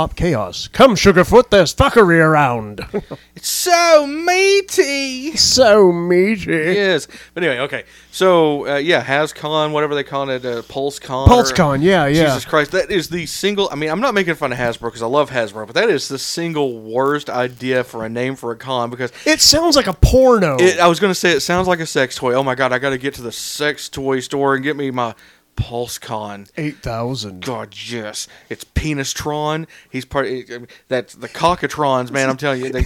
Pop 0.00 0.16
Chaos. 0.16 0.66
Come, 0.68 0.94
Sugarfoot, 0.94 1.50
there's 1.50 1.74
fuckery 1.74 2.24
around. 2.24 2.80
It's 3.36 3.48
so 3.48 4.06
meaty. 4.06 5.34
so 5.36 5.92
meaty. 5.92 6.50
Yes, 6.52 7.06
but 7.32 7.42
anyway, 7.42 7.58
okay. 7.60 7.84
So 8.10 8.66
uh, 8.66 8.76
yeah, 8.76 9.02
HasCon, 9.02 9.72
whatever 9.72 9.94
they 9.94 10.04
call 10.04 10.28
it, 10.28 10.44
uh, 10.44 10.60
PulseCon. 10.62 11.26
or- 11.26 11.28
PulseCon, 11.28 11.82
yeah, 11.82 12.06
yeah. 12.06 12.26
Jesus 12.26 12.44
Christ, 12.44 12.72
that 12.72 12.90
is 12.90 13.08
the 13.08 13.24
single. 13.24 13.70
I 13.72 13.76
mean, 13.76 13.88
I'm 13.88 14.00
not 14.00 14.12
making 14.12 14.34
fun 14.34 14.52
of 14.52 14.58
Hasbro 14.58 14.80
because 14.88 15.00
I 15.00 15.06
love 15.06 15.30
Hasbro, 15.30 15.66
but 15.66 15.74
that 15.74 15.88
is 15.88 16.08
the 16.08 16.18
single 16.18 16.80
worst 16.80 17.30
idea 17.30 17.82
for 17.82 18.04
a 18.04 18.10
name 18.10 18.36
for 18.36 18.52
a 18.52 18.56
con 18.56 18.90
because 18.90 19.10
It 19.24 19.40
sounds 19.40 19.74
like 19.74 19.86
a 19.86 19.94
porno. 19.94 20.56
it, 20.58 20.78
I 20.78 20.86
was 20.86 21.00
going 21.00 21.10
to 21.10 21.18
say 21.18 21.32
it 21.32 21.40
sounds 21.40 21.66
like 21.66 21.80
a 21.80 21.86
sex 21.86 22.16
toy. 22.16 22.34
Oh 22.34 22.42
my 22.42 22.54
god, 22.54 22.72
I 22.72 22.78
got 22.78 22.90
to 22.90 22.98
get 22.98 23.14
to 23.14 23.22
the 23.22 23.32
sex 23.32 23.88
toy 23.88 24.20
store 24.20 24.54
and 24.54 24.62
get 24.62 24.76
me 24.76 24.90
my 24.90 25.14
PulseCon. 25.60 26.50
8,000. 26.56 27.44
God, 27.44 27.74
yes, 27.86 28.26
it's 28.48 28.64
Penistron. 28.64 29.66
He's 29.90 30.04
part. 30.04 30.26
I 30.26 30.30
mean, 30.30 30.66
That's 30.88 31.14
the 31.14 31.28
Cockatrons, 31.28 32.10
man. 32.10 32.28
I'm 32.30 32.36
telling 32.36 32.62
you. 32.64 32.70
They, 32.72 32.82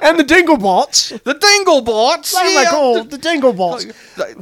and 0.00 0.16
the 0.16 0.22
Dinglebots. 0.24 1.22
the 1.24 1.34
Dinglebots. 1.34 2.34
Oh 2.36 2.54
my 2.54 2.62
yeah. 2.62 2.70
god, 2.70 3.10
the 3.10 3.16
Dinglebots. 3.18 3.92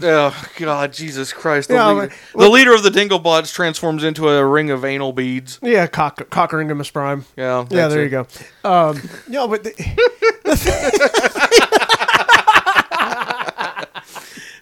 Oh 0.03 0.47
God, 0.59 0.93
Jesus 0.93 1.33
Christ! 1.33 1.69
The, 1.69 1.75
Yeah, 1.77 1.89
leader, 1.93 2.13
but- 2.35 2.41
the 2.41 2.49
leader 2.51 2.75
of 2.75 2.83
the 2.83 2.91
Dinglebots 2.91 3.55
transforms 3.55 4.05
into 4.05 4.29
a 4.29 4.45
ring 4.45 4.71
of 4.71 4.85
anal 4.85 5.13
beads. 5.15 5.59
Yeah, 5.63 5.87
cock, 5.87 6.17
Cockeringamus 6.31 6.93
Prime. 6.93 7.25
Yeah, 7.37 7.61
Yeah, 7.71 7.89
that's 7.89 7.95
there 7.95 8.03
it. 8.03 8.13
you 8.13 8.27
go. 8.63 8.69
Um, 8.69 9.01
no, 9.29 9.49
but 9.49 9.65
the, 9.65 9.71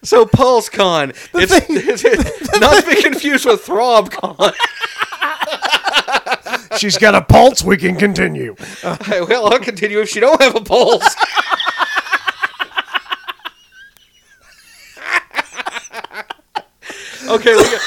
So 0.03 0.25
PulseCon, 0.25 1.09
it's, 1.33 1.53
it's 1.69 2.59
not 2.59 2.83
to 2.83 2.89
be 2.89 3.01
confused 3.01 3.45
with 3.45 3.65
ThrobCon. 3.65 4.53
she's 6.77 6.97
got 6.97 7.15
a 7.15 7.21
pulse. 7.21 7.63
We 7.63 7.77
can 7.77 7.95
continue. 7.95 8.55
well, 8.83 9.51
I'll 9.51 9.59
continue 9.59 9.99
if 9.99 10.09
she 10.09 10.19
don't 10.19 10.41
have 10.41 10.55
a 10.55 10.61
pulse. 10.61 11.03
okay, 17.29 17.55
we 17.55 17.63
got, 17.63 17.81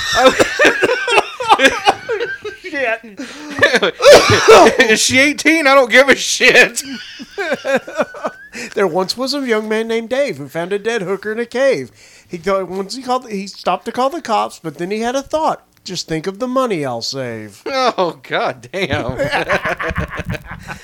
is 4.81 5.01
she 5.01 5.19
18? 5.19 5.67
I 5.67 5.75
don't 5.75 5.91
give 5.91 6.09
a 6.09 6.17
shit. 6.17 6.83
There 8.75 8.87
once 8.87 9.17
was 9.17 9.35
a 9.35 9.47
young 9.47 9.69
man 9.69 9.89
named 9.89 10.11
Dave 10.11 10.37
who 10.37 10.49
found 10.49 10.73
a 10.73 10.79
dead 10.79 11.03
hooker 11.03 11.33
in 11.33 11.39
a 11.39 11.47
cave. 11.47 11.91
He 12.29 12.37
thought 12.37 12.69
once 12.69 12.95
he 12.95 13.03
called, 13.03 13.29
he 13.31 13.47
stopped 13.47 13.85
to 13.87 13.93
call 13.93 14.11
the 14.11 14.23
cops, 14.23 14.59
but 14.59 14.79
then 14.79 14.91
he 14.91 15.01
had 15.01 15.15
a 15.15 15.23
thought. 15.23 15.67
Just 15.85 16.07
think 16.07 16.27
of 16.27 16.39
the 16.39 16.47
money 16.47 16.85
I'll 16.85 17.03
save. 17.03 17.63
Oh 17.67 18.21
god 18.23 18.69
damn. 18.71 19.19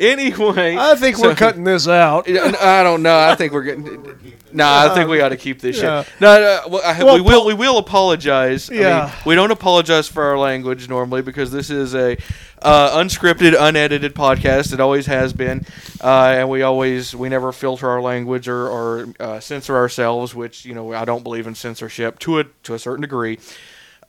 anyway, 0.00 0.76
I 0.76 0.94
think 0.96 1.18
we're 1.18 1.34
cutting 1.34 1.64
this 1.64 1.86
out. 1.86 2.28
I 2.28 2.82
don't 2.82 3.02
know. 3.02 3.18
I 3.18 3.34
think 3.34 3.52
we're 3.52 3.62
getting. 3.62 4.34
Nah, 4.52 4.90
I 4.90 4.94
think 4.94 5.08
we 5.08 5.20
ought 5.20 5.28
to 5.28 5.36
keep 5.36 5.60
this 5.60 5.80
Yeah. 5.80 6.02
shit. 6.02 6.12
No, 6.20 6.40
no 6.40 6.60
well, 6.68 6.82
I, 6.84 7.04
Well, 7.04 7.14
we 7.14 7.20
will. 7.20 7.46
We 7.46 7.54
will 7.54 7.78
apologize. 7.78 8.68
I 8.68 8.72
mean, 8.72 8.82
Yeah. 8.82 9.12
we 9.24 9.36
don't 9.36 9.52
apologize 9.52 10.08
for 10.08 10.24
our 10.24 10.38
language 10.38 10.88
normally 10.88 11.22
because 11.22 11.52
this 11.52 11.70
is 11.70 11.94
a 11.94 12.16
uh, 12.62 12.98
unscripted, 12.98 13.54
unedited 13.58 14.14
podcast. 14.14 14.72
It 14.72 14.80
always 14.80 15.06
has 15.06 15.32
been, 15.32 15.64
uh, 16.02 16.34
and 16.36 16.48
we 16.50 16.62
always 16.62 17.14
we 17.14 17.28
never 17.28 17.52
filter 17.52 17.88
our 17.88 18.02
language 18.02 18.48
or, 18.48 18.68
or 18.68 19.08
uh, 19.20 19.38
censor 19.40 19.76
ourselves. 19.76 20.34
Which 20.34 20.64
you 20.64 20.74
know 20.74 20.92
I 20.94 21.04
don't 21.04 21.22
believe 21.22 21.46
in 21.46 21.54
censorship 21.54 22.18
to 22.20 22.40
a 22.40 22.44
to 22.64 22.74
a 22.74 22.78
certain 22.78 23.02
degree. 23.02 23.38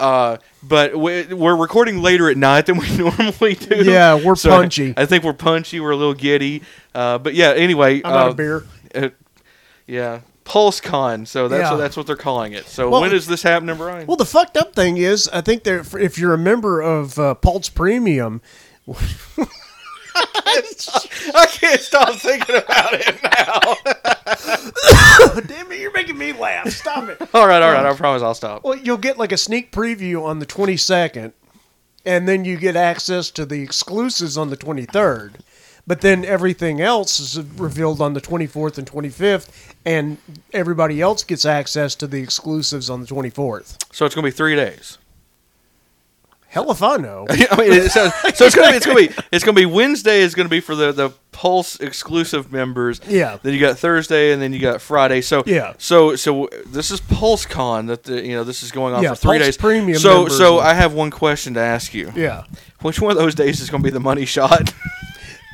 Uh, 0.02 0.38
but 0.64 0.96
we, 0.98 1.26
we're 1.34 1.56
recording 1.56 2.02
later 2.02 2.30
at 2.30 2.38
night 2.38 2.66
than 2.66 2.78
we 2.78 2.98
normally 2.98 3.54
do. 3.56 3.84
Yeah, 3.84 4.16
we're 4.24 4.36
So 4.36 4.50
punchy. 4.50 4.94
I 4.98 5.06
think 5.06 5.24
we're 5.24 5.34
punchy. 5.34 5.80
We're 5.80 5.92
a 5.92 5.96
little 5.96 6.14
giddy. 6.14 6.64
Uh, 6.96 7.18
but 7.20 7.36
yeah. 7.36 7.52
Anyway, 7.52 8.02
I'm 8.04 8.12
out 8.12 8.26
uh, 8.26 8.30
of 8.32 8.36
beer. 8.38 8.64
uh, 8.96 9.09
yeah, 9.88 10.22
PulseCon. 10.46 11.28
So 11.28 11.48
that's 11.48 11.62
Yeah. 11.62 11.72
what, 11.72 11.78
that's 11.78 11.96
what 11.98 12.08
they're 12.08 12.16
calling 12.16 12.53
it. 12.53 12.66
So 12.68 12.90
Well- 12.90 13.02
when 13.02 13.14
is 13.14 13.28
this 13.28 13.44
happening, 13.44 13.78
Brian? 13.78 14.08
Well, 14.08 14.18
the 14.18 14.25
fucked 14.25 14.58
up 14.58 14.74
thing 14.75 14.98
is, 14.98 15.30
I 15.31 15.42
think 15.42 15.64
that 15.64 15.94
if 16.00 16.18
you're 16.18 16.34
a 16.34 16.38
member 16.38 16.81
of 16.81 17.18
uh, 17.20 17.36
Pulse 17.36 17.70
Premium, 17.70 18.42
I 20.16 21.48
can't 21.50 21.80
stop 21.80 22.16
thinking 22.16 22.56
about 22.56 22.94
it 22.94 23.22
now. 23.24 23.76
damn 25.48 25.72
it, 25.72 25.80
you're 25.80 25.92
making 25.92 26.18
me 26.18 26.34
laugh. 26.34 26.70
Stop 26.70 27.10
it. 27.10 27.22
all 27.34 27.48
right, 27.48 27.62
all 27.62 27.72
right. 27.72 27.86
Uh, 27.86 27.92
I 27.92 27.96
promise 27.96 28.22
I'll 28.22 28.34
stop. 28.34 28.64
Well, 28.64 28.78
you'll 28.78 28.98
get 28.98 29.18
like 29.18 29.32
a 29.32 29.38
sneak 29.38 29.72
preview 29.72 30.24
on 30.24 30.40
the 30.40 30.46
22nd, 30.46 31.34
and 32.06 32.28
then 32.28 32.46
you 32.46 32.58
get 32.58 32.76
access 32.76 33.30
to 33.32 33.46
the 33.46 33.62
exclusives 33.62 34.38
on 34.38 34.50
the 34.50 34.58
23rd. 34.58 35.36
But 35.88 36.02
then 36.02 36.24
everything 36.24 36.80
else 36.80 37.20
is 37.20 37.42
revealed 37.58 38.02
on 38.02 38.14
the 38.14 38.22
24th 38.22 38.78
and 38.78 38.90
25th, 38.90 39.50
and 39.84 40.18
everybody 40.54 41.02
else 41.02 41.24
gets 41.24 41.44
access 41.44 41.96
to 41.96 42.08
the 42.08 42.22
exclusives 42.22 42.90
on 42.90 43.02
the 43.02 43.08
24th. 43.08 43.84
So 43.92 44.06
it's 44.06 44.14
gonna 44.14 44.28
be 44.28 44.32
three 44.32 44.56
days. 44.56 45.00
Hell 46.51 46.69
if 46.69 46.84
I 46.84 46.97
know. 46.97 47.25
I 47.29 47.56
mean, 47.57 47.72
it 47.72 47.91
sounds, 47.91 48.13
so 48.35 48.45
it's 48.45 48.56
gonna 48.56 48.72
be 48.72 48.75
it's 48.75 48.85
gonna 48.85 48.97
be 48.97 49.09
it's 49.31 49.45
gonna 49.45 49.56
be 49.56 49.66
Wednesday 49.66 50.19
is 50.19 50.35
gonna 50.35 50.50
be 50.50 50.59
for 50.59 50.75
the 50.75 50.91
the 50.91 51.12
Pulse 51.31 51.79
exclusive 51.79 52.51
members. 52.51 53.00
Yeah. 53.07 53.38
Then 53.41 53.53
you 53.53 53.59
got 53.62 53.79
Thursday, 53.79 54.34
and 54.34 54.41
then 54.41 54.51
you 54.51 54.59
got 54.59 54.81
Friday. 54.81 55.22
So 55.22 55.44
Yeah. 55.45 55.75
So 55.78 56.17
so 56.17 56.50
this 56.66 56.91
is 56.91 57.00
PulseCon 57.00 57.88
that 57.88 58.03
the 58.03 58.22
you 58.22 58.35
know 58.35 58.44
this 58.44 58.63
is 58.63 58.72
going 58.73 58.94
on 58.94 59.01
Yeah, 59.01 59.13
for 59.13 59.29
three 59.29 59.38
Pulse 59.38 59.47
days. 59.47 59.57
Premium 59.57 59.97
So 59.97 60.16
members 60.23 60.38
so 60.38 60.59
I 60.59 60.73
have 60.73 60.94
one 60.94 61.09
question 61.09 61.53
to 61.53 61.62
ask 61.62 61.94
you. 61.94 62.12
Yeah. 62.17 62.44
Which 62.81 63.00
one 63.00 63.12
of 63.12 63.18
those 63.18 63.33
days 63.33 63.62
is 63.62 63.69
gonna 63.69 63.83
be 63.83 63.89
the 63.89 64.01
money 64.01 64.25
shot? 64.25 64.73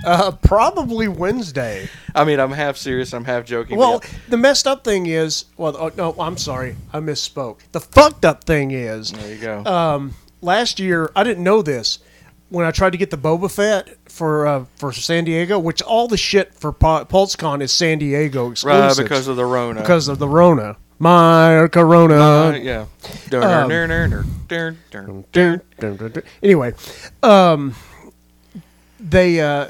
Uh, 0.06 0.32
probably 0.32 1.08
Wednesday. 1.08 1.90
I 2.14 2.24
mean, 2.24 2.40
I'm 2.40 2.52
half 2.52 2.78
serious. 2.78 3.14
I'm 3.14 3.26
half 3.26 3.46
joking. 3.46 3.80
Well, 3.80 4.00
yeah. 4.04 4.10
the 4.30 4.38
messed 4.38 4.68
up 4.68 4.84
thing 4.84 5.08
is, 5.08 5.46
well, 5.58 5.76
oh, 5.76 5.92
no, 5.98 6.16
I'm 6.20 6.38
sorry, 6.38 6.76
I 6.94 7.00
misspoke. 7.00 7.62
The 7.72 7.80
fucked 7.82 8.24
up 8.24 8.44
thing 8.44 8.70
is, 8.72 9.12
there 9.12 9.34
you 9.34 9.42
go. 9.42 9.66
um, 9.66 10.14
last 10.42 10.80
year 10.80 11.12
I 11.16 11.24
didn't 11.24 11.44
know 11.44 11.62
this 11.62 12.00
when 12.50 12.66
I 12.66 12.72
tried 12.72 12.92
to 12.92 12.98
get 12.98 13.12
the 13.12 13.18
Boba 13.18 13.52
Fett 13.52 13.90
for 14.10 14.48
uh, 14.48 14.66
for 14.78 14.92
San 14.94 15.26
Diego, 15.26 15.60
which 15.60 15.82
all 15.82 16.08
the 16.08 16.18
shit 16.18 16.54
for 16.54 16.72
Pu- 16.72 17.06
PulseCon 17.06 17.62
is 17.62 17.72
San 17.72 17.98
Diego 18.00 18.44
right, 18.46 18.52
exclusive 18.52 19.06
because 19.06 19.28
of 19.28 19.36
the 19.36 19.46
Rona. 19.46 19.82
because 19.82 20.08
of 20.08 20.20
the 20.20 20.28
Rona. 20.28 20.78
My 21.00 21.68
Corona. 21.72 22.16
Uh, 22.16 22.52
yeah. 22.54 22.86
Um. 23.34 23.70
Anyway, 26.42 26.74
um, 27.22 27.76
they 29.00 29.40
uh, 29.42 29.68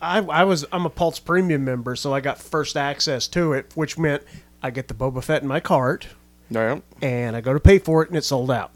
I 0.00 0.18
I 0.18 0.44
was 0.44 0.64
I'm 0.72 0.86
a 0.86 0.90
Pulse 0.90 1.18
Premium 1.20 1.64
member, 1.64 1.94
so 1.96 2.12
I 2.12 2.20
got 2.20 2.38
first 2.38 2.76
access 2.76 3.28
to 3.28 3.52
it, 3.52 3.70
which 3.74 3.98
meant 3.98 4.22
I 4.62 4.70
get 4.70 4.88
the 4.88 4.94
Boba 4.94 5.22
Fett 5.22 5.42
in 5.42 5.48
my 5.48 5.60
cart, 5.60 6.08
Yeah. 6.50 6.80
and 7.00 7.36
I 7.36 7.40
go 7.40 7.52
to 7.52 7.60
pay 7.60 7.78
for 7.78 8.02
it, 8.02 8.08
and 8.08 8.16
it's 8.18 8.26
sold 8.28 8.50
out. 8.50 8.72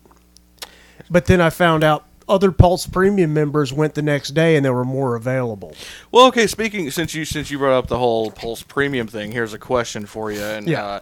But 1.13 1.27
then 1.27 1.41
I 1.43 1.51
found 1.51 1.85
out 1.85 2.07
other 2.29 2.51
Pulse 2.51 2.87
Premium 2.87 3.35
members 3.35 3.73
went 3.73 3.95
the 3.95 4.01
next 4.03 4.31
day, 4.31 4.57
and 4.57 4.65
there 4.65 4.73
were 4.73 4.85
more 4.85 5.15
available. 5.15 5.75
Well, 6.11 6.27
okay. 6.29 6.47
Speaking 6.47 6.91
since 6.91 7.15
you 7.15 7.27
since 7.27 7.51
you 7.51 7.59
brought 7.59 7.77
up 7.77 7.89
the 7.89 7.99
whole 7.99 8.31
Pulse 8.31 8.63
Premium 8.63 9.07
thing, 9.07 9.33
here's 9.33 9.53
a 9.53 9.59
question 9.59 10.07
for 10.07 10.33
you. 10.33 10.41
And 10.43 10.67
Yeah. 10.67 10.85
uh, 10.85 11.01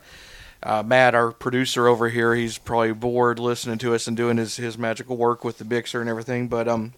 uh, 0.63 0.83
Matt, 0.85 1.15
our 1.15 1.31
producer 1.31 1.87
over 1.87 2.09
here, 2.09 2.35
he's 2.35 2.59
probably 2.59 2.93
bored 2.93 3.39
listening 3.39 3.79
to 3.79 3.95
us 3.95 4.09
and 4.09 4.17
doing 4.17 4.37
his 4.37 4.57
his 4.57 4.77
magical 4.77 5.17
work 5.17 5.45
with 5.45 5.59
the 5.59 5.65
Bixer 5.65 6.01
and 6.01 6.11
everything. 6.11 6.49
But 6.49 6.67
um, 6.67 6.95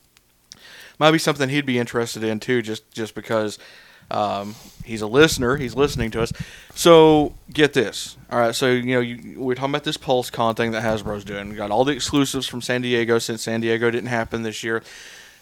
might 0.98 1.10
be 1.10 1.18
something 1.18 1.50
he'd 1.50 1.66
be 1.66 1.78
interested 1.78 2.24
in 2.24 2.40
too, 2.40 2.62
just 2.62 2.90
just 2.92 3.14
because. 3.14 3.58
Um, 4.12 4.54
he's 4.84 5.00
a 5.02 5.06
listener. 5.06 5.56
He's 5.56 5.74
listening 5.74 6.10
to 6.12 6.22
us. 6.22 6.32
So 6.74 7.34
get 7.52 7.72
this. 7.72 8.16
All 8.30 8.38
right. 8.38 8.54
So 8.54 8.70
you 8.70 8.94
know, 8.94 9.00
you, 9.00 9.40
we're 9.40 9.54
talking 9.54 9.70
about 9.70 9.84
this 9.84 9.96
PulseCon 9.96 10.56
thing 10.56 10.72
that 10.72 10.82
Hasbro's 10.82 11.24
doing. 11.24 11.48
We 11.48 11.56
got 11.56 11.70
all 11.70 11.84
the 11.84 11.92
exclusives 11.92 12.46
from 12.46 12.60
San 12.62 12.82
Diego 12.82 13.18
since 13.18 13.42
San 13.42 13.60
Diego 13.60 13.90
didn't 13.90 14.08
happen 14.08 14.42
this 14.42 14.62
year, 14.64 14.82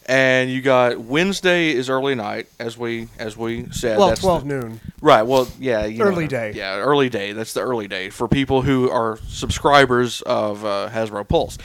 and 0.07 0.51
you 0.51 0.61
got 0.63 0.99
Wednesday 0.99 1.71
is 1.71 1.89
early 1.91 2.15
night, 2.15 2.49
as 2.59 2.77
we 2.79 3.09
as 3.19 3.37
we 3.37 3.67
said. 3.71 3.99
Well, 3.99 4.09
That's 4.09 4.21
the- 4.21 4.27
twelve 4.27 4.45
noon. 4.45 4.81
Right. 5.01 5.23
Well, 5.23 5.49
yeah. 5.59 5.87
You 5.87 6.03
Early 6.03 6.25
know, 6.25 6.29
day. 6.31 6.53
Yeah, 6.55 6.77
early 6.77 7.09
day. 7.09 7.33
That's 7.33 7.53
the 7.55 7.61
early 7.63 7.89
day 7.89 8.11
for 8.11 8.29
people 8.29 8.63
who 8.63 8.91
are 8.91 9.19
subscribers 9.29 10.21
of 10.23 10.65
uh, 10.65 10.91
Hasbro 10.93 11.27
Pulse. 11.27 11.59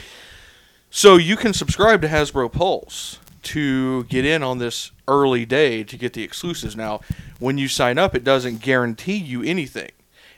So 0.90 1.16
you 1.16 1.36
can 1.36 1.52
subscribe 1.52 2.00
to 2.02 2.08
Hasbro 2.08 2.50
Pulse 2.50 3.18
to 3.46 4.04
get 4.04 4.24
in 4.24 4.42
on 4.42 4.58
this 4.58 4.90
early 5.08 5.44
day 5.44 5.82
to 5.84 5.96
get 5.96 6.12
the 6.12 6.22
exclusives. 6.22 6.76
Now, 6.76 7.00
when 7.38 7.58
you 7.58 7.68
sign 7.68 7.98
up, 7.98 8.14
it 8.14 8.24
doesn't 8.24 8.60
guarantee 8.60 9.16
you 9.16 9.42
anything, 9.42 9.90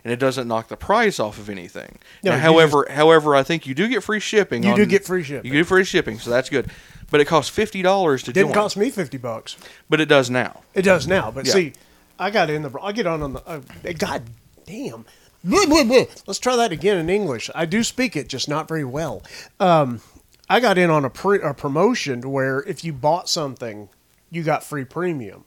and 0.05 0.13
it 0.13 0.19
doesn't 0.19 0.47
knock 0.49 0.69
the 0.69 0.77
price 0.77 1.19
off 1.19 1.39
of 1.39 1.49
anything. 1.51 1.99
No, 2.23 2.33
Now, 2.33 2.39
however, 2.39 2.87
however, 2.91 3.35
I 3.35 3.43
think 3.43 3.67
you 3.67 3.75
do 3.75 3.89
get 3.89 4.03
free 4.03 4.21
shipping. 4.21 4.63
You 4.63 4.71
on- 4.71 4.77
do 4.77 4.87
get 4.87 5.05
free 5.05 5.23
shipping. 5.23 5.51
You 5.51 5.59
get 5.59 5.67
free 5.67 5.85
shipping, 5.85 6.19
so 6.19 6.31
that's 6.31 6.49
good. 6.51 6.71
But 7.11 7.21
it 7.21 7.25
costs 7.25 7.51
fifty 7.51 7.81
dollars 7.83 8.23
to 8.25 8.33
Didn't 8.33 8.49
join. 8.49 8.55
cost 8.63 8.77
me 8.77 8.91
fifty 8.91 9.17
bucks. 9.19 9.57
but 9.89 10.01
it 10.01 10.07
does 10.07 10.29
now. 10.29 10.61
It 10.75 10.83
does 10.83 11.07
now, 11.07 11.31
but 11.31 11.47
Yeah. 11.47 11.53
see, 11.55 11.73
I 12.19 12.31
got 12.31 12.51
in 12.51 12.63
the. 12.63 12.71
I 12.83 12.93
get 12.93 13.07
on 13.07 13.23
on 13.23 13.33
the. 13.33 13.43
Uh, 13.47 13.61
God 13.97 14.25
damn. 14.67 15.07
Let's 15.45 16.39
try 16.41 16.57
that 16.57 16.73
again 16.73 16.99
in 16.99 17.09
English. 17.09 17.49
I 17.55 17.65
do 17.65 17.83
speak 17.85 18.17
it, 18.17 18.29
just 18.29 18.49
not 18.49 18.69
very 18.69 18.85
well. 18.85 19.23
Um, 19.61 20.01
I 20.49 20.61
got 20.61 20.79
in 20.79 20.91
on 20.91 21.05
a, 21.05 21.11
pre- 21.11 21.43
a 21.43 21.53
promotion 21.53 22.31
where 22.31 22.61
if 22.61 22.85
you 22.85 22.93
bought 22.93 23.29
something, 23.29 23.89
you 24.31 24.43
got 24.43 24.65
free 24.65 24.85
premium. 24.85 25.45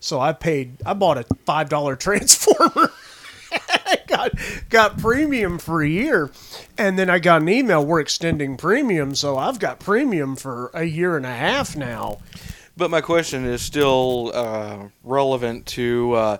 So 0.00 0.20
I 0.20 0.32
paid. 0.32 0.76
I 0.84 0.94
bought 0.94 1.18
a 1.18 1.24
five 1.44 1.68
dollar 1.68 1.96
transformer. 1.96 2.92
I 3.52 3.98
got 4.06 4.32
got 4.68 4.98
premium 4.98 5.58
for 5.58 5.82
a 5.82 5.88
year, 5.88 6.30
and 6.76 6.98
then 6.98 7.08
I 7.08 7.18
got 7.18 7.42
an 7.42 7.48
email. 7.48 7.84
We're 7.84 8.00
extending 8.00 8.56
premium, 8.56 9.14
so 9.14 9.38
I've 9.38 9.58
got 9.58 9.78
premium 9.78 10.36
for 10.36 10.70
a 10.74 10.84
year 10.84 11.16
and 11.16 11.24
a 11.24 11.34
half 11.34 11.76
now. 11.76 12.18
But 12.76 12.90
my 12.90 13.00
question 13.00 13.46
is 13.46 13.62
still 13.62 14.32
uh, 14.34 14.88
relevant 15.02 15.64
to 15.66 16.12
uh, 16.12 16.36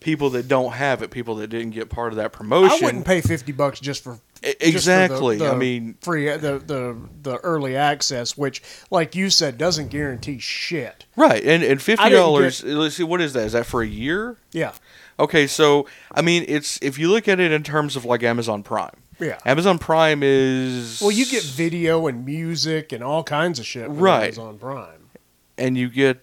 people 0.00 0.30
that 0.30 0.48
don't 0.48 0.72
have 0.72 1.02
it, 1.02 1.10
people 1.10 1.34
that 1.36 1.48
didn't 1.48 1.72
get 1.72 1.90
part 1.90 2.12
of 2.12 2.16
that 2.16 2.32
promotion. 2.32 2.78
I 2.82 2.86
wouldn't 2.86 3.04
pay 3.04 3.20
fifty 3.20 3.52
bucks 3.52 3.80
just 3.80 4.02
for 4.02 4.18
E- 4.44 4.52
for 4.52 4.58
the- 4.58 4.68
exactly. 4.68 5.36
the 5.38 5.50
I 5.50 5.54
mean- 5.54 5.96
free 6.00 6.26
the, 6.36 6.58
the 6.58 6.96
the 7.22 7.36
early 7.38 7.76
access, 7.76 8.36
which, 8.36 8.62
like 8.90 9.14
you 9.14 9.30
said, 9.30 9.56
doesn't 9.58 9.88
guarantee 9.88 10.38
shit. 10.38 11.06
Right, 11.16 11.42
and 11.44 11.62
and 11.62 11.80
fifty 11.80 12.10
dollars. 12.10 12.62
Let's 12.62 12.96
see, 12.96 13.02
what 13.04 13.20
is 13.20 13.32
that? 13.32 13.46
Is 13.46 13.52
that 13.52 13.66
for 13.66 13.82
a 13.82 13.86
year? 13.86 14.36
Yeah, 14.52 14.72
Okay, 15.18 15.46
so 15.46 15.86
I 16.12 16.22
mean, 16.22 16.44
it's 16.48 16.78
if 16.82 16.98
you 16.98 17.08
look 17.10 17.28
at 17.28 17.40
it 17.40 17.52
in 17.52 17.62
terms 17.62 17.96
of 17.96 18.04
like 18.04 18.22
Amazon 18.22 18.62
Prime. 18.62 18.90
yeah. 19.20 19.38
Amazon 19.46 19.78
Prime 19.78 20.20
is 20.22 21.00
Well, 21.00 21.10
you 21.12 21.24
get 21.26 21.42
video 21.44 22.06
and 22.08 22.24
music 22.26 22.90
and 22.92 23.02
all 23.04 23.22
kinds 23.22 23.58
of 23.58 23.64
shit 23.66 23.88
with 23.88 23.98
Right. 23.98 24.24
Amazon 24.24 24.58
Prime. 24.58 25.08
and 25.56 25.78
you 25.78 25.88
get 25.88 26.20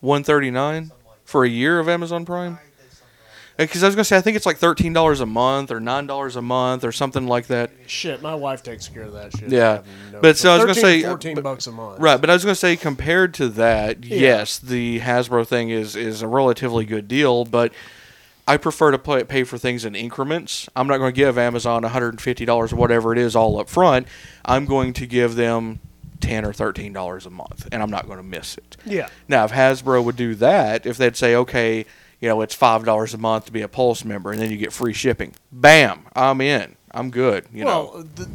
one 0.00 0.22
thirty 0.22 0.50
nine 0.50 0.92
for 1.24 1.44
a 1.44 1.48
year 1.48 1.78
of 1.78 1.88
Amazon 1.88 2.24
Prime. 2.24 2.58
Because 3.58 3.82
I 3.82 3.86
was 3.86 3.96
gonna 3.96 4.04
say, 4.04 4.16
I 4.16 4.20
think 4.20 4.36
it's 4.36 4.46
like 4.46 4.56
thirteen 4.58 4.92
dollars 4.92 5.20
a 5.20 5.26
month 5.26 5.70
or 5.72 5.80
nine 5.80 6.06
dollars 6.06 6.36
a 6.36 6.42
month 6.42 6.84
or 6.84 6.92
something 6.92 7.26
like 7.26 7.48
that. 7.48 7.70
Shit, 7.88 8.22
my 8.22 8.34
wife 8.34 8.62
takes 8.62 8.86
care 8.88 9.02
of 9.02 9.12
that 9.14 9.36
shit. 9.36 9.48
Yeah. 9.50 9.82
No 10.12 10.20
But 10.20 10.38
so 10.38 10.50
I 10.52 10.56
was 10.56 10.64
gonna 10.64 10.74
say, 10.76 11.02
fourteen 11.02 11.34
but- 11.34 11.42
bucks 11.44 11.66
a 11.66 11.72
month. 11.72 11.98
Right, 12.00 12.20
but 12.20 12.30
I 12.30 12.34
was 12.34 12.44
going 12.44 12.52
to 12.54 12.58
say 12.60 12.76
compared 12.76 13.34
to 13.34 13.48
that, 13.50 14.04
Yeah. 14.04 14.16
yes, 14.20 14.58
the 14.58 15.00
Hasbro 15.00 15.44
thing 15.46 15.70
is 15.70 15.96
is 15.96 16.22
a 16.22 16.28
relatively 16.28 16.84
good 16.84 17.08
deal, 17.08 17.44
but 17.44 17.72
I 18.46 18.56
prefer 18.58 18.92
to 18.92 18.98
play, 18.98 19.24
pay 19.24 19.42
for 19.44 19.58
things 19.58 19.84
in 19.84 19.94
increments. 19.96 20.68
I'm 20.76 20.86
not 20.86 20.98
going 20.98 21.12
to 21.12 21.16
give 21.16 21.36
Amazon 21.36 21.82
$150 21.82 22.72
or 22.72 22.76
whatever 22.76 23.12
it 23.12 23.18
is 23.18 23.34
all 23.36 23.58
up 23.60 23.68
front. 23.68 24.06
I'm 24.44 24.64
going 24.66 24.92
to 24.94 25.06
give 25.06 25.34
them 25.34 25.80
10 26.20 26.44
or 26.46 26.52
$13 26.54 27.26
a 27.26 27.30
month 27.30 27.68
and 27.72 27.82
I'm 27.82 27.90
not 27.90 28.06
going 28.06 28.16
to 28.18 28.22
miss 28.22 28.56
it. 28.56 28.76
Yeah. 28.86 29.08
Now, 29.28 29.44
if 29.44 29.52
Hasbro 29.52 30.02
would 30.02 30.16
do 30.16 30.34
that, 30.36 30.86
if 30.86 30.96
they'd 30.96 31.14
say, 31.16 31.34
"Okay, 31.34 31.84
you 32.20 32.28
know, 32.28 32.40
it's 32.40 32.56
$5 32.56 33.14
a 33.14 33.18
month 33.18 33.46
to 33.46 33.52
be 33.52 33.62
a 33.62 33.68
Pulse 33.68 34.04
member 34.04 34.32
and 34.32 34.40
then 34.40 34.50
you 34.50 34.56
get 34.56 34.72
free 34.72 34.92
shipping." 34.92 35.34
Bam, 35.52 36.06
I'm 36.14 36.40
in. 36.40 36.76
I'm 36.90 37.10
good, 37.10 37.46
you 37.52 37.64
know. 37.64 38.02
the, 38.14 38.28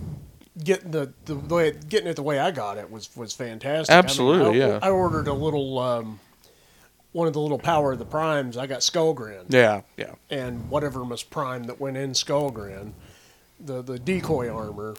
getting 0.63 0.91
the 0.91 1.11
the 1.25 1.35
way 1.35 1.73
getting 1.89 2.07
it 2.07 2.15
the 2.15 2.23
way 2.23 2.39
I 2.39 2.51
got 2.51 2.77
it 2.77 2.91
was 2.91 3.09
was 3.15 3.33
fantastic. 3.33 3.91
I 3.91 3.97
mean, 3.97 4.05
Absolutely, 4.05 4.63
I, 4.63 4.67
yeah. 4.67 4.79
I 4.81 4.89
ordered 4.89 5.27
a 5.27 5.33
little 5.33 5.79
um, 5.79 6.19
one 7.11 7.27
of 7.27 7.33
the 7.33 7.39
little 7.39 7.59
Power 7.59 7.93
of 7.93 7.99
the 7.99 8.05
Primes. 8.05 8.57
I 8.57 8.67
got 8.67 8.81
Skullgrin 8.81 9.45
Yeah, 9.49 9.81
yeah. 9.97 10.15
and 10.29 10.69
whatever 10.69 11.03
was 11.03 11.23
Prime 11.23 11.63
that 11.65 11.79
went 11.79 11.97
in 11.97 12.11
Skullgrin, 12.11 12.93
the 13.59 13.81
the 13.81 13.97
decoy 13.99 14.49
armor. 14.49 14.95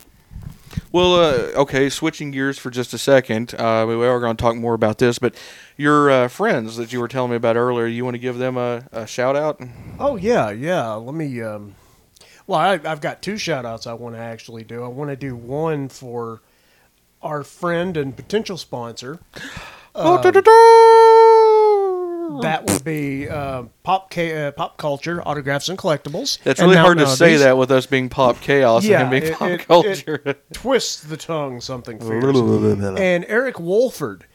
Well, 0.93 1.15
uh, 1.15 1.33
okay, 1.63 1.89
switching 1.89 2.31
gears 2.31 2.59
for 2.59 2.71
just 2.71 2.95
a 2.95 2.99
second. 2.99 3.55
Uh, 3.55 3.85
we 3.89 3.95
are 4.07 4.21
going 4.21 4.37
to 4.37 4.41
talk 4.41 4.55
more 4.57 4.75
about 4.75 4.99
this, 4.99 5.19
but 5.19 5.35
your 5.77 6.11
uh, 6.11 6.29
friends 6.29 6.77
that 6.77 6.93
you 6.93 7.01
were 7.01 7.09
telling 7.09 7.31
me 7.31 7.37
about 7.37 7.57
earlier, 7.57 7.87
you 7.87 8.05
want 8.05 8.15
to 8.15 8.21
give 8.21 8.39
them 8.39 8.57
a, 8.57 8.87
a 8.93 9.07
shout 9.07 9.35
out? 9.35 9.61
Oh 9.99 10.17
yeah, 10.17 10.51
yeah. 10.51 10.93
Let 10.93 11.15
me. 11.15 11.43
Um, 11.43 11.75
well, 12.47 12.61
I, 12.61 12.73
I've 12.73 13.01
got 13.01 13.23
two 13.23 13.37
shout 13.37 13.65
outs 13.65 13.87
I 13.87 13.95
want 13.95 14.15
to 14.15 14.21
actually 14.21 14.65
do. 14.65 14.85
I 14.85 14.89
want 14.89 15.11
to 15.11 15.17
do 15.17 15.35
one 15.35 15.89
for 15.89 16.43
our 17.23 17.43
friend 17.43 17.97
and 17.97 18.15
potential 18.15 18.57
sponsor. 18.57 19.19
Oh, 22.37 22.43
That 22.43 22.67
would 22.67 22.83
be 22.85 23.29
uh, 23.29 23.65
pop 23.83 24.13
ca- 24.13 24.47
uh, 24.49 24.51
pop 24.53 24.77
culture 24.77 25.23
autographs 25.27 25.69
and 25.69 25.79
collectibles. 25.79 26.39
That's 26.43 26.61
And 26.61 26.67
really 26.69 26.77
now 26.77 26.83
hard 26.83 26.99
to 26.99 27.07
say 27.07 27.27
nowadays, 27.27 27.41
that 27.43 27.57
with 27.59 27.71
us 27.71 27.87
being 27.87 28.09
pop 28.09 28.41
chaos 28.41 28.85
Yeah, 28.85 29.03
and 29.03 29.11
being 29.11 29.23
it- 29.25 29.35
pop 29.39 29.49
it- 29.51 29.67
culture. 29.67 30.37
Twists 30.53 31.03
the 31.03 31.17
tongue 31.17 31.61
something 31.61 31.99
fierce. 32.01 32.37
and 32.99 33.25
Eric 33.29 33.61
Wolford, 33.61 34.27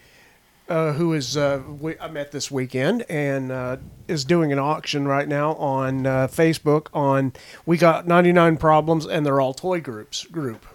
uh, 0.70 0.94
who 0.94 1.14
is 1.14 1.36
uh, 1.36 1.62
we, 1.80 1.98
I 2.00 2.10
met 2.10 2.32
this 2.32 2.52
weekend 2.52 3.04
and 3.10 3.52
uh, 3.52 3.78
is 4.08 4.24
doing 4.24 4.52
an 4.52 4.60
auction 4.60 5.08
right 5.08 5.28
now 5.28 5.56
on 5.56 6.06
uh, 6.06 6.28
Facebook. 6.28 6.88
On 6.94 7.34
we 7.66 7.78
got 7.78 8.08
ninety 8.08 8.32
nine 8.32 8.56
problems, 8.58 9.06
and 9.08 9.26
they're 9.26 9.42
all 9.42 9.54
toy 9.56 9.82
groups 9.82 10.26
group. 10.28 10.66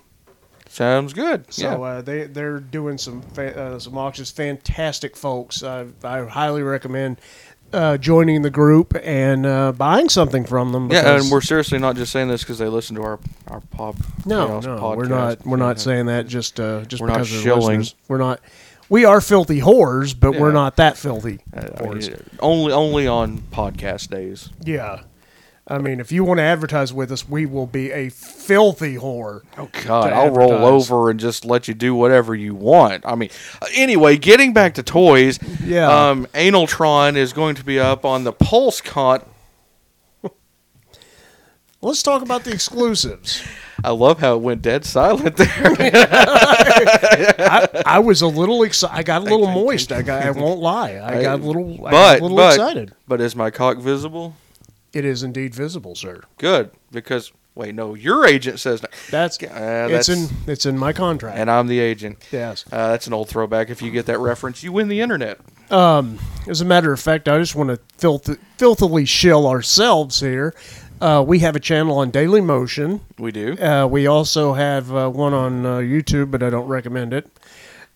Sounds 0.75 1.13
good. 1.13 1.53
So 1.53 1.63
yeah. 1.63 1.77
uh, 1.77 2.03
they 2.03 2.25
they're 2.25 2.59
doing 2.59 2.99
some 2.99 3.23
fa- 3.23 3.57
uh, 3.57 3.79
some 3.79 3.97
auctions. 3.97 4.31
Fantastic 4.33 5.17
folks. 5.17 5.63
I 5.63 5.87
I 6.03 6.25
highly 6.25 6.63
recommend. 6.63 7.21
Uh, 7.73 7.97
joining 7.97 8.43
the 8.43 8.51
group 8.51 8.95
and 9.03 9.45
uh, 9.45 9.73
buying 9.73 10.09
something 10.09 10.45
from 10.45 10.71
them. 10.71 10.93
yeah, 10.93 11.17
and 11.17 11.29
we're 11.29 11.41
seriously 11.41 11.77
not 11.77 11.97
just 11.97 12.13
saying 12.13 12.29
this 12.29 12.43
because 12.43 12.59
they 12.59 12.69
listen 12.69 12.95
to 12.95 13.03
our 13.03 13.19
our 13.49 13.61
pop 13.73 13.97
No, 14.25 14.61
no, 14.61 14.79
podcast. 14.79 14.97
we're 14.97 15.05
not. 15.09 15.47
We're 15.47 15.57
not 15.57 15.77
Yeah. 15.79 15.83
saying 15.83 16.07
that 16.07 16.29
just 16.29 16.61
uh, 16.61 16.83
just 16.85 17.01
We're 17.03 17.09
not 17.09 17.15
because 17.15 17.31
of 17.33 17.37
the 17.39 17.43
shilling. 17.43 17.79
listeners. 17.81 17.95
We're 18.07 18.19
not. 18.19 18.39
We 18.89 19.05
are 19.07 19.21
filthy 19.21 19.61
whores, 19.61 20.15
but 20.19 20.37
we're 20.39 20.53
not 20.53 20.77
that 20.77 20.97
filthy 20.97 21.41
Uh, 21.53 21.61
I 21.61 21.83
whores. 21.83 22.09
mean, 22.11 22.23
only 22.39 22.73
only 22.73 23.07
on 23.09 23.39
podcast 23.51 24.09
days. 24.09 24.51
Yeah, 24.65 25.01
I 25.67 25.79
mean, 25.79 25.99
if 25.99 26.13
you 26.13 26.25
want 26.25 26.39
to 26.39 26.43
advertise 26.43 26.93
with 26.93 27.11
us, 27.11 27.27
we 27.27 27.47
will 27.47 27.67
be 27.67 27.91
a 27.91 28.11
filthy 28.11 28.97
whore. 28.97 29.41
Oh 29.57 29.71
God, 29.85 30.13
I'll 30.13 30.31
roll 30.31 30.53
over 30.67 31.09
and 31.09 31.19
just 31.19 31.47
let 31.47 31.69
you 31.69 31.75
do 31.75 31.95
whatever 31.95 32.35
you 32.35 32.55
want. 32.55 33.07
I 33.07 33.15
mean, 33.15 33.31
uh, 33.63 33.67
anyway, 33.75 34.19
getting 34.19 34.53
back 34.53 34.75
to 34.75 34.83
toys. 34.83 35.39
Yeah. 35.65 35.89
Um, 35.89 36.27
Analtron 36.35 37.17
is 37.17 37.33
going 37.33 37.55
to 37.55 37.65
be 37.65 37.81
up 37.81 38.05
on 38.05 38.25
the 38.25 38.33
Pulse 38.33 38.83
Con. 38.83 39.25
Let's 41.81 42.03
talk 42.03 42.23
about 42.23 42.45
the 42.45 42.53
exclusives. 42.53 43.47
I 43.83 43.91
love 43.91 44.19
how 44.19 44.37
it 44.37 44.41
went 44.41 44.63
dead 44.63 44.87
silent 44.87 45.37
there. 45.37 45.49
I, 47.39 47.69
I 47.85 47.99
was 47.99 48.23
a 48.23 48.27
little 48.27 48.63
excited. 48.63 48.97
I 48.97 49.03
got 49.03 49.21
a 49.21 49.25
little 49.25 49.47
moist. 49.49 49.93
I 49.93 50.01
got. 50.03 50.23
I 50.23 50.31
won't 50.31 50.61
lie. 50.61 51.01
I 51.03 51.23
got 51.23 51.41
a 51.41 51.43
little. 51.43 51.87
I 51.87 51.91
got 51.91 51.91
but 51.91 52.21
a 52.21 52.23
little 52.23 52.37
but 52.37 52.55
excited. 52.55 52.95
but 53.07 53.21
is 53.21 53.37
my 53.37 53.51
cock 53.51 53.79
visible? 53.79 54.35
It 54.95 55.05
is 55.05 55.23
indeed 55.23 55.55
visible, 55.55 55.95
sir. 55.95 56.23
Good 56.39 56.71
because 56.91 57.33
wait, 57.55 57.75
no, 57.75 57.95
your 57.95 58.25
agent 58.27 58.61
says 58.61 58.83
no. 58.83 58.89
That's. 59.11 59.43
Uh, 59.43 59.89
it's 59.91 60.09
in. 60.09 60.29
It's 60.47 60.67
in 60.67 60.79
my 60.79 60.93
contract. 60.93 61.37
and 61.39 61.51
I'm 61.51 61.67
the 61.67 61.81
agent. 61.81 62.19
yes. 62.31 62.65
Uh, 62.71 62.89
that's 62.89 63.07
an 63.07 63.13
old 63.13 63.29
throwback. 63.29 63.71
If 63.71 63.83
you 63.83 63.91
get 63.91 64.07
that 64.07 64.19
reference, 64.19 64.63
you 64.63 64.73
win 64.73 64.89
the 64.89 65.01
internet. 65.01 65.39
Um, 65.71 66.19
as 66.47 66.61
a 66.61 66.65
matter 66.65 66.93
of 66.93 67.01
fact, 67.01 67.29
I 67.29 67.39
just 67.39 67.55
want 67.55 67.71
to 67.71 67.79
filth- 67.97 68.39
filthily 68.59 69.09
shill 69.09 69.47
ourselves 69.47 70.21
here. 70.21 70.55
Uh, 71.01 71.25
we 71.27 71.41
have 71.41 71.57
a 71.57 71.61
channel 71.61 71.99
on 71.99 72.11
Daily 72.11 72.41
Motion. 72.41 73.01
We 73.19 73.33
do. 73.33 73.55
Uh, 73.59 73.87
we 73.87 74.07
also 74.07 74.53
have 74.55 74.95
uh, 74.95 75.11
one 75.11 75.35
on 75.35 75.67
uh, 75.67 75.77
YouTube, 75.79 76.31
but 76.31 76.43
I 76.43 76.51
don't 76.51 76.69
recommend 76.69 77.13
it. 77.13 77.29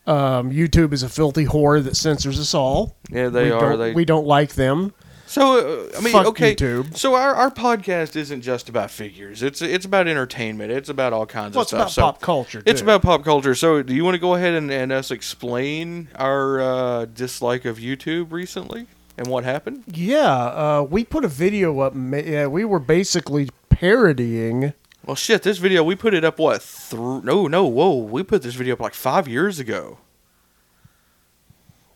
Um, 0.07 0.51
YouTube 0.51 0.93
is 0.93 1.03
a 1.03 1.09
filthy 1.09 1.45
whore 1.45 1.83
that 1.85 1.97
censors 1.97 2.41
us 2.41 2.55
all. 2.55 2.97
Yeah, 3.11 3.29
they 3.29 3.45
we 3.45 3.51
are. 3.51 3.61
Don't, 3.71 3.79
They 3.79 3.93
we 3.93 4.05
don't 4.05 4.27
like 4.27 4.55
them. 4.55 4.95
So 5.29 5.89
uh, 5.93 5.97
I 5.99 6.01
mean, 6.01 6.13
Fuck 6.13 6.27
okay. 6.29 6.55
YouTube. 6.55 6.97
So 6.97 7.15
our, 7.15 7.35
our 7.35 7.51
podcast 7.51 8.17
isn't 8.17 8.41
just 8.41 8.69
about 8.71 8.91
figures. 8.91 9.43
It's 9.43 9.61
it's 9.61 9.85
about 9.85 10.09
entertainment. 10.09 10.73
It's 10.73 10.89
about 10.89 11.13
all 11.13 11.27
kinds 11.27 11.55
Well, 11.55 11.63
of 11.63 11.65
it's 11.67 11.71
stuff. 11.71 11.81
about 11.81 11.91
so 11.93 12.03
pop 12.03 12.21
culture. 12.23 12.63
it's 12.65 12.81
too. 12.81 12.87
about 12.87 13.03
pop 13.03 13.25
culture. 13.25 13.55
So 13.55 13.83
do 13.83 13.95
you 13.95 14.05
want 14.05 14.15
to 14.15 14.19
go 14.19 14.35
ahead 14.35 14.55
and, 14.55 14.71
and 14.71 14.91
us 14.91 15.11
explain 15.11 16.09
our 16.15 16.61
uh, 16.61 17.05
dislike 17.05 17.67
of 17.67 17.77
YouTube 17.77 18.33
recently 18.33 18.87
and 19.19 19.27
what 19.27 19.45
happened? 19.45 19.85
Yeah, 19.87 20.33
uh, 20.33 20.87
we 20.89 21.05
put 21.05 21.25
a 21.27 21.29
video 21.29 21.79
up. 21.81 21.95
ma- 21.95 22.17
Yeah, 22.17 22.47
we 22.47 22.65
were 22.65 22.79
basically 22.81 23.51
parodying. 23.69 24.73
Well, 25.05 25.15
shit. 25.17 25.43
This 25.43 25.59
video 25.59 25.85
we 25.85 25.95
put 25.95 26.15
it 26.15 26.25
up 26.25 26.39
what? 26.39 26.63
Through 26.63 27.21
no, 27.23 27.47
no. 27.49 27.67
Whoa, 27.67 27.97
we 27.97 28.23
put 28.23 28.41
this 28.43 28.55
video 28.55 28.73
up 28.75 28.81
like 28.81 28.95
five 28.95 29.29
years 29.29 29.59
ago. 29.59 29.99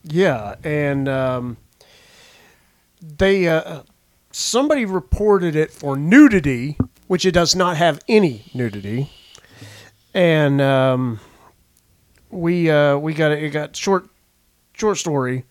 Yeah, 0.05 0.57
and 0.65 1.09
um, 1.09 1.57
they 3.03 3.49
uh, 3.49 3.83
somebody 4.31 4.85
reported 4.85 5.57
it 5.57 5.71
for 5.71 5.97
nudity, 5.97 6.79
which 7.09 7.27
it 7.27 7.33
does 7.33 7.55
not 7.55 7.77
have 7.77 8.01
any 8.09 8.45
nudity, 8.55 9.11
and 10.15 10.61
um, 10.61 11.21
we 12.31 12.71
uh, 12.71 12.97
we 12.97 13.13
got 13.13 13.33
it 13.33 13.51
got 13.51 13.77
short 13.77 14.09
short 14.73 14.99
story. 14.99 15.45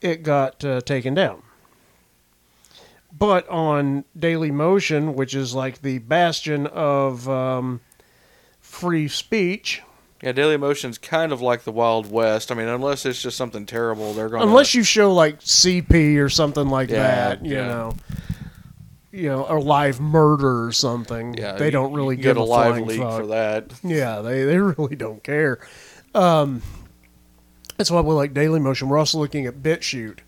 It 0.00 0.22
got 0.22 0.64
uh, 0.64 0.80
taken 0.82 1.14
down. 1.14 1.42
But 3.12 3.46
on 3.48 4.04
Daily 4.18 4.50
Motion, 4.50 5.14
which 5.14 5.34
is 5.34 5.54
like 5.54 5.82
the 5.82 5.98
bastion 5.98 6.66
of 6.68 7.28
um, 7.28 7.80
free 8.60 9.08
speech, 9.08 9.82
Yeah, 10.22 10.32
Daily 10.32 10.56
Motion's 10.58 10.98
kind 10.98 11.32
of 11.32 11.40
like 11.40 11.62
the 11.64 11.72
Wild 11.72 12.10
West. 12.10 12.52
I 12.52 12.54
mean, 12.54 12.68
unless 12.68 13.06
it's 13.06 13.22
just 13.22 13.36
something 13.38 13.64
terrible, 13.64 14.12
they're 14.12 14.28
going. 14.28 14.42
unless 14.42 14.74
you 14.74 14.82
show 14.82 15.12
like 15.14 15.40
CP 15.40 16.18
or 16.22 16.28
something 16.28 16.68
like 16.68 16.90
Yeah, 16.90 16.98
that, 16.98 17.44
you 17.44 17.54
yeah. 17.54 17.66
know. 17.66 17.94
you 19.12 19.28
know 19.28 19.46
a 19.48 19.56
live 19.58 19.98
murder 19.98 20.66
or 20.66 20.72
something. 20.72 21.34
Yeah, 21.34 21.52
they 21.52 21.66
you- 21.66 21.70
don't 21.70 21.92
really 21.94 22.16
get 22.16 22.36
a 22.36 22.40
a 22.40 22.42
live 22.42 22.78
leak 22.86 23.00
fuck. 23.00 23.20
for 23.20 23.26
that. 23.28 23.72
Yeah, 23.82 24.20
they, 24.20 24.44
they 24.44 24.58
really 24.58 24.94
don't 24.96 25.22
care. 25.24 25.58
Um, 26.14 26.60
that's 27.78 27.90
why 27.90 28.02
we 28.02 28.12
like 28.14 28.34
Daily 28.34 28.60
Motion. 28.60 28.88
We're 28.90 28.98
also 28.98 29.18
looking 29.18 29.46
at 29.46 29.62
BitChute. 29.62 30.18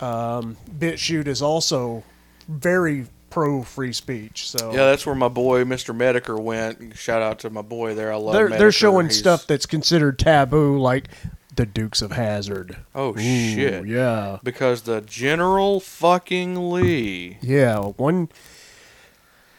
Um, 0.00 0.56
BitChute 0.78 1.26
is 1.26 1.42
also 1.42 2.04
very 2.48 3.06
pro 3.36 3.62
free 3.62 3.92
speech. 3.92 4.48
So 4.48 4.70
Yeah, 4.70 4.86
that's 4.86 5.04
where 5.04 5.14
my 5.14 5.28
boy 5.28 5.64
Mr. 5.64 5.94
Mediker 5.94 6.40
went. 6.40 6.96
Shout 6.96 7.20
out 7.20 7.38
to 7.40 7.50
my 7.50 7.60
boy 7.60 7.94
there. 7.94 8.10
I 8.10 8.16
love. 8.16 8.32
they're 8.32 8.48
they're 8.48 8.72
showing 8.72 9.06
He's- 9.08 9.18
stuff 9.18 9.46
that's 9.46 9.66
considered 9.66 10.18
taboo, 10.18 10.78
like 10.78 11.08
the 11.54 11.66
Dukes 11.66 12.00
of 12.00 12.12
Hazzard. 12.12 12.78
Oh 12.94 13.10
Ooh, 13.14 13.18
shit! 13.18 13.86
Yeah, 13.86 14.38
Because 14.42 14.82
the 14.82 15.02
General 15.02 15.80
fucking 15.80 16.70
Lee. 16.70 17.36
yeah. 17.42 17.78
One. 17.78 18.30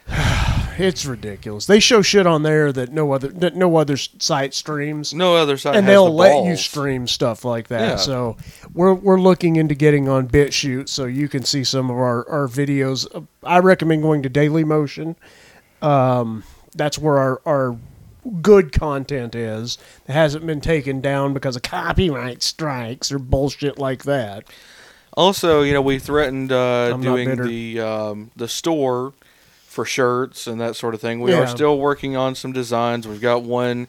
It's 0.77 1.05
ridiculous. 1.05 1.65
They 1.65 1.79
show 1.79 2.01
shit 2.01 2.27
on 2.27 2.43
there 2.43 2.71
that 2.71 2.91
no 2.91 3.11
other 3.11 3.29
that 3.29 3.55
no 3.55 3.77
other 3.77 3.97
site 3.97 4.53
streams. 4.53 5.13
No 5.13 5.35
other 5.35 5.57
side. 5.57 5.75
and 5.75 5.87
they'll 5.87 6.05
the 6.05 6.11
let 6.11 6.45
you 6.45 6.55
stream 6.55 7.07
stuff 7.07 7.43
like 7.43 7.67
that. 7.69 7.87
Yeah. 7.89 7.95
So 7.95 8.37
we're 8.73 8.93
we're 8.93 9.19
looking 9.19 9.55
into 9.55 9.75
getting 9.75 10.07
on 10.07 10.27
BitChute 10.27 10.89
so 10.89 11.05
you 11.05 11.27
can 11.27 11.43
see 11.43 11.63
some 11.63 11.89
of 11.89 11.97
our 11.97 12.27
our 12.29 12.47
videos. 12.47 13.07
Uh, 13.13 13.21
I 13.43 13.59
recommend 13.59 14.01
going 14.03 14.23
to 14.23 14.29
Daily 14.29 14.63
Motion. 14.63 15.15
Um, 15.81 16.43
that's 16.75 16.97
where 16.97 17.17
our 17.17 17.41
our 17.45 17.77
good 18.41 18.71
content 18.71 19.35
is. 19.35 19.77
It 20.07 20.11
hasn't 20.11 20.45
been 20.45 20.61
taken 20.61 21.01
down 21.01 21.33
because 21.33 21.55
of 21.55 21.61
copyright 21.61 22.43
strikes 22.43 23.11
or 23.11 23.19
bullshit 23.19 23.79
like 23.79 24.03
that. 24.03 24.43
Also, 25.13 25.63
you 25.63 25.73
know, 25.73 25.81
we 25.81 25.97
threatened 25.97 26.51
uh, 26.51 26.95
doing 26.97 27.35
the 27.41 27.79
um, 27.79 28.31
the 28.35 28.47
store 28.47 29.13
for 29.77 29.85
shirts 29.85 30.47
and 30.47 30.59
that 30.59 30.75
sort 30.75 30.95
of 30.95 30.99
thing. 31.01 31.19
We 31.21 31.31
Yeah. 31.33 31.41
are 31.41 31.47
still 31.47 31.77
working 31.77 32.17
on 32.17 32.33
some 32.33 32.51
designs. 32.51 33.07
We've 33.07 33.21
got 33.21 33.43
one 33.43 33.87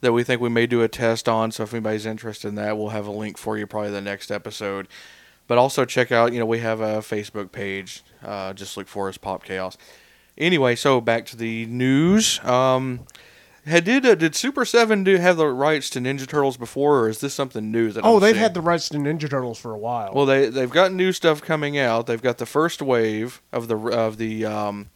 that 0.00 0.12
we 0.12 0.24
think 0.24 0.40
we 0.40 0.48
may 0.48 0.66
do 0.66 0.82
a 0.82 0.88
test 0.88 1.28
on. 1.28 1.52
So 1.52 1.62
if 1.62 1.72
anybody's 1.72 2.04
interested 2.04 2.48
in 2.48 2.56
that, 2.56 2.76
we'll 2.76 2.88
have 2.88 3.06
a 3.06 3.12
link 3.12 3.38
for 3.38 3.56
you 3.56 3.64
probably 3.64 3.92
the 3.92 4.00
next 4.00 4.32
episode. 4.32 4.88
But 5.46 5.56
also 5.56 5.84
check 5.84 6.10
out, 6.10 6.32
you 6.32 6.40
know, 6.40 6.46
we 6.46 6.58
have 6.58 6.80
a 6.80 6.98
Facebook 6.98 7.52
page. 7.52 8.02
Uh, 8.24 8.52
just 8.54 8.76
look 8.76 8.88
for 8.88 9.08
us, 9.08 9.16
Pop 9.18 9.44
Chaos. 9.44 9.76
Anyway, 10.36 10.74
so 10.74 11.00
back 11.00 11.26
to 11.26 11.36
the 11.36 11.64
news. 11.66 12.40
Um, 12.44 13.00
had 13.66 13.84
did 13.84 14.06
uh, 14.06 14.14
did 14.14 14.34
Super 14.34 14.64
Seven 14.64 15.04
do 15.04 15.16
have 15.18 15.36
the 15.36 15.46
rights 15.46 15.90
to 15.90 16.00
Ninja 16.00 16.26
Turtles 16.26 16.56
before, 16.56 17.00
or 17.00 17.08
is 17.10 17.20
this 17.20 17.34
something 17.34 17.70
new 17.70 17.92
that? 17.92 18.02
Oh, 18.04 18.14
I'm 18.14 18.20
they've 18.20 18.30
seeing? 18.30 18.42
had 18.42 18.54
the 18.54 18.62
rights 18.62 18.88
to 18.88 18.96
Ninja 18.98 19.28
Turtles 19.28 19.58
for 19.60 19.72
a 19.72 19.78
while. 19.78 20.12
Well, 20.14 20.24
they 20.24 20.48
they've 20.48 20.70
got 20.70 20.94
new 20.94 21.12
stuff 21.12 21.42
coming 21.42 21.76
out. 21.76 22.06
They've 22.06 22.22
got 22.22 22.38
the 22.38 22.46
first 22.46 22.80
wave 22.80 23.42
of 23.52 23.68
the 23.68 23.76
of 23.76 24.16
the 24.16 24.46
um, 24.46 24.88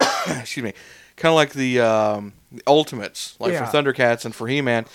excuse 0.40 0.64
me, 0.64 0.72
kind 1.16 1.30
of 1.32 1.36
like 1.36 1.50
the 1.52 1.80
um, 1.80 2.32
Ultimates, 2.66 3.36
like 3.40 3.52
Yeah. 3.52 3.64
for 3.66 3.76
Thundercats 3.76 4.24
and 4.24 4.34
for 4.34 4.48
He 4.48 4.60
Man. 4.60 4.86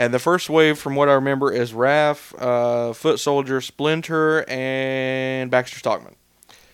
And 0.00 0.14
the 0.14 0.20
first 0.20 0.48
wave, 0.48 0.78
from 0.78 0.94
what 0.94 1.08
I 1.08 1.14
remember, 1.14 1.50
is 1.52 1.72
Raph, 1.72 2.32
uh, 2.40 2.92
Foot 2.92 3.18
Soldier, 3.18 3.60
Splinter, 3.60 4.44
and 4.48 5.50
Baxter 5.50 5.78
Stockman. 5.78 6.14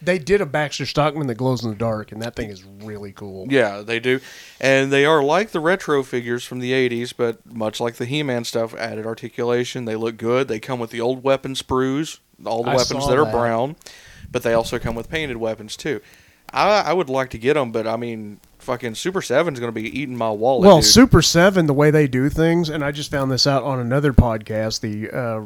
they 0.03 0.19
did 0.19 0.43
a 0.43 0.47
Baxter 0.47 0.85
Stockman 0.85 1.29
that 1.29 1.37
glows 1.37 1.64
in 1.64 1.71
the 1.71 1.76
dark, 1.76 2.12
and 2.12 2.21
that 2.21 2.37
thing 2.37 2.50
is 2.50 2.62
really 2.64 3.12
cool. 3.12 3.47
Yeah, 3.49 3.81
they 3.81 3.99
do. 3.99 4.21
And 4.61 4.93
they 4.93 5.07
are 5.07 5.23
like 5.23 5.53
the 5.53 5.61
retro 5.61 6.03
figures 6.03 6.45
from 6.45 6.59
the 6.59 6.73
80s, 6.73 7.14
but 7.17 7.38
much 7.47 7.81
like 7.81 7.95
the 7.95 8.05
He 8.05 8.23
Man 8.23 8.45
stuff, 8.45 8.75
added 8.75 9.07
articulation. 9.07 9.87
They 9.87 9.97
look 9.97 10.19
good. 10.19 10.47
They 10.49 10.61
come 10.61 10.79
with 10.79 10.91
the 10.91 11.00
old 11.00 11.23
weapon 11.25 11.55
sprues, 11.55 12.19
all 12.45 12.62
the 12.62 12.73
I 12.73 12.76
weapons 12.76 13.09
that 13.09 13.17
are 13.19 13.25
that. 13.25 13.33
brown, 13.33 13.76
but 14.31 14.43
they 14.43 14.53
also 14.53 14.79
come 14.79 14.95
with 14.95 15.09
painted 15.09 15.38
weapons, 15.38 15.75
too. 15.79 16.03
I, 16.54 16.80
I 16.82 16.92
would 16.92 17.08
like 17.08 17.30
to 17.30 17.38
get 17.38 17.54
them, 17.54 17.73
but 17.73 17.87
I 17.87 17.96
mean, 17.96 18.38
fucking 18.61 18.94
Super 18.94 19.20
7's 19.20 19.58
going 19.61 19.68
to 19.68 19.73
be 19.73 19.88
eating 20.00 20.16
my 20.16 20.30
wallet. 20.30 20.66
Well, 20.66 20.76
dude. 20.78 20.84
Super 20.87 21.20
Seven, 21.20 21.66
the 21.66 21.75
way 21.75 21.90
they 21.90 22.06
do 22.06 22.28
things, 22.28 22.68
and 22.68 22.84
I 22.84 22.92
just 22.92 23.11
found 23.11 23.30
this 23.30 23.46
out 23.46 23.62
on 23.64 23.80
another 23.80 24.12
podcast, 24.12 24.80
the 24.80 25.11
uh, 25.11 25.42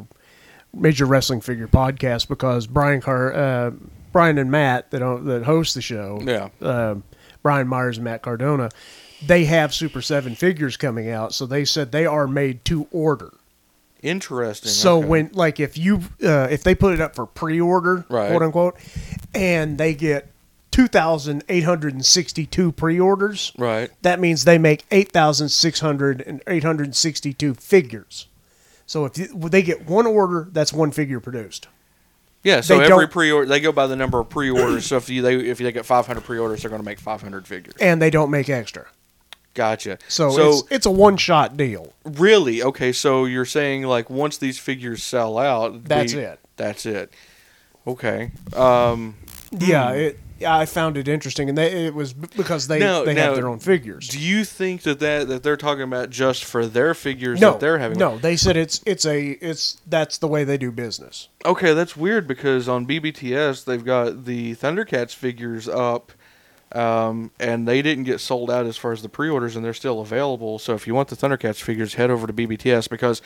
Major 0.73 1.05
Wrestling 1.05 1.41
Figure 1.41 1.67
podcast, 1.67 2.27
because 2.27 2.67
Brian 2.67 3.01
Car, 3.01 3.33
uh, 3.33 3.71
Brian 4.13 4.37
and 4.37 4.51
Matt 4.51 4.91
that 4.91 4.99
don't, 4.99 5.25
that 5.25 5.43
host 5.43 5.73
the 5.75 5.81
show, 5.81 6.19
Yeah. 6.23 6.49
uh, 6.61 6.95
Brian 7.41 7.67
Myers 7.67 7.97
and 7.97 8.03
Matt 8.03 8.21
Cardona, 8.21 8.69
they 9.25 9.45
have 9.45 9.73
Super 9.73 10.01
Seven 10.01 10.35
figures 10.35 10.77
coming 10.77 11.09
out, 11.09 11.33
so 11.33 11.45
they 11.45 11.65
said 11.65 11.91
they 11.91 12.05
are 12.05 12.27
made 12.27 12.63
to 12.65 12.87
order. 12.91 13.33
Interesting. 14.01 14.69
So 14.71 14.99
okay. 14.99 15.07
when 15.07 15.29
like 15.33 15.59
if 15.59 15.77
you 15.77 16.01
uh, 16.23 16.47
if 16.49 16.63
they 16.63 16.73
put 16.73 16.93
it 16.93 17.01
up 17.01 17.15
for 17.15 17.25
pre-order, 17.25 18.05
Right. 18.09 18.29
quote 18.29 18.41
unquote, 18.41 18.77
and 19.33 19.77
they 19.77 19.93
get 19.93 20.29
two 20.79 20.87
thousand 20.87 21.43
eight 21.49 21.65
hundred 21.65 21.93
and 21.93 22.05
sixty-two 22.05 22.71
pre-orders, 22.71 23.51
Right. 23.57 23.89
that 24.01 24.17
means 24.19 24.45
they 24.45 24.57
make 24.57 24.85
8,600 24.91 26.21
and 26.21 26.41
862 26.47 27.53
figures. 27.55 28.27
So 28.85 29.03
if 29.05 29.17
you, 29.17 29.27
they 29.27 29.61
get 29.61 29.85
one 29.87 30.07
order, 30.07 30.47
that's 30.51 30.71
one 30.71 30.91
figure 30.91 31.19
produced. 31.19 31.67
Yeah, 32.43 32.61
so 32.61 32.77
They 32.77 32.85
every 32.89 33.09
pre-order, 33.09 33.45
they 33.45 33.59
go 33.59 33.73
by 33.73 33.87
the 33.87 33.97
number 33.97 34.19
of 34.19 34.29
pre-orders. 34.29 34.85
so 34.85 34.95
if 34.95 35.09
you 35.09 35.21
they 35.21 35.35
if 35.35 35.57
they 35.57 35.69
get 35.73 35.85
500 35.85 36.21
pre-orders, 36.23 36.61
they're 36.61 36.69
going 36.69 36.81
to 36.81 36.85
make 36.85 36.99
500 36.99 37.45
figures. 37.45 37.75
And 37.81 38.01
they 38.01 38.09
don't 38.09 38.31
make 38.31 38.47
extra. 38.49 38.85
Gotcha. 39.55 39.97
So, 40.07 40.29
so 40.29 40.49
it's, 40.51 40.63
it's 40.71 40.85
a 40.85 40.91
one-shot 40.91 41.57
deal. 41.57 41.91
Really? 42.05 42.63
Okay, 42.63 42.93
so 42.93 43.25
you're 43.25 43.43
saying 43.43 43.83
like 43.83 44.09
once 44.09 44.37
these 44.37 44.57
figures 44.57 45.03
sell 45.03 45.37
out, 45.37 45.83
That's 45.83 46.13
we- 46.13 46.21
it. 46.21 46.39
That's 46.55 46.85
it. 46.85 47.11
Okay. 47.85 48.31
Um, 48.55 49.15
Yeah, 49.51 49.91
it, 49.91 50.19
I 50.47 50.65
found 50.65 50.97
it 50.97 51.07
interesting, 51.07 51.49
and 51.49 51.57
they, 51.57 51.85
it 51.87 51.93
was 51.93 52.13
because 52.13 52.67
they 52.67 52.79
Now- 52.79 53.03
they 53.03 53.13
now, 53.13 53.25
have 53.25 53.35
their 53.35 53.47
own 53.47 53.59
figures. 53.59 54.07
do 54.07 54.19
you 54.19 54.43
think 54.45 54.83
that, 54.83 54.99
that 54.99 55.27
that 55.27 55.43
they're 55.43 55.57
talking 55.57 55.83
about 55.83 56.09
just 56.09 56.45
for 56.45 56.65
their 56.65 56.93
figures 56.93 57.39
No, 57.39 57.51
that 57.51 57.59
they're 57.59 57.77
having? 57.79 57.97
no, 57.97 58.17
they 58.17 58.35
said 58.35 58.55
it's 58.57 58.81
it's 58.85 59.05
a 59.05 59.31
it's 59.45 59.77
that's 59.87 60.17
the 60.17 60.27
way 60.27 60.43
they 60.43 60.57
do 60.57 60.71
business. 60.71 61.29
Okay, 61.45 61.73
that's 61.73 61.95
weird 61.97 62.27
because 62.27 62.67
on 62.69 62.85
BBTS 62.87 63.65
they've 63.65 63.83
got 63.85 64.25
the 64.25 64.55
Thundercats 64.55 65.13
figures 65.13 65.67
up, 65.67 66.11
um, 66.73 67.31
and 67.39 67.67
they 67.67 67.81
didn't 67.81 68.03
get 68.03 68.19
sold 68.19 68.51
out 68.51 68.65
as 68.65 68.77
far 68.77 68.91
as 68.91 69.01
the 69.01 69.09
pre-orders, 69.09 69.55
and 69.55 69.65
they're 69.65 69.73
still 69.73 70.01
available. 70.01 70.59
So 70.59 70.73
if 70.75 70.85
you 70.87 70.93
want 70.93 71.07
the 71.09 71.15
Thundercats 71.15 71.61
figures, 71.61 71.95
head 71.95 72.11
over 72.11 72.27
to 72.27 72.33
BBTS 72.33 72.89
because 72.89 73.21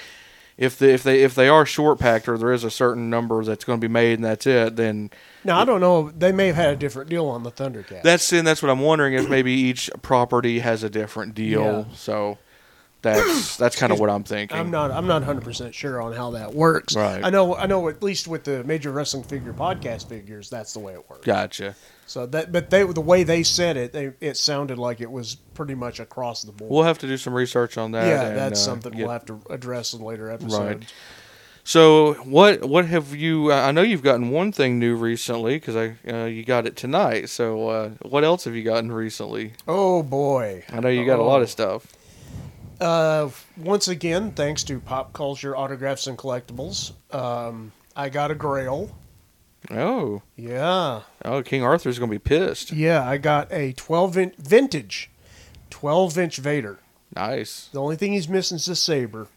if 0.58 0.78
the, 0.78 0.92
if 0.92 1.04
they 1.04 1.24
if 1.24 1.36
they 1.36 1.48
are 1.48 1.66
short 1.66 2.00
packed 2.00 2.28
or 2.28 2.38
there 2.38 2.54
is 2.54 2.64
a 2.64 2.72
certain 2.72 3.10
number 3.10 3.44
that's 3.44 3.66
going 3.66 3.80
to 3.80 3.88
be 3.88 3.92
made 3.92 4.14
and 4.16 4.26
that's 4.26 4.46
it, 4.46 4.76
then 4.76 5.10
Now 5.44 5.60
I 5.60 5.66
don't 5.66 5.82
know. 5.82 6.12
They 6.12 6.32
may 6.32 6.48
have 6.48 6.56
had 6.56 6.74
a 6.74 6.76
different 6.76 7.10
deal 7.10 7.28
on 7.28 7.44
the 7.44 7.52
Thundercat. 7.52 8.04
That's 8.04 8.32
and 8.32 8.46
that's 8.46 8.62
what 8.62 8.70
I'm 8.70 8.80
wondering 8.82 9.14
if 9.14 9.30
maybe 9.30 9.52
each 9.52 9.90
property 10.02 10.60
has 10.60 10.84
a 10.84 10.90
different 10.90 11.34
deal. 11.36 11.88
Yeah. 11.88 11.96
So 11.96 12.38
that's 13.04 13.58
that's 13.58 13.76
kind 13.76 13.92
of 13.94 14.00
what 14.00 14.10
I'm 14.10 14.24
thinking. 14.24 14.58
I'm 14.58 14.72
not. 14.72 14.90
I'm 14.92 15.06
not 15.06 15.22
100 15.22 15.44
percent 15.44 15.76
sure 15.76 16.02
on 16.02 16.14
how 16.14 16.32
that 16.32 16.54
works. 16.56 16.96
Right. 16.96 17.24
I 17.24 17.30
know. 17.30 17.56
I 17.56 17.68
know. 17.68 17.88
At 17.90 18.02
least 18.02 18.28
with 18.28 18.44
the 18.46 18.64
major 18.64 18.92
wrestling 18.92 19.24
figure 19.24 19.54
podcast 19.54 20.10
figures, 20.10 20.50
that's 20.50 20.74
the 20.74 20.80
way 20.80 20.94
it 20.94 21.08
works. 21.10 21.26
Gotcha. 21.26 21.76
So 22.08 22.26
that, 22.28 22.52
but 22.52 22.70
they 22.70 22.84
the 22.84 23.00
way 23.02 23.24
they 23.24 23.44
said 23.44 23.78
it, 23.78 23.94
they, 23.94 24.12
it 24.20 24.36
sounded 24.38 24.78
like 24.78 25.00
it 25.02 25.10
was 25.12 25.36
pretty 25.54 25.76
much 25.76 26.00
across 26.00 26.42
the 26.42 26.52
board. 26.52 26.72
We'll 26.72 26.84
have 26.84 26.98
to 27.00 27.08
do 27.08 27.18
some 27.18 27.34
research 27.34 27.78
on 27.78 27.92
that. 27.92 28.08
yeah, 28.08 28.28
and, 28.28 28.38
that's 28.38 28.60
uh, 28.60 28.66
something 28.66 28.92
get- 28.92 29.02
we'll 29.02 29.12
have 29.12 29.26
to 29.26 29.40
address 29.50 29.94
in 29.94 30.02
later 30.02 30.30
episodes. 30.30 30.56
Right. 30.60 30.94
So 31.66 32.16
what 32.26 32.66
what 32.66 32.86
have 32.88 33.16
you? 33.16 33.54
I 33.54 33.72
know 33.72 33.84
you've 33.84 34.04
gotten 34.04 34.32
one 34.32 34.52
thing 34.52 34.80
new 34.80 34.98
recently 34.98 35.56
because 35.56 35.78
I 35.78 35.96
uh, 36.06 36.26
you 36.26 36.44
got 36.44 36.66
it 36.68 36.76
tonight. 36.76 37.30
So 37.30 37.70
uh, 37.70 37.90
what 38.02 38.26
else 38.26 38.44
have 38.44 38.54
you 38.56 38.64
gotten 38.64 38.92
recently? 38.92 39.54
Oh 39.66 40.04
boy. 40.04 40.66
I 40.70 40.82
know 40.82 40.90
you 40.90 41.06
got 41.06 41.20
a 41.20 41.24
lot 41.24 41.40
Oh. 41.40 41.44
of 41.44 41.50
stuff. 41.50 41.88
Uh, 42.84 43.30
once 43.56 43.88
again, 43.88 44.32
thanks 44.32 44.62
to 44.66 44.78
Pop 44.80 45.14
Culture 45.14 45.56
Autographs 45.56 46.06
and 46.08 46.18
Collectibles, 46.18 46.92
um, 47.16 47.72
I 47.96 48.10
got 48.10 48.30
a 48.30 48.36
Grail. 48.36 48.94
Oh, 49.72 50.22
Yeah, 50.36 51.04
oh, 51.24 51.42
King 51.44 51.64
Arthur's 51.64 51.98
gonna 51.98 52.12
be 52.12 52.20
pissed. 52.20 52.74
yeah, 52.74 53.08
I 53.08 53.18
got 53.18 53.50
a 53.54 53.72
12 53.72 54.18
inch 54.18 54.36
vintage, 54.36 55.10
12 55.70 56.18
inch 56.18 56.38
Vader. 56.38 56.80
Nice. 57.16 57.70
The 57.72 57.80
only 57.80 57.96
thing 57.96 58.12
he's 58.12 58.28
missing 58.28 58.56
is 58.58 58.68
a 58.68 58.76
saber, 58.76 59.28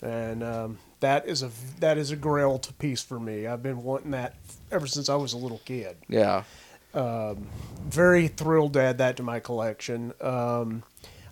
and 0.00 0.42
um, 0.42 0.78
that 1.00 1.28
is 1.28 1.42
a 1.42 1.50
that 1.80 1.98
is 1.98 2.10
a 2.10 2.16
Grail 2.16 2.58
to 2.60 2.72
piece 2.72 3.02
for 3.02 3.20
me. 3.20 3.46
I've 3.46 3.62
been 3.62 3.82
wanting 3.82 4.12
that 4.12 4.36
ever 4.72 4.86
since 4.86 5.10
I 5.10 5.16
was 5.16 5.34
a 5.34 5.38
little 5.38 5.60
kid. 5.66 5.96
Yeah. 6.08 6.44
Very 6.94 8.28
thrilled 8.28 8.72
to 8.72 8.80
add 8.80 8.96
that 8.98 9.18
to 9.18 9.22
my 9.22 9.40
collection. 9.40 10.14
Um, 10.22 10.82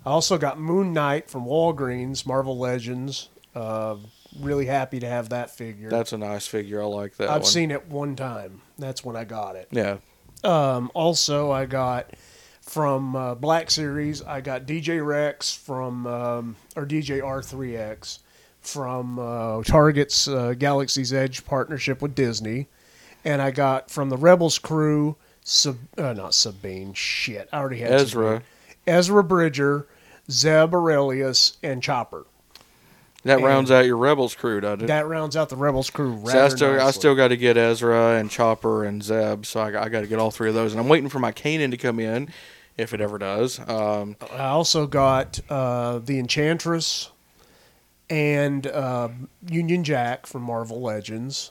I 0.08 0.10
also 0.10 0.38
got 0.38 0.58
Moon 0.58 0.94
Knight 0.94 1.28
from 1.28 1.44
Walgreens, 1.44 2.24
Marvel 2.24 2.56
Legends. 2.56 3.28
Uh, 3.54 3.96
really 4.40 4.64
happy 4.64 5.00
to 5.00 5.06
have 5.06 5.28
that 5.28 5.50
figure. 5.50 5.90
That's 5.90 6.14
a 6.14 6.16
nice 6.16 6.46
figure. 6.46 6.82
I 6.82 6.86
like 6.86 7.18
that. 7.18 7.28
I've 7.28 7.42
one. 7.42 7.50
seen 7.50 7.70
it 7.70 7.88
one 7.88 8.16
time. 8.16 8.62
That's 8.78 9.04
when 9.04 9.16
I 9.16 9.24
got 9.24 9.54
it. 9.56 9.68
Yeah. 9.70 9.98
Um, 10.42 10.90
also, 10.94 11.50
I 11.50 11.66
got 11.66 12.14
from 12.62 13.14
uh, 13.14 13.34
Black 13.34 13.70
Series. 13.70 14.22
I 14.22 14.40
got 14.40 14.64
DJ 14.64 15.04
Rex 15.04 15.52
from 15.52 16.06
um, 16.06 16.56
or 16.74 16.86
DJ 16.86 17.20
R3X 17.20 18.20
from 18.62 19.18
uh, 19.18 19.62
Target's 19.62 20.26
uh, 20.26 20.54
Galaxy's 20.58 21.12
Edge 21.12 21.44
partnership 21.44 22.00
with 22.00 22.14
Disney, 22.14 22.68
and 23.26 23.42
I 23.42 23.50
got 23.50 23.90
from 23.90 24.08
the 24.08 24.16
Rebels 24.16 24.58
crew 24.58 25.16
Sab, 25.42 25.76
uh, 25.98 26.14
not 26.14 26.32
Sabine. 26.32 26.94
Shit, 26.94 27.50
I 27.52 27.58
already 27.58 27.80
had 27.80 27.92
Ezra. 27.92 28.36
Sabine. 28.36 28.46
Ezra 28.86 29.22
Bridger, 29.22 29.86
Zeb 30.30 30.72
Orrelios, 30.72 31.56
and 31.62 31.82
Chopper. 31.82 32.26
That 33.24 33.36
And- 33.38 33.44
rounds 33.44 33.70
out 33.70 33.84
your 33.84 33.96
Rebels 33.96 34.34
crew, 34.34 34.60
doesn't 34.60 34.84
it? 34.84 34.86
That 34.86 35.06
rounds 35.06 35.36
out 35.36 35.48
the 35.48 35.56
Rebels 35.56 35.90
crew. 35.90 36.22
See, 36.26 36.38
I 36.38 36.48
still, 36.48 36.80
I 36.80 36.90
still 36.92 37.14
got 37.14 37.28
to 37.28 37.36
get 37.36 37.56
Ezra 37.56 38.18
and 38.18 38.30
Chopper 38.30 38.84
and 38.84 39.02
Zeb, 39.02 39.44
so 39.44 39.60
I, 39.60 39.70
got- 39.72 39.84
I 39.84 39.88
got 39.88 40.00
to 40.02 40.06
get 40.06 40.18
all 40.18 40.30
three 40.30 40.48
of 40.48 40.54
those, 40.54 40.72
and 40.72 40.80
I'm 40.80 40.88
waiting 40.88 41.08
for 41.08 41.18
my 41.18 41.32
Kanan 41.32 41.70
to 41.72 41.76
come 41.76 41.98
in, 41.98 42.28
if 42.76 42.94
it 42.94 43.00
ever 43.00 43.18
does. 43.18 43.58
Um, 43.68 44.16
I 44.32 44.46
also 44.48 44.86
got 44.86 45.40
uh, 45.50 45.98
the 45.98 46.18
Enchantress 46.20 47.10
and 48.08 48.66
uh, 48.68 49.08
Union 49.50 49.82
Jack 49.84 50.26
from 50.26 50.42
Marvel 50.42 50.80
Legends. 50.80 51.50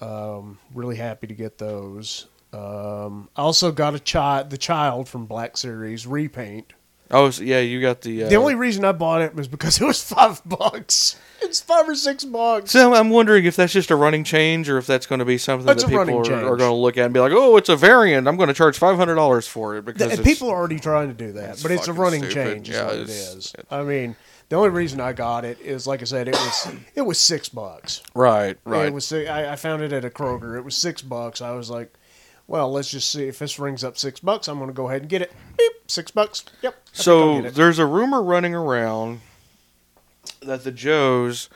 Um, 0.00 0.58
really 0.74 0.96
happy 0.96 1.26
to 1.28 1.34
get 1.34 1.58
those. 1.58 2.26
Um, 2.52 3.28
I 3.36 3.40
also 3.42 3.72
got 3.72 3.94
a 3.94 3.98
child, 4.00 4.50
the 4.50 4.58
child 4.58 5.08
from 5.08 5.24
Black 5.26 5.56
Series 5.56 6.06
repaint. 6.06 6.72
Oh, 7.12 7.30
so, 7.30 7.42
yeah, 7.42 7.60
you 7.60 7.80
got 7.80 8.00
the. 8.02 8.24
Uh, 8.24 8.28
The 8.28 8.36
only 8.36 8.54
reason 8.54 8.84
I 8.84 8.92
bought 8.92 9.22
it 9.22 9.34
was 9.34 9.48
because 9.48 9.80
it 9.80 9.84
was 9.84 10.02
five 10.14 10.40
bucks. 10.44 11.16
It's 11.40 11.60
five 11.60 11.88
or 11.88 11.94
six 11.96 12.24
bucks. 12.24 12.70
So 12.70 12.94
I'm 12.94 13.10
wondering 13.10 13.44
if 13.44 13.56
that's 13.56 13.72
just 13.72 13.90
a 13.90 13.96
running 13.96 14.22
change, 14.24 14.68
or 14.68 14.78
if 14.78 14.86
that's 14.86 15.06
going 15.06 15.18
to 15.18 15.24
be 15.24 15.38
something 15.38 15.66
That's 15.66 15.82
that 15.82 15.88
a 15.88 15.90
people 15.90 15.98
running 15.98 16.16
are, 16.20 16.24
change. 16.24 16.42
are 16.44 16.56
going 16.56 16.70
to 16.70 16.74
look 16.74 16.96
at 16.96 17.04
and 17.06 17.12
be 17.14 17.18
like, 17.20 17.32
"Oh, 17.32 17.56
it's 17.56 17.68
a 17.68 17.74
variant. 17.76 18.28
I'm 18.28 18.36
going 18.36 18.46
to 18.48 18.54
charge 18.54 18.78
five 18.78 18.96
hundred 18.96 19.16
dollars 19.16 19.48
for 19.48 19.76
it 19.76 19.84
because 19.84 20.02
And 20.02 20.12
it's- 20.12 20.24
people 20.26 20.48
are 20.50 20.56
already 20.56 20.78
trying 20.78 21.08
to 21.08 21.14
do 21.14 21.32
that, 21.32 21.58
but 21.62 21.70
it's 21.72 21.82
a 21.82 21.86
fucking 21.86 21.94
running 22.00 22.20
stupid. 22.22 22.34
change. 22.34 22.68
Is 22.70 22.74
Yeah, 22.76 22.84
what 22.84 22.94
it 22.94 23.00
it's- 23.02 23.34
is. 23.34 23.52
I 23.70 23.82
mean, 23.82 24.14
the 24.50 24.56
only 24.56 24.68
reason 24.68 25.00
I 25.00 25.12
got 25.14 25.44
it 25.44 25.60
is, 25.60 25.84
like 25.86 26.00
I 26.00 26.04
said, 26.04 26.28
it 26.28 26.34
was 26.34 26.68
it 26.94 27.02
was 27.02 27.18
six 27.18 27.48
bucks. 27.48 28.02
right, 28.14 28.56
right." 28.64 28.86
It 28.86 28.94
was. 28.94 29.04
si- 29.04 29.26
I, 29.26 29.52
I 29.54 29.56
found 29.56 29.82
it 29.82 29.92
at 29.92 30.04
a 30.04 30.10
Kroger. 30.10 30.56
It 30.56 30.62
was 30.64 30.76
six 30.76 31.02
bucks. 31.02 31.40
I 31.42 31.50
was 31.52 31.68
like, 31.70 31.92
well, 32.46 32.70
let's 32.70 32.88
just 32.90 33.10
see 33.10 33.26
if 33.26 33.40
this 33.40 33.58
rings 33.58 33.82
up 33.82 33.98
six 33.98 34.20
bucks. 34.20 34.46
I'm 34.46 34.58
going 34.58 34.68
to 34.70 34.74
go 34.74 34.88
ahead 34.88 35.00
and 35.02 35.10
get 35.10 35.22
it. 35.22 35.32
Beep, 35.58 35.72
six 35.88 36.10
bucks. 36.12 36.44
Yep. 36.62 36.76
I 36.94 36.96
think 37.02 37.08
I'll 37.08 37.42
So 37.44 37.50
there's 37.50 37.78
a 37.78 37.86
rumor 37.86 38.22
running 38.22 38.54
around 38.54 39.20
that 40.40 40.64
the 40.64 40.72
Joes 40.72 41.48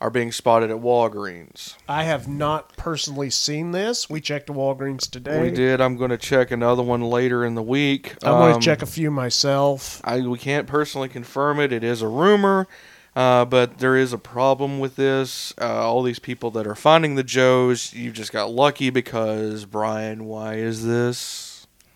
are 0.00 0.10
being 0.10 0.30
spotted 0.30 0.70
at 0.70 0.76
Walgreens. 0.76 1.74
I 1.88 2.04
have 2.04 2.28
not 2.28 2.76
personally 2.76 3.30
seen 3.30 3.72
this. 3.72 4.08
We 4.08 4.20
checked 4.20 4.46
the 4.46 4.52
Walgreens 4.52 5.10
today. 5.10 5.42
We 5.42 5.50
did. 5.50 5.80
I'm 5.80 5.96
going 5.96 6.10
to 6.10 6.16
check 6.16 6.52
another 6.52 6.84
one 6.84 7.02
later 7.02 7.44
in 7.44 7.56
the 7.56 7.62
week. 7.62 8.14
I'm 8.22 8.32
going 8.38 8.54
Um, 8.54 8.60
to 8.60 8.64
check 8.64 8.80
a 8.80 8.86
few 8.86 9.10
myself. 9.10 10.00
I 10.04 10.20
we 10.20 10.38
can't 10.38 10.68
personally 10.68 11.08
confirm 11.08 11.58
it. 11.58 11.72
It 11.72 11.82
is 11.82 12.00
a 12.00 12.06
rumor, 12.06 12.68
uh, 13.16 13.44
but 13.46 13.78
there 13.78 13.96
is 13.96 14.12
a 14.12 14.18
problem 14.18 14.78
with 14.78 14.94
this. 14.94 15.52
Uh, 15.60 15.66
all 15.66 16.04
these 16.04 16.20
people 16.20 16.52
that 16.52 16.64
are 16.66 16.76
finding 16.76 17.16
the 17.16 17.24
Joes, 17.24 17.92
you 17.92 18.12
just 18.12 18.30
got 18.30 18.52
lucky 18.52 18.90
because 18.90 19.64
Brian. 19.64 20.26
Why 20.26 20.54
is 20.54 20.86
this? 20.86 21.47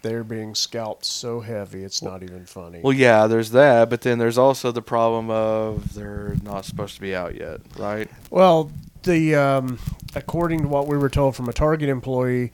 They're 0.02 0.24
being 0.24 0.54
scalped 0.54 1.04
so 1.04 1.40
heavy, 1.40 1.84
it's 1.84 2.02
not 2.02 2.22
even 2.22 2.44
funny. 2.44 2.80
Well, 2.82 2.92
yeah, 2.92 3.26
there's 3.26 3.50
that, 3.52 3.88
but 3.88 4.00
then 4.00 4.18
there's 4.18 4.38
also 4.38 4.72
the 4.72 4.82
problem 4.82 5.30
of 5.30 5.94
they're 5.94 6.36
not 6.42 6.64
supposed 6.64 6.96
to 6.96 7.00
be 7.00 7.14
out 7.14 7.36
yet, 7.36 7.60
right? 7.78 8.10
Well, 8.30 8.70
the 9.04 9.36
um, 9.36 9.78
according 10.14 10.62
to 10.62 10.68
what 10.68 10.86
we 10.86 10.96
were 10.96 11.08
told 11.08 11.36
from 11.36 11.48
a 11.48 11.52
Target 11.52 11.88
employee, 11.88 12.52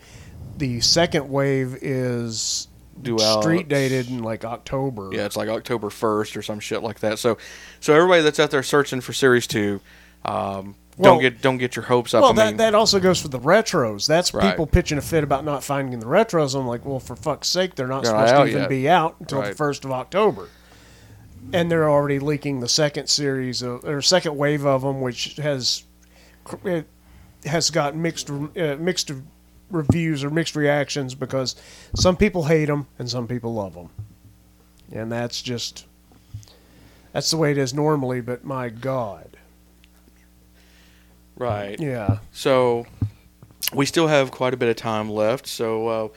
the 0.57 0.81
second 0.81 1.29
wave 1.31 1.79
is 1.81 2.69
Due 3.01 3.19
street 3.19 3.69
dated 3.69 4.09
in 4.09 4.23
like 4.23 4.45
October. 4.45 5.11
Yeah, 5.13 5.25
it's 5.25 5.37
like 5.37 5.49
October 5.49 5.89
1st 5.89 6.37
or 6.37 6.43
some 6.43 6.61
shit 6.61 6.83
like 6.83 7.01
that. 7.01 7.19
So, 7.19 7.39
so 7.81 7.95
everybody 7.95 8.23
that's 8.23 8.41
out 8.41 8.51
there 8.51 8.63
searching 8.63 9.01
for 9.01 9.13
Series 9.13 9.47
Two, 9.47 9.81
um, 10.25 10.75
Well- 10.99 11.13
don't 11.15 11.21
get 11.23 11.41
don't 11.41 11.59
get 11.59 11.77
your 11.77 11.85
hopes 11.85 12.13
up. 12.13 12.23
Well, 12.23 12.33
I 12.33 12.35
that, 12.37 12.47
mean, 12.49 12.57
that 12.59 12.75
also 12.75 12.99
goes 13.01 13.21
for 13.23 13.29
the 13.29 13.39
retros. 13.39 14.07
That's 14.07 14.35
Right. 14.35 14.51
people 14.51 14.67
pitching 14.67 14.99
a 14.99 15.01
fit 15.01 15.23
about 15.25 15.45
not 15.45 15.63
finding 15.65 15.99
the 16.01 16.07
retros. 16.07 16.59
I'm 16.59 16.67
like, 16.67 16.85
well, 16.85 16.99
for 17.01 17.15
fuck's 17.17 17.49
sake, 17.49 17.75
they're 17.77 17.87
not 17.87 18.03
They're 18.05 18.13
not 18.13 18.29
supposed 18.29 18.47
to 18.47 18.51
even 18.51 18.63
yet. 18.63 18.69
be 18.69 18.89
out 18.89 19.17
until 19.21 19.43
the 19.43 19.55
first 19.55 19.85
of 19.85 19.93
October. 19.93 20.49
And 21.53 21.71
they're 21.71 21.89
already 21.89 22.19
leaking 22.19 22.61
the 22.61 22.69
second 22.69 23.09
series 23.09 23.63
of, 23.63 23.85
or 23.85 24.03
second 24.03 24.37
wave 24.37 24.67
of 24.67 24.83
them, 24.83 25.01
which 25.01 25.37
has 25.37 25.85
it 26.65 26.87
has 27.45 27.71
got 27.71 27.95
mixed 27.97 28.29
uh, 28.31 28.77
mixed 28.79 29.13
reviews 29.71 30.25
or 30.25 30.31
mixed 30.31 30.57
reactions 30.57 31.15
because 31.15 31.55
some 31.95 32.17
people 32.17 32.45
hate 32.45 32.65
them 32.67 32.87
and 32.99 33.09
some 33.09 33.29
people 33.29 33.55
love 33.55 33.75
them, 33.75 33.89
and 34.93 35.13
that's 35.13 35.41
just 35.43 35.87
that's 37.13 37.31
the 37.31 37.37
way 37.37 37.53
it 37.53 37.59
is 37.59 37.73
normally. 37.73 38.21
But 38.21 38.45
my 38.45 38.69
God, 38.69 39.28
right. 41.39 41.79
yeah. 41.81 42.19
So 42.33 42.87
we 43.73 43.87
still 43.87 44.07
have 44.09 44.31
quite 44.31 44.55
a 44.55 44.57
bit 44.57 44.69
of 44.69 44.77
time 44.77 45.11
left, 45.11 45.47
so 45.47 45.89
uh, 45.89 46.09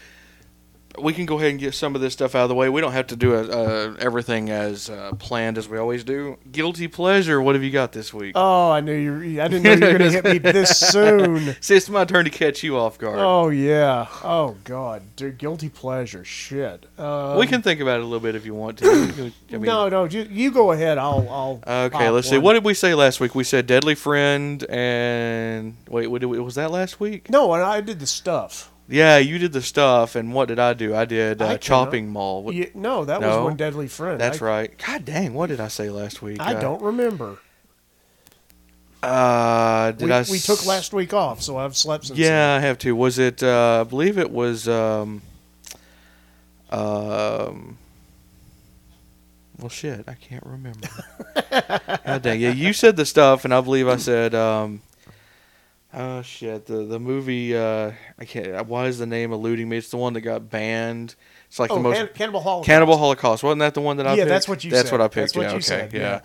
we 0.99 1.13
can 1.13 1.25
go 1.25 1.37
ahead 1.37 1.51
and 1.51 1.59
get 1.59 1.73
some 1.73 1.95
of 1.95 2.01
this 2.01 2.13
stuff 2.13 2.35
out 2.35 2.43
of 2.43 2.49
the 2.49 2.55
way. 2.55 2.69
We 2.69 2.81
don't 2.81 2.91
have 2.91 3.07
to 3.07 3.15
do 3.15 3.33
a, 3.35 3.43
uh, 3.43 3.95
everything 3.99 4.49
as 4.49 4.89
uh, 4.89 5.13
planned 5.19 5.57
as 5.57 5.69
we 5.69 5.77
always 5.77 6.03
do. 6.03 6.37
Guilty 6.51 6.87
pleasure. 6.87 7.41
What 7.41 7.55
have 7.55 7.63
you 7.63 7.71
got 7.71 7.91
this 7.91 8.13
week? 8.13 8.33
Oh, 8.35 8.71
I 8.71 8.81
knew 8.81 8.93
you. 8.93 9.41
I 9.41 9.47
didn't 9.47 9.63
know 9.63 9.73
you 9.73 9.93
were 9.93 9.97
going 9.99 10.11
to 10.11 10.21
hit 10.21 10.25
me 10.25 10.37
this 10.37 10.77
soon. 10.91 11.55
See, 11.61 11.75
it's 11.75 11.89
my 11.89 12.05
turn 12.05 12.25
to 12.25 12.31
catch 12.31 12.63
you 12.63 12.77
off 12.77 12.97
guard. 12.97 13.19
Oh 13.19 13.49
yeah. 13.49 14.07
Oh 14.23 14.57
God. 14.63 15.03
Dude, 15.15 15.37
guilty 15.37 15.69
pleasure. 15.69 16.23
Shit. 16.23 16.85
Um, 16.97 17.37
we 17.37 17.47
can 17.47 17.61
think 17.61 17.79
about 17.79 17.99
it 17.99 18.03
a 18.03 18.05
little 18.05 18.19
bit 18.19 18.35
if 18.35 18.45
you 18.45 18.53
want 18.53 18.77
to. 18.79 19.31
I 19.51 19.53
mean, 19.53 19.61
no, 19.61 19.89
no. 19.89 20.05
You, 20.05 20.27
you 20.29 20.51
go 20.51 20.71
ahead. 20.71 20.97
I'll. 20.97 21.27
I'll. 21.29 21.85
Okay, 21.85 22.09
let's 22.09 22.29
see. 22.29 22.37
What 22.37 22.53
did 22.53 22.63
we 22.63 22.73
say 22.73 22.93
last 22.95 23.19
week? 23.19 23.35
We 23.35 23.43
said 23.43 23.67
Deadly 23.67 23.95
Friend 23.95 24.63
and 24.69 25.75
wait, 25.87 26.07
what 26.07 26.21
did 26.21 26.27
we, 26.27 26.39
was 26.39 26.55
that 26.55 26.71
last 26.71 26.99
week? 26.99 27.29
No, 27.29 27.51
I 27.51 27.81
did 27.81 27.99
the 27.99 28.07
stuff. 28.07 28.70
Yeah, 28.91 29.17
you 29.17 29.37
did 29.39 29.53
the 29.53 29.61
stuff, 29.61 30.15
and 30.15 30.33
what 30.33 30.47
did 30.49 30.59
I 30.59 30.73
do? 30.73 30.93
I 30.93 31.05
did 31.05 31.41
uh, 31.41 31.45
cannot- 31.45 31.61
Chopping 31.61 32.09
Mall. 32.09 32.43
What- 32.43 32.53
You- 32.55 32.71
no, 32.75 33.05
that 33.05 33.21
No. 33.21 33.29
was 33.37 33.37
one 33.45 33.55
deadly 33.57 33.87
friend. 33.87 34.19
That's 34.19 34.41
I, 34.41 34.45
right. 34.45 34.77
God 34.85 35.05
dang, 35.05 35.33
what 35.33 35.47
did 35.47 35.59
I 35.61 35.67
say 35.69 35.89
last 35.89 36.21
week? 36.21 36.39
I 36.41 36.53
Uh, 36.55 36.59
don't 36.61 36.81
remember. 36.81 37.37
Uh, 39.01 39.91
did 39.93 40.05
We, 40.07 40.11
I? 40.13 40.21
we 40.29 40.37
took 40.37 40.65
last 40.65 40.93
week 40.93 41.13
off, 41.13 41.41
so 41.41 41.57
I've 41.57 41.75
slept 41.75 42.05
since. 42.07 42.19
Yeah, 42.19 42.55
I 42.55 42.59
have 42.59 42.77
to. 42.79 42.95
Was 42.95 43.17
it? 43.17 43.41
Uh, 43.41 43.81
I 43.81 43.89
believe 43.89 44.17
it 44.19 44.29
was. 44.29 44.67
Um, 44.67 45.23
um, 46.69 47.77
well, 49.59 49.69
shit, 49.69 50.03
I 50.07 50.13
can't 50.13 50.45
remember. 50.45 50.87
God 52.05 52.21
dang. 52.21 52.39
Yeah, 52.39 52.51
you 52.51 52.73
said 52.73 52.95
the 52.95 53.05
stuff, 53.05 53.43
and 53.43 53.53
I 53.53 53.61
believe 53.61 53.87
I 53.87 53.95
said. 53.97 54.35
Um, 54.35 54.81
oh 55.93 56.21
shit, 56.21 56.65
the 56.65 56.83
the 56.85 56.99
movie. 56.99 57.55
Uh, 57.55 57.91
I 58.19 58.25
can't. 58.25 58.65
Why 58.67 58.85
is 58.87 58.97
the 58.99 59.05
name 59.05 59.31
eluding 59.33 59.67
me? 59.69 59.77
It's 59.77 59.89
the 59.89 59.97
one 59.97 60.13
that 60.13 60.21
got 60.21 60.49
banned. 60.49 61.15
It's 61.47 61.59
like 61.59 61.71
Oh, 61.71 61.75
the 61.75 61.81
most 61.81 61.97
Can- 61.97 62.09
Cannibal 62.13 62.41
Holocaust. 62.41 62.65
Cannibal 62.67 62.97
Holocaust. 62.97 63.43
Wasn't 63.43 63.59
that 63.59 63.73
the 63.73 63.81
one 63.81 63.97
that 63.97 64.07
I 64.07 64.11
Yeah, 64.11 64.23
picked? 64.23 64.29
that's 64.29 64.47
what 64.47 64.63
you 64.63 64.71
That's 64.71 64.89
said. 64.89 64.91
what 64.97 65.01
I 65.01 65.07
picked. 65.07 65.15
That's 65.15 65.35
what 65.35 65.41
yeah, 65.43 65.49
you 65.49 65.55
okay, 65.55 65.61
said, 65.61 65.93
yeah. 65.93 65.99
yeah. 65.99 66.21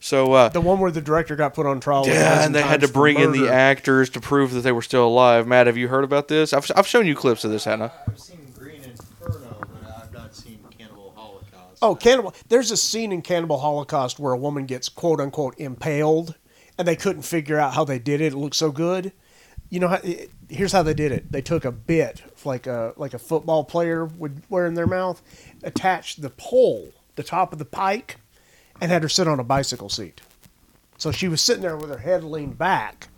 So 0.00 0.32
uh, 0.32 0.48
The 0.50 0.60
one 0.60 0.78
where 0.78 0.90
the 0.92 1.00
director 1.00 1.34
got 1.36 1.54
put 1.54 1.66
on 1.66 1.80
trial. 1.80 2.06
yeah, 2.06 2.44
and 2.44 2.54
they 2.54 2.60
had 2.62 2.80
to 2.82 2.86
times 2.86 2.90
for 2.90 2.92
bring 3.00 3.18
in 3.18 3.32
the 3.32 3.48
actors 3.48 4.10
to 4.10 4.20
prove 4.20 4.52
that 4.52 4.60
they 4.60 4.70
were 4.72 4.82
still 4.82 5.06
alive. 5.08 5.46
Matt, 5.46 5.66
have 5.66 5.76
you 5.76 5.88
heard 5.88 6.04
about 6.04 6.28
this? 6.28 6.52
I've, 6.52 6.70
I've 6.76 6.86
shown 6.86 7.06
you 7.06 7.14
clips 7.16 7.44
of 7.44 7.50
this, 7.50 7.64
haven't 7.64 7.90
I? 7.90 7.90
I've 8.08 8.18
seen 8.20 8.52
Green 8.56 8.82
Inferno, 8.84 9.56
but 9.58 9.90
I've 10.02 10.12
not 10.12 10.36
seen 10.36 10.60
Cannibal 10.78 11.12
Holocaust. 11.16 11.78
Oh, 11.82 11.94
cannibal! 11.96 12.32
There's 12.48 12.70
a 12.70 12.76
scene 12.76 13.10
in 13.10 13.22
Cannibal 13.22 13.58
Holocaust 13.58 14.20
where 14.20 14.32
a 14.34 14.38
woman 14.38 14.66
gets 14.66 14.88
quote 14.88 15.18
unquote 15.20 15.54
impaled, 15.58 16.36
and 16.78 16.86
they 16.86 16.96
couldn't 16.96 17.22
figure 17.22 17.58
out 17.58 17.74
how 17.74 17.84
they 17.84 17.98
did 17.98 18.20
it. 18.20 18.32
It 18.32 18.36
looked 18.36 18.56
so 18.56 18.70
good. 18.70 19.12
You 19.68 19.80
know, 19.80 19.98
here's 20.48 20.72
how 20.72 20.82
they 20.82 20.94
did 20.94 21.12
it. 21.12 21.30
They 21.30 21.42
took 21.42 21.64
a 21.66 21.72
bit, 21.72 22.22
like 22.44 22.66
a 22.66 22.94
like 22.96 23.12
a 23.12 23.18
football 23.18 23.64
player 23.64 24.06
would 24.06 24.42
wear 24.48 24.66
in 24.66 24.74
their 24.74 24.86
mouth, 24.86 25.20
attached 25.62 26.22
the 26.22 26.30
pole, 26.30 26.92
the 27.16 27.22
top 27.22 27.52
of 27.52 27.58
the 27.58 27.66
pike, 27.66 28.16
and 28.80 28.90
had 28.90 29.02
her 29.02 29.08
sit 29.10 29.28
on 29.28 29.40
a 29.40 29.44
bicycle 29.44 29.90
seat. 29.90 30.22
So 30.96 31.12
she 31.12 31.28
was 31.28 31.42
sitting 31.42 31.62
there 31.62 31.76
with 31.76 31.90
her 31.90 31.98
head 31.98 32.24
leaned 32.24 32.56
back. 32.56 33.08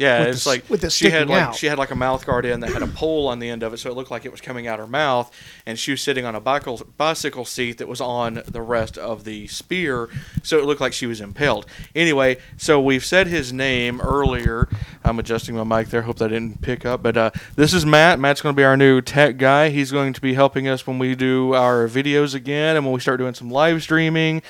Yeah, 0.00 0.22
it's 0.24 0.44
the- 0.44 0.50
like 0.50 0.70
with 0.70 0.82
it 0.82 0.92
she 0.92 1.10
had 1.10 1.28
like 1.28 1.42
out. 1.42 1.54
she 1.54 1.66
had 1.66 1.76
like 1.78 1.90
a 1.90 1.94
mouth 1.94 2.24
guard 2.24 2.46
in 2.46 2.60
that 2.60 2.72
had 2.72 2.82
a 2.82 2.86
pole 2.86 3.28
on 3.28 3.38
the 3.38 3.50
end 3.50 3.62
of 3.62 3.74
it, 3.74 3.76
so 3.78 3.90
it 3.90 3.94
looked 3.96 4.10
like 4.10 4.24
it 4.24 4.32
was 4.32 4.40
coming 4.40 4.66
out 4.66 4.78
her 4.78 4.86
mouth, 4.86 5.30
and 5.66 5.78
she 5.78 5.90
was 5.90 6.00
sitting 6.00 6.24
on 6.24 6.34
a 6.34 6.40
bicycle 6.40 6.80
bicycle 6.96 7.44
seat 7.44 7.76
that 7.78 7.86
was 7.86 8.00
on 8.00 8.42
the 8.46 8.62
rest 8.62 8.96
of 8.96 9.24
the 9.24 9.46
spear, 9.48 10.08
so 10.42 10.58
it 10.58 10.64
looked 10.64 10.80
like 10.80 10.94
she 10.94 11.06
was 11.06 11.20
impaled. 11.20 11.66
Anyway, 11.94 12.38
so 12.56 12.80
we've 12.80 13.04
said 13.04 13.26
his 13.26 13.52
name 13.52 14.00
earlier. 14.00 14.68
I'm 15.04 15.18
adjusting 15.18 15.54
my 15.54 15.64
mic 15.64 15.88
there. 15.90 16.02
Hope 16.02 16.16
that 16.18 16.28
didn't 16.28 16.62
pick 16.62 16.86
up, 16.86 17.02
but 17.02 17.16
uh, 17.18 17.30
this 17.56 17.74
is 17.74 17.84
Matt. 17.84 18.18
Matt's 18.18 18.40
going 18.40 18.54
to 18.54 18.56
be 18.56 18.64
our 18.64 18.76
new 18.78 19.02
tech 19.02 19.36
guy. 19.36 19.68
He's 19.68 19.92
going 19.92 20.14
to 20.14 20.20
be 20.22 20.32
helping 20.32 20.66
us 20.66 20.86
when 20.86 20.98
we 20.98 21.14
do 21.14 21.52
our 21.54 21.86
videos 21.88 22.34
again, 22.34 22.76
and 22.76 22.86
when 22.86 22.94
we 22.94 23.00
start 23.00 23.18
doing 23.18 23.34
some 23.34 23.50
live 23.50 23.82
streaming, 23.82 24.40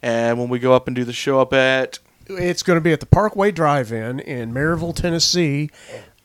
and 0.00 0.38
when 0.38 0.48
we 0.48 0.60
go 0.60 0.74
up 0.74 0.86
and 0.86 0.94
do 0.94 1.04
the 1.04 1.12
show 1.12 1.40
up 1.40 1.52
at 1.52 1.98
It's 2.28 2.62
going 2.62 2.76
to 2.76 2.80
be 2.80 2.92
at 2.92 3.00
the 3.00 3.06
Parkway 3.06 3.50
Drive-In 3.50 4.20
in 4.20 4.52
Maryville, 4.52 4.94
Tennessee, 4.94 5.70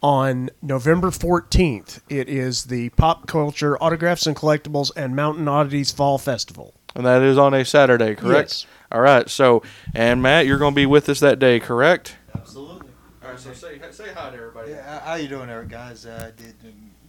on 0.01 0.49
November 0.61 1.07
14th. 1.09 2.01
It 2.09 2.29
is 2.29 2.65
the 2.65 2.89
Pop 2.89 3.27
Culture 3.27 3.77
Autographs 3.81 4.25
and 4.27 4.35
Collectibles 4.35 4.91
and 4.95 5.15
Mountain 5.15 5.47
Oddities 5.47 5.91
Fall 5.91 6.17
Festival. 6.17 6.73
And 6.95 7.05
that 7.05 7.21
is 7.21 7.37
on 7.37 7.53
a 7.53 7.63
Saturday, 7.65 8.15
correct? 8.15 8.49
Yes. 8.51 8.65
All 8.91 9.01
right. 9.01 9.29
So, 9.29 9.61
and 9.93 10.21
Matt, 10.21 10.45
you're 10.47 10.57
going 10.57 10.73
to 10.73 10.75
be 10.75 10.85
with 10.85 11.09
us 11.09 11.19
that 11.19 11.39
day, 11.39 11.59
correct? 11.59 12.15
Absolutely. 12.35 12.87
All 13.23 13.29
right. 13.31 13.39
So 13.39 13.53
say 13.53 13.79
say 13.91 14.13
hi 14.15 14.29
to 14.29 14.35
everybody. 14.35 14.71
Yeah, 14.71 15.01
how 15.01 15.15
you 15.15 15.27
doing 15.27 15.47
there, 15.47 15.63
guys? 15.63 16.05
Uh, 16.05 16.31
did 16.37 16.55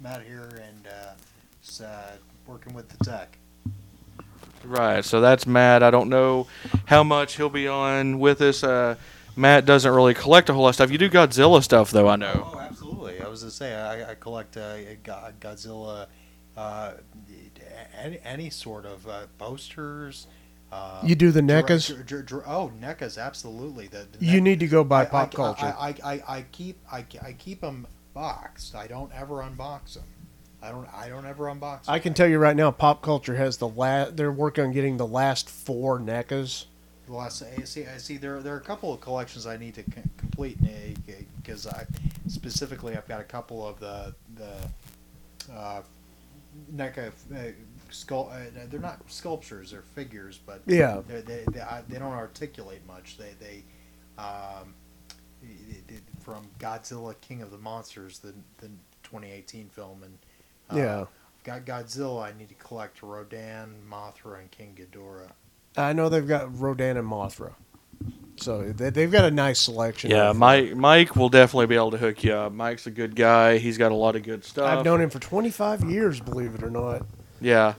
Matt 0.02 0.22
here, 0.26 0.48
and 0.62 0.86
uh, 0.86 1.12
s- 1.64 1.80
uh, 1.80 2.16
working 2.46 2.74
with 2.74 2.88
the 2.88 3.02
tech. 3.04 3.37
Right. 4.68 5.04
So 5.04 5.20
that's 5.20 5.46
Matt. 5.46 5.82
I 5.82 5.90
don't 5.90 6.08
know 6.08 6.46
how 6.86 7.02
much 7.02 7.36
he'll 7.36 7.48
be 7.48 7.66
on 7.68 8.18
with 8.18 8.40
us. 8.42 8.62
Uh, 8.62 8.96
Matt 9.36 9.64
doesn't 9.64 9.90
really 9.92 10.14
collect 10.14 10.48
a 10.50 10.52
whole 10.52 10.62
lot 10.64 10.70
of 10.70 10.74
stuff. 10.74 10.90
You 10.90 10.98
do 10.98 11.08
Godzilla 11.08 11.62
stuff, 11.62 11.90
though. 11.90 12.08
I 12.08 12.16
know. 12.16 12.50
Oh, 12.54 12.58
absolutely. 12.60 13.20
I 13.22 13.28
was 13.28 13.40
gonna 13.40 13.50
say 13.52 13.74
I, 13.74 14.10
I 14.10 14.14
collect 14.14 14.56
uh, 14.56 14.76
Godzilla, 15.40 16.06
uh, 16.56 16.92
any, 17.98 18.18
any 18.24 18.50
sort 18.50 18.84
of 18.84 19.06
uh, 19.08 19.22
posters. 19.38 20.26
Uh, 20.70 21.00
You 21.04 21.14
do 21.14 21.30
the 21.30 21.40
dra- 21.40 21.62
NECAs? 21.62 21.86
dra- 21.94 22.04
dra- 22.04 22.22
dra- 22.24 22.42
oh, 22.46 22.70
NECAs, 22.80 23.16
absolutely. 23.24 23.86
The, 23.86 24.06
the 24.18 24.24
You 24.24 24.40
NECA 24.40 24.42
need 24.42 24.60
to 24.60 24.66
go 24.68 24.84
buy 24.84 25.02
I- 25.02 25.06
pop 25.06 25.28
I, 25.28 25.36
culture. 25.36 25.74
I, 25.78 25.94
I, 26.04 26.12
I, 26.14 26.22
I 26.38 26.44
keep 26.52 26.78
I, 26.92 27.04
I 27.22 27.32
keep 27.32 27.60
them 27.62 27.86
boxed. 28.12 28.74
I 28.74 28.86
don't 28.86 29.10
ever 29.14 29.36
unbox 29.36 29.94
them. 29.94 30.04
I 30.62 30.70
don't 30.70 30.88
I 30.92 31.08
don't 31.08 31.26
ever 31.26 31.44
unbox. 31.44 31.82
I 31.88 31.98
can 31.98 32.14
tell 32.14 32.26
you 32.28 32.38
right 32.38 32.56
now, 32.56 32.70
pop 32.70 33.02
culture 33.02 33.36
has 33.36 33.58
the 33.58 33.68
last. 33.68 34.16
They're 34.16 34.32
working 34.32 34.64
on 34.64 34.72
getting 34.72 34.96
the 34.96 35.06
last 35.06 35.48
four 35.48 35.98
NECAs. 36.00 36.66
The 37.06 37.12
last, 37.14 37.42
I 37.42 37.62
see, 37.62 37.86
I 37.86 37.96
see. 37.96 38.16
There, 38.18 38.40
there 38.40 38.54
are 38.54 38.58
a 38.58 38.62
couple 38.62 38.92
of 38.92 39.00
collections 39.00 39.46
I 39.46 39.56
need 39.56 39.74
to 39.76 39.82
c- 39.82 40.02
complete 40.18 40.58
because 41.42 41.66
I 41.66 41.86
specifically 42.26 42.96
I've 42.96 43.08
got 43.08 43.20
a 43.20 43.24
couple 43.24 43.66
of 43.66 43.78
the 43.80 44.14
the 44.34 45.52
uh, 45.54 45.82
NECA 46.74 47.08
uh, 47.08 47.52
sculpt. 47.90 48.32
Uh, 48.32 48.66
they're 48.68 48.80
not 48.80 49.00
sculptures; 49.10 49.70
they're 49.70 49.82
figures, 49.82 50.38
but 50.44 50.60
Yeah. 50.66 51.00
they 51.06 51.20
they, 51.22 51.60
I, 51.60 51.82
they 51.88 51.98
don't 51.98 52.12
articulate 52.12 52.84
much. 52.86 53.16
They 53.16 53.32
they 53.40 53.62
um, 54.22 54.74
from 56.20 56.46
Godzilla 56.58 57.14
King 57.20 57.42
of 57.42 57.50
the 57.50 57.58
Monsters, 57.58 58.18
the 58.18 58.34
the 58.58 58.68
2018 59.04 59.68
film, 59.70 60.02
and 60.02 60.18
uh, 60.70 60.76
Yeah. 60.76 61.04
got 61.44 61.64
Godzilla. 61.64 62.22
I 62.22 62.32
need 62.38 62.48
to 62.48 62.54
collect 62.54 63.02
Rodan, 63.02 63.76
Mothra, 63.90 64.40
and 64.40 64.50
King 64.50 64.76
Ghidorah. 64.78 65.30
I 65.76 65.92
know 65.92 66.08
they've 66.08 66.26
got 66.26 66.58
Rodan 66.58 66.96
and 66.96 67.08
Mothra, 67.08 67.52
so 68.36 68.62
they, 68.72 68.90
they've 68.90 69.10
got 69.12 69.24
a 69.24 69.30
nice 69.30 69.60
selection. 69.60 70.10
Yeah, 70.10 70.32
Mike. 70.32 70.74
Mike 70.74 71.14
will 71.16 71.28
definitely 71.28 71.66
be 71.66 71.76
able 71.76 71.92
to 71.92 71.98
hook 71.98 72.24
you 72.24 72.32
up. 72.32 72.52
Mike's 72.52 72.86
a 72.86 72.90
good 72.90 73.14
guy. 73.14 73.58
He's 73.58 73.78
got 73.78 73.92
a 73.92 73.94
lot 73.94 74.16
of 74.16 74.22
good 74.24 74.44
stuff. 74.44 74.66
I've 74.78 74.84
known 74.84 75.00
him 75.00 75.10
for 75.10 75.20
25 75.20 75.84
years, 75.84 76.20
believe 76.20 76.54
it 76.54 76.62
or 76.62 76.70
not. 76.70 77.02
Yeah. 77.40 77.74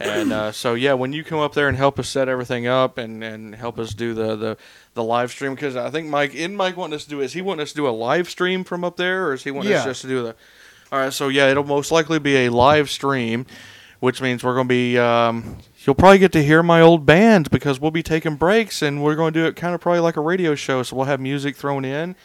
And 0.00 0.32
uh, 0.32 0.52
so 0.52 0.74
yeah, 0.74 0.92
when 0.94 1.12
you 1.12 1.24
come 1.24 1.40
up 1.40 1.54
there 1.54 1.68
and 1.68 1.76
help 1.76 1.98
us 1.98 2.08
set 2.08 2.28
everything 2.28 2.68
up 2.68 2.98
and, 2.98 3.22
and 3.24 3.52
help 3.54 3.80
us 3.80 3.94
do 3.94 4.14
the, 4.14 4.36
the, 4.36 4.56
the 4.94 5.02
live 5.02 5.30
stream, 5.32 5.54
because 5.56 5.74
I 5.74 5.90
think 5.90 6.08
Mike, 6.08 6.34
in 6.36 6.54
Mike 6.54 6.76
wanting 6.76 6.94
us 6.94 7.02
to 7.04 7.10
do 7.10 7.20
is 7.20 7.32
he 7.32 7.42
wanting 7.42 7.62
us 7.62 7.70
to 7.70 7.76
do 7.76 7.88
a 7.88 7.90
live 7.90 8.28
stream 8.30 8.62
from 8.62 8.84
up 8.84 8.96
there, 8.96 9.26
or 9.26 9.32
is 9.34 9.42
he 9.42 9.50
wanting 9.50 9.72
us 9.72 9.84
just 9.84 10.02
to 10.02 10.08
do 10.08 10.22
the? 10.22 10.36
All 10.90 10.98
right, 10.98 11.12
so 11.12 11.28
yeah, 11.28 11.50
it'll 11.50 11.64
most 11.64 11.92
likely 11.92 12.18
be 12.18 12.46
a 12.46 12.48
live 12.48 12.88
stream, 12.88 13.44
which 14.00 14.22
means 14.22 14.42
we're 14.42 14.54
going 14.54 14.68
to 14.68 14.72
be. 14.72 14.96
Um, 14.96 15.58
you'll 15.84 15.94
probably 15.94 16.18
get 16.18 16.32
to 16.32 16.42
hear 16.42 16.62
my 16.62 16.80
old 16.80 17.04
band 17.04 17.50
because 17.50 17.78
we'll 17.78 17.90
be 17.90 18.02
taking 18.02 18.36
breaks 18.36 18.80
and 18.80 19.02
we're 19.04 19.14
going 19.14 19.34
to 19.34 19.40
do 19.40 19.46
it 19.46 19.54
kind 19.54 19.74
of 19.74 19.82
probably 19.82 20.00
like 20.00 20.16
a 20.16 20.22
radio 20.22 20.54
show. 20.54 20.82
So 20.82 20.96
we'll 20.96 21.04
have 21.04 21.20
music 21.20 21.56
thrown 21.56 21.84
in 21.84 22.16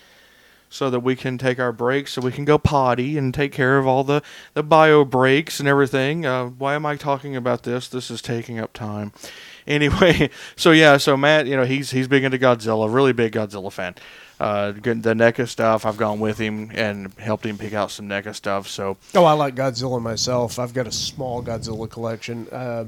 so 0.70 0.90
that 0.90 1.02
we 1.02 1.16
can 1.16 1.38
take 1.38 1.60
our 1.60 1.74
breaks, 1.74 2.14
so 2.14 2.22
we 2.22 2.32
can 2.32 2.46
go 2.46 2.58
potty 2.58 3.18
and 3.18 3.34
take 3.34 3.52
care 3.52 3.78
of 3.78 3.86
all 3.86 4.04
the, 4.04 4.24
the 4.54 4.64
bio 4.64 5.04
breaks 5.06 5.60
and 5.60 5.68
everything. 5.68 6.26
Uh, 6.26 6.46
why 6.46 6.74
am 6.74 6.86
I 6.86 6.96
talking 6.96 7.36
about 7.36 7.64
this? 7.64 7.90
This 7.90 8.10
is 8.10 8.22
taking 8.22 8.60
up 8.60 8.74
time. 8.74 9.12
Anyway, 9.66 10.30
so 10.58 10.72
yeah, 10.72 10.98
so 10.98 11.16
Matt, 11.16 11.48
you 11.48 11.56
know, 11.56 11.64
he's 11.64 11.92
he's 11.92 12.10
big 12.10 12.26
into 12.26 12.38
Godzilla, 12.38 12.94
really 12.94 13.14
big 13.14 13.32
Godzilla 13.32 13.72
fan. 13.72 13.96
Uh, 14.44 14.72
the 14.74 15.14
NECA 15.16 15.48
stuff, 15.48 15.86
I've 15.86 15.96
gone 15.98 16.20
with 16.20 16.38
him 16.38 16.70
and 16.74 17.14
helped 17.14 17.46
him 17.46 17.58
pick 17.58 17.74
out 17.74 17.92
some 17.92 18.10
NECA 18.10 18.36
stuff. 18.36 18.68
So 18.68 18.98
Oh, 19.16 19.24
I 19.24 19.34
like 19.34 19.56
Godzilla 19.56 20.02
myself. 20.02 20.60
I've 20.60 20.74
got 20.74 20.86
a 20.86 20.92
small 20.92 21.42
Godzilla 21.42 21.90
collection. 21.90 22.48
Uh, 22.52 22.86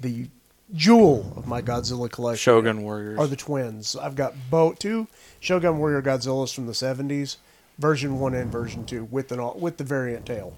the 0.00 0.28
jewel 0.74 1.32
of 1.36 1.46
my 1.46 1.60
Godzilla 1.60 2.10
collection 2.10 2.40
Shogun 2.40 2.82
Warriors. 2.82 3.18
are 3.18 3.26
the 3.26 3.36
twins. 3.36 3.96
I've 3.96 4.14
got 4.14 4.34
both 4.48 4.78
two 4.78 5.08
Shogun 5.40 5.78
Warrior 5.78 6.02
Godzillas 6.02 6.54
from 6.54 6.66
the 6.66 6.72
70s, 6.72 7.36
version 7.78 8.20
1 8.20 8.34
and 8.34 8.52
version 8.52 8.84
2 8.84 9.04
with 9.04 9.32
an 9.32 9.60
with 9.60 9.78
the 9.78 9.84
variant 9.84 10.24
tail. 10.24 10.54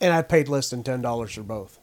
And 0.00 0.12
I 0.14 0.22
paid 0.22 0.48
less 0.48 0.70
than 0.70 0.82
$10 0.82 1.34
for 1.34 1.42
both. 1.42 1.78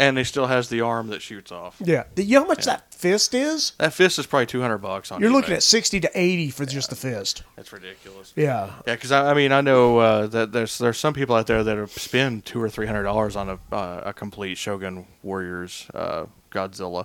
And 0.00 0.18
he 0.18 0.24
still 0.24 0.46
has 0.46 0.68
the 0.68 0.80
arm 0.80 1.08
that 1.08 1.22
shoots 1.22 1.52
off. 1.52 1.76
Yeah. 1.84 2.04
Do 2.14 2.22
you 2.22 2.36
know 2.36 2.42
how 2.42 2.48
much 2.48 2.64
that 2.64 2.92
fist 2.92 3.34
is? 3.34 3.72
That 3.78 3.92
fist 3.92 4.18
is 4.18 4.26
probably 4.26 4.46
two 4.46 4.60
hundred 4.60 4.78
bucks 4.78 5.12
on. 5.12 5.20
You're 5.20 5.30
looking 5.30 5.54
at 5.54 5.62
60 5.62 6.00
to 6.00 6.10
80 6.12 6.50
for 6.50 6.64
just 6.66 6.90
the 6.90 6.96
fist. 6.96 7.42
That's 7.56 7.72
ridiculous. 7.72 8.32
Yeah. 8.34 8.70
Yeah, 8.86 8.94
because 8.94 9.12
I, 9.12 9.30
I 9.30 9.34
mean 9.34 9.52
I 9.52 9.60
know 9.60 9.98
uh, 9.98 10.26
that 10.28 10.52
there's 10.52 10.78
there's 10.78 10.98
some 10.98 11.14
people 11.14 11.36
out 11.36 11.46
there 11.46 11.62
that 11.62 11.76
have 11.76 11.92
spend 11.92 12.44
two 12.46 12.60
or 12.60 12.68
three 12.70 12.86
hundred 12.86 13.04
dollars 13.04 13.36
on 13.36 13.48
a 13.50 13.58
uh, 13.72 14.02
a 14.06 14.12
complete 14.12 14.56
Shogun 14.58 15.06
Warriors 15.22 15.86
uh, 15.94 16.26
Godzilla. 16.50 17.04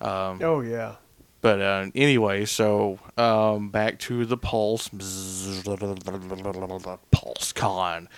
Um, 0.00 0.40
Oh 0.42 0.60
yeah. 0.62 0.96
but 1.42 1.60
uh, 1.60 1.86
anyway, 1.94 2.44
so 2.44 2.98
um, 3.16 3.70
back 3.70 3.98
to 4.00 4.24
the 4.26 4.36
Pulse 4.36 4.88
Pulse 7.10 7.52
Con. 7.52 8.08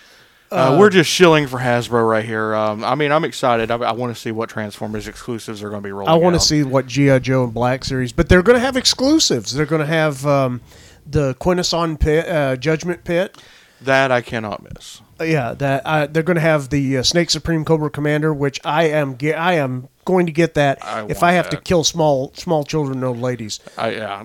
Uh, 0.53 0.77
we're 0.79 0.89
just 0.89 1.09
shilling 1.09 1.47
for 1.47 1.59
Hasbro 1.59 2.07
right 2.07 2.23
here. 2.23 2.53
Um, 2.53 2.83
I 2.83 2.95
mean, 2.95 3.11
I'm 3.11 3.23
excited. 3.25 3.71
I, 3.71 3.77
I 3.77 3.91
want 3.93 4.15
to 4.15 4.21
see 4.21 4.31
what 4.31 4.49
Transformers 4.49 5.07
exclusives 5.07 5.63
are 5.63 5.69
going 5.69 5.81
to 5.81 5.87
be 5.87 5.91
rolling. 5.91 6.09
I 6.09 6.15
want 6.15 6.35
to 6.35 6.39
see 6.39 6.63
what 6.63 6.85
GI 6.85 7.19
Joe 7.21 7.43
and 7.45 7.53
Black 7.53 7.83
Series, 7.83 8.11
but 8.11 8.29
they're 8.29 8.43
going 8.43 8.55
to 8.57 8.65
have 8.65 8.77
exclusives. 8.77 9.53
They're 9.53 9.65
going 9.65 9.81
to 9.81 9.87
have 9.87 10.25
um, 10.25 10.61
the 11.05 11.33
Quintesson 11.35 11.99
Pit, 11.99 12.27
uh, 12.27 12.55
Judgment 12.55 13.03
Pit. 13.03 13.37
that. 13.81 14.11
I 14.11 14.21
cannot 14.21 14.63
miss. 14.63 15.01
Uh, 15.19 15.23
yeah, 15.25 15.53
that 15.53 15.81
uh, 15.85 16.07
they're 16.07 16.23
going 16.23 16.35
to 16.35 16.41
have 16.41 16.69
the 16.69 16.97
uh, 16.97 17.03
Snake 17.03 17.29
Supreme 17.29 17.65
Cobra 17.65 17.89
Commander, 17.89 18.33
which 18.33 18.59
I 18.63 18.85
am 18.85 19.17
ge- 19.17 19.33
I 19.33 19.53
am 19.53 19.89
going 20.05 20.25
to 20.25 20.31
get 20.31 20.53
that 20.55 20.83
I 20.83 21.05
if 21.07 21.23
I 21.23 21.33
have 21.33 21.49
to 21.49 21.57
kill 21.57 21.83
small 21.83 22.31
small 22.35 22.63
children 22.63 22.97
and 22.97 23.05
old 23.05 23.19
ladies. 23.19 23.59
I, 23.77 23.91
yeah. 23.91 24.19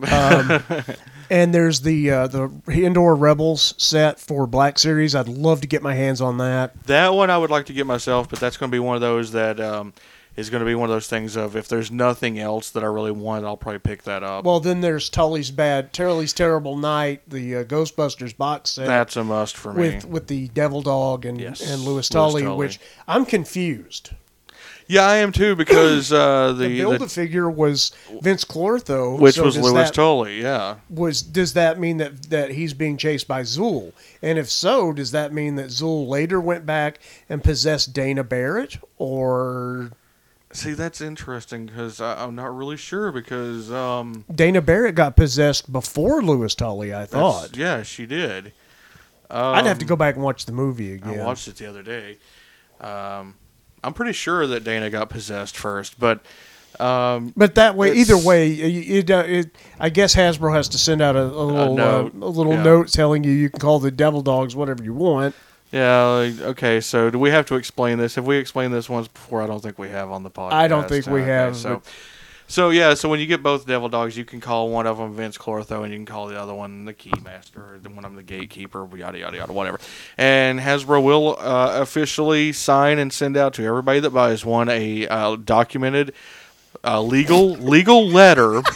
Um, 0.78 0.84
And 1.30 1.54
there's 1.54 1.80
the 1.82 2.10
uh, 2.10 2.26
the 2.26 2.50
Endor 2.68 3.14
Rebels 3.14 3.74
set 3.76 4.18
for 4.18 4.46
Black 4.46 4.78
Series. 4.78 5.14
I'd 5.14 5.28
love 5.28 5.60
to 5.60 5.66
get 5.66 5.82
my 5.82 5.94
hands 5.94 6.20
on 6.20 6.38
that. 6.38 6.84
That 6.86 7.14
one 7.14 7.30
I 7.30 7.38
would 7.38 7.50
like 7.50 7.66
to 7.66 7.72
get 7.72 7.86
myself, 7.86 8.28
but 8.28 8.40
that's 8.40 8.56
going 8.56 8.70
to 8.70 8.74
be 8.74 8.78
one 8.80 8.94
of 8.94 9.00
those 9.02 9.32
that 9.32 9.60
um, 9.60 9.92
is 10.36 10.50
going 10.50 10.60
to 10.60 10.66
be 10.66 10.74
one 10.74 10.88
of 10.88 10.94
those 10.94 11.08
things 11.08 11.34
of 11.36 11.56
if 11.56 11.66
there's 11.68 11.90
nothing 11.90 12.38
else 12.38 12.70
that 12.70 12.84
I 12.84 12.86
really 12.86 13.10
want, 13.10 13.44
I'll 13.44 13.56
probably 13.56 13.80
pick 13.80 14.04
that 14.04 14.22
up. 14.22 14.44
Well, 14.44 14.60
then 14.60 14.80
there's 14.80 15.08
Tully's 15.10 15.50
Bad, 15.50 15.92
Tully's 15.92 16.32
Terrible 16.32 16.76
Night, 16.76 17.22
the 17.28 17.56
uh, 17.56 17.64
Ghostbusters 17.64 18.36
box 18.36 18.70
set. 18.70 18.86
that's 18.86 19.16
a 19.16 19.24
must 19.24 19.56
for 19.56 19.72
me. 19.74 19.82
with 19.82 20.04
with 20.04 20.26
the 20.28 20.48
Devil 20.48 20.80
Dog 20.80 21.26
and 21.26 21.40
Yes, 21.40 21.60
and 21.60 21.82
Louis 21.82 21.94
Louis 21.94 22.08
Tully, 22.08 22.42
Tully. 22.42 22.56
which 22.56 22.78
I'm 23.06 23.26
confused. 23.26 24.10
Yeah, 24.88 25.07
I 25.07 25.16
am 25.16 25.33
too 25.33 25.55
because 25.55 26.11
uh, 26.12 26.53
The, 26.53 26.66
the, 26.66 26.79
build 26.79 27.03
a 27.03 27.09
figure 27.09 27.48
was 27.48 27.92
Vince 28.22 28.42
Clortho, 28.42 29.18
which 29.20 29.35
so 29.35 29.44
was 29.44 29.59
Louis 29.59 29.90
Tully. 29.90 30.40
Yeah, 30.40 30.77
Was 30.88 31.20
does 31.20 31.53
that 31.53 31.79
mean 31.79 31.98
that 31.98 32.31
that 32.31 32.53
he's 32.53 32.72
being 32.72 32.96
chased 32.96 33.29
by 33.29 33.42
Zuul? 33.42 33.92
And 34.22 34.38
if 34.38 34.51
so, 34.51 34.94
does 34.94 35.11
that 35.11 35.33
mean 35.33 35.57
that 35.57 35.66
Zuul 35.66 36.09
later 36.09 36.40
went 36.40 36.64
back 36.64 37.01
and 37.29 37.44
possessed 37.44 37.92
Dana 37.92 38.24
Barrett, 38.24 38.79
or 38.96 39.92
see 40.53 40.72
that's 40.72 41.03
interesting 41.03 41.66
because 41.66 42.01
I'm 42.01 42.35
not 42.35 42.57
really 42.57 42.79
sure 42.79 43.12
because 43.12 43.70
um, 43.70 44.24
Dana 44.35 44.62
Barrett 44.62 44.94
got 44.94 45.16
possessed 45.16 45.70
before 45.70 46.22
Louis 46.22 46.55
Tully? 46.55 46.94
I 46.94 47.05
thought. 47.05 47.57
yeah, 47.59 47.83
she 47.83 48.07
did. 48.07 48.55
Um, 49.31 49.55
I'd 49.55 49.66
have 49.66 49.79
to 49.81 49.85
go 49.85 49.96
back 49.96 50.14
and 50.14 50.24
watch 50.24 50.46
the 50.46 50.53
movie 50.53 50.94
again. 50.94 51.20
I 51.20 51.24
watched 51.24 51.46
it 51.46 51.57
the 51.57 51.66
other 51.66 51.83
day. 51.83 52.16
Um, 52.81 53.35
I'm 53.88 53.94
pretty 53.94 54.12
sure 54.12 54.46
that 54.46 54.62
Dana 54.64 54.90
got 54.90 55.11
possessed 55.11 55.57
first, 55.57 55.98
but 55.98 56.20
um, 56.79 57.33
But 57.37 57.57
that 57.57 57.74
way, 57.74 57.94
either 57.94 58.16
way, 58.16 58.53
it, 58.53 59.09
it, 59.09 59.11
it, 59.11 59.57
I 59.81 59.88
guess 59.88 60.14
Hasbro 60.14 60.55
has 60.55 60.68
to 60.68 60.79
send 60.79 61.01
out 61.03 61.16
a, 61.16 61.22
a 61.22 61.24
little 61.24 61.74
note, 61.74 62.14
uh, 62.14 62.27
a 62.27 62.29
little 62.29 62.53
yeah. 62.55 62.62
note 62.62 62.88
telling 62.88 63.24
you 63.24 63.33
you 63.33 63.51
can 63.51 63.59
call 63.59 63.79
the 63.79 63.90
Devil 63.90 64.22
Dogs 64.22 64.55
whatever 64.55 64.85
you 64.85 64.94
want. 64.94 65.35
Yeah. 65.72 66.05
Like, 66.07 66.40
okay. 66.40 66.81
So, 66.81 67.11
do 67.11 67.18
we 67.18 67.31
have 67.31 67.46
to 67.46 67.57
explain 67.57 67.98
this? 67.98 68.14
Have 68.14 68.27
we 68.27 68.37
explained 68.37 68.72
this 68.72 68.88
once 68.88 69.09
before? 69.09 69.42
I 69.42 69.46
don't 69.46 69.62
think 69.62 69.79
we 69.79 69.88
have 69.88 70.11
on 70.11 70.22
the 70.22 70.31
podcast. 70.31 70.53
I 70.53 70.68
don't 70.68 70.88
think 70.88 71.07
we 71.07 71.20
Okay, 71.22 71.31
have, 71.31 71.57
So, 71.57 71.74
but- 71.77 71.85
so 72.48 72.70
yeah. 72.70 72.94
So 72.94 73.08
when 73.08 73.20
you 73.20 73.26
get 73.26 73.42
both 73.42 73.66
devil 73.66 73.88
dogs, 73.88 74.16
you 74.16 74.24
can 74.24 74.40
call 74.40 74.70
one 74.70 74.87
of 74.87 74.98
them 74.98 75.14
Vince 75.14 75.38
Clortho, 75.38 75.84
and 75.84 75.92
you 75.92 75.98
can 75.98 76.06
call 76.06 76.26
the 76.26 76.40
other 76.40 76.54
one 76.54 76.84
the 76.84 76.94
Keymaster, 76.94 77.74
or 77.74 77.78
the 77.80 77.90
one 77.90 77.98
of 78.04 78.11
them 78.11 78.16
the 78.16 78.22
Gatekeeper, 78.22 78.88
yada 78.96 79.18
yada 79.18 79.37
yada, 79.37 79.52
whatever. 79.52 79.78
And 80.16 80.58
Hasbro 80.58 81.02
will 81.02 81.37
uh, 81.38 81.80
officially 81.80 82.52
sign 82.52 82.98
and 82.98 83.12
send 83.12 83.37
out 83.37 83.54
to 83.54 83.64
everybody 83.64 84.00
that 84.00 84.11
buys 84.11 84.44
one 84.44 84.68
a 84.68 85.06
uh, 85.06 85.37
documented, 85.37 86.14
uh, 86.82 87.00
legal 87.02 87.50
legal 87.50 88.08
letter. 88.08 88.62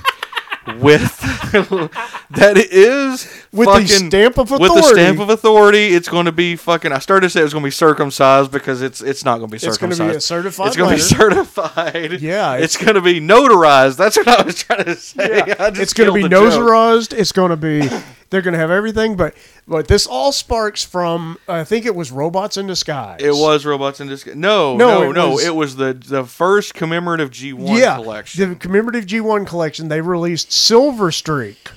with 0.79 1.18
that 2.31 2.57
it 2.57 2.70
is 2.72 3.44
With 3.53 3.68
the 3.68 3.87
stamp 3.87 4.38
of 4.38 4.51
with 4.51 4.61
the 4.61 4.66
authority. 4.66 4.88
stamp 5.01 5.18
of 5.20 5.29
authority 5.29 5.88
it's 5.88 6.09
going 6.09 6.27
to 6.27 6.33
be 6.33 6.55
fucking 6.57 6.92
I 6.92 6.98
started 7.01 7.27
to 7.27 7.31
say 7.31 7.40
it 7.40 7.44
was 7.44 7.53
going 7.53 7.62
to 7.62 7.66
be 7.66 7.70
circumcised 7.72 8.53
because 8.53 8.81
it's 8.81 9.01
it's 9.03 9.25
not 9.25 9.38
going 9.38 9.48
to 9.51 9.53
be 9.53 9.59
circumcised. 9.59 9.83
It's 9.83 9.98
going 9.98 10.09
to 10.09 10.12
be 10.14 10.16
a 10.16 10.20
certified 10.20 10.66
it's 10.68 10.77
going 10.77 10.90
to 10.90 10.96
be 10.96 11.01
certified 11.03 12.12
Yeah, 12.22 12.55
it's, 12.55 12.77
it's- 12.77 12.85
going 12.85 12.94
to 12.94 13.01
be 13.03 13.20
notarized 13.20 13.96
that's 13.96 14.16
what 14.16 14.29
I 14.29 14.42
was 14.42 14.62
trying 14.62 14.85
to 14.85 14.94
say 14.96 15.44
just 15.59 15.79
it's 15.81 15.92
going 15.94 16.09
to 16.09 16.29
be 16.29 16.33
notarized. 16.35 17.12
It's 17.12 17.33
going 17.33 17.51
to 17.51 17.57
be 17.57 17.88
They're 18.33 18.42
going 18.42 18.55
to 18.55 18.59
have 18.59 18.71
everything, 18.71 19.14
but 19.14 19.35
but 19.68 19.87
this 19.87 20.07
all 20.07 20.33
sparks 20.33 20.83
from 20.83 21.38
I 21.47 21.62
think 21.64 21.87
it 21.87 21.95
was 21.95 22.11
Robots 22.11 22.57
in 22.57 22.66
Disguise. 22.66 23.21
It 23.23 23.35
was 23.35 23.64
robots 23.64 24.01
in 24.01 24.09
disguise. 24.09 24.35
No, 24.35 24.75
No, 24.77 25.03
no, 25.03 25.11
it 25.11 25.14
no. 25.14 25.31
was- 25.33 25.45
It 25.45 25.55
was 25.55 25.77
the 25.77 25.92
the 25.92 26.25
first 26.25 26.75
commemorative 26.75 27.31
G1 27.31 27.79
yeah, 27.79 27.97
collection. 27.97 28.49
the 28.51 28.57
commemorative 28.57 29.05
G1 29.07 29.47
collection. 29.47 29.88
They 29.88 30.01
released 30.01 30.51
Silver 30.51 31.12
Streak, 31.12 31.71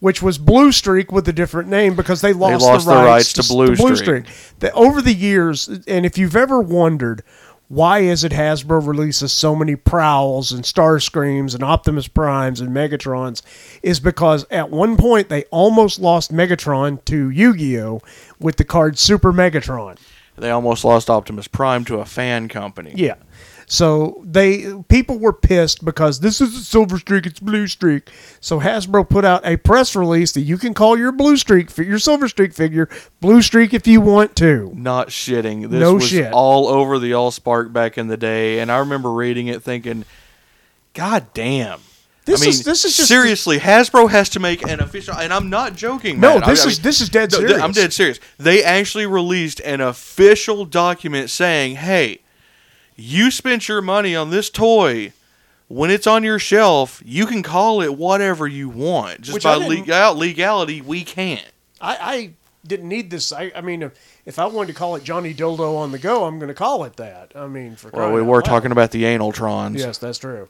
which 0.00 0.22
was 0.22 0.38
Blue 0.38 0.72
Streak 0.72 1.12
with 1.12 1.28
a 1.28 1.32
different 1.32 1.68
name 1.68 1.94
because 1.94 2.22
they 2.22 2.32
lost, 2.32 2.64
lost 2.64 2.86
the 2.86 2.92
the 2.94 2.96
rights, 2.98 3.36
rights 3.38 3.48
to 3.48 3.54
Blue 3.54 3.76
Streak. 3.96 4.24
The- 4.60 4.72
over 4.72 5.02
the 5.02 5.14
years, 5.14 5.68
and 5.86 6.06
if 6.06 6.16
you've 6.16 6.36
ever 6.36 6.58
wondered 6.60 7.22
why 7.68 8.00
is 8.00 8.24
it 8.24 8.32
Hasbro 8.32 8.86
releases 8.86 9.32
so 9.32 9.54
many 9.54 9.76
Prowls 9.76 10.52
and 10.52 10.64
Starscreams 10.64 11.54
and 11.54 11.62
Optimus 11.62 12.08
Primes 12.08 12.60
and 12.60 12.70
Megatrons, 12.70 13.42
is 13.82 14.00
because 14.00 14.46
at 14.50 14.70
one 14.70 14.96
point 14.96 15.28
they 15.28 15.44
almost 15.44 16.00
lost 16.00 16.32
Megatron 16.32 17.04
to 17.04 17.28
Yu-Gi-Oh 17.30 18.00
with 18.40 18.56
the 18.56 18.64
card 18.64 18.98
Super 18.98 19.32
Megatron. 19.32 19.98
they 20.36 20.50
almost 20.50 20.84
lost 20.84 21.10
Optimus 21.10 21.48
Prime 21.48 21.84
to 21.84 21.98
a 21.98 22.04
fan 22.04 22.48
company. 22.48 22.92
Yeah. 22.96 23.16
So 23.70 24.22
they 24.24 24.72
people 24.88 25.18
were 25.18 25.34
pissed 25.34 25.84
because 25.84 26.20
this 26.20 26.40
is 26.40 26.56
a 26.56 26.64
silver 26.64 26.98
streak, 26.98 27.26
it's 27.26 27.38
blue 27.38 27.66
streak. 27.66 28.10
So 28.40 28.60
Hasbro 28.60 29.06
put 29.08 29.26
out 29.26 29.44
a 29.44 29.58
press 29.58 29.94
release 29.94 30.32
that 30.32 30.40
you 30.40 30.56
can 30.56 30.72
call 30.72 30.98
your 30.98 31.12
blue 31.12 31.36
streak, 31.36 31.76
your 31.76 31.98
silver 31.98 32.28
streak 32.28 32.54
figure, 32.54 32.88
blue 33.20 33.42
streak 33.42 33.74
if 33.74 33.86
you 33.86 34.00
want 34.00 34.34
to. 34.36 34.72
Not 34.74 35.08
shitting. 35.08 35.68
This 35.68 35.80
No 35.80 35.94
was 35.94 36.08
shit. 36.08 36.32
all 36.32 36.66
over 36.66 36.98
the 36.98 37.10
Allspark 37.10 37.70
back 37.70 37.98
in 37.98 38.08
the 38.08 38.16
day, 38.16 38.58
and 38.60 38.72
I 38.72 38.78
remember 38.78 39.12
reading 39.12 39.48
it 39.48 39.62
thinking, 39.62 40.06
God 40.94 41.26
damn. 41.34 41.80
This 42.24 42.40
I 42.40 42.44
mean, 42.44 42.50
is 42.50 42.64
this 42.64 42.84
is 42.86 42.96
just 42.96 43.08
seriously. 43.08 43.58
Hasbro 43.58 44.10
has 44.10 44.30
to 44.30 44.40
make 44.40 44.62
an 44.66 44.80
official, 44.80 45.14
and 45.14 45.32
I'm 45.32 45.50
not 45.50 45.74
joking. 45.76 46.20
No, 46.20 46.38
man. 46.38 46.48
This 46.48 46.64
I 46.64 46.68
is 46.68 46.78
mean, 46.78 46.82
this 46.84 47.00
is 47.02 47.08
dead 47.10 47.32
serious. 47.32 47.60
I'm 47.60 47.72
dead 47.72 47.92
serious. 47.92 48.18
They 48.38 48.62
actually 48.64 49.06
released 49.06 49.60
an 49.60 49.80
official 49.82 50.64
document 50.64 51.30
saying, 51.30 51.76
"Hey, 51.76 52.20
you 52.98 53.30
spent 53.30 53.68
your 53.68 53.80
money 53.80 54.14
on 54.14 54.28
this 54.30 54.50
toy. 54.50 55.12
When 55.68 55.90
it's 55.90 56.06
on 56.06 56.24
your 56.24 56.38
shelf, 56.38 57.02
you 57.04 57.26
can 57.26 57.42
call 57.42 57.82
it 57.82 57.94
whatever 57.96 58.46
you 58.46 58.68
want. 58.70 59.20
Just 59.20 59.34
Which 59.34 59.42
by 59.44 59.58
didn't- 59.58 60.16
legality, 60.16 60.80
we 60.80 61.04
can't." 61.04 61.44
I, 61.80 61.96
I 62.00 62.30
didn't 62.66 62.88
need 62.88 63.10
this. 63.10 63.32
I, 63.32 63.52
I 63.54 63.60
mean, 63.60 63.82
if, 63.82 63.92
if 64.24 64.38
I 64.38 64.46
wanted 64.46 64.68
to 64.72 64.78
call 64.78 64.96
it 64.96 65.04
Johnny 65.04 65.34
Dildo 65.34 65.76
on 65.76 65.92
the 65.92 65.98
go, 65.98 66.24
I'm 66.24 66.38
going 66.38 66.48
to 66.48 66.54
call 66.54 66.84
it 66.84 66.96
that. 66.96 67.32
I 67.36 67.46
mean, 67.46 67.76
for 67.76 67.90
Well, 67.90 68.12
we 68.12 68.22
were 68.22 68.40
talking 68.42 68.72
about 68.72 68.90
the 68.92 69.04
Analtrons. 69.04 69.78
Yes, 69.78 69.98
that's 69.98 70.18
true. 70.18 70.48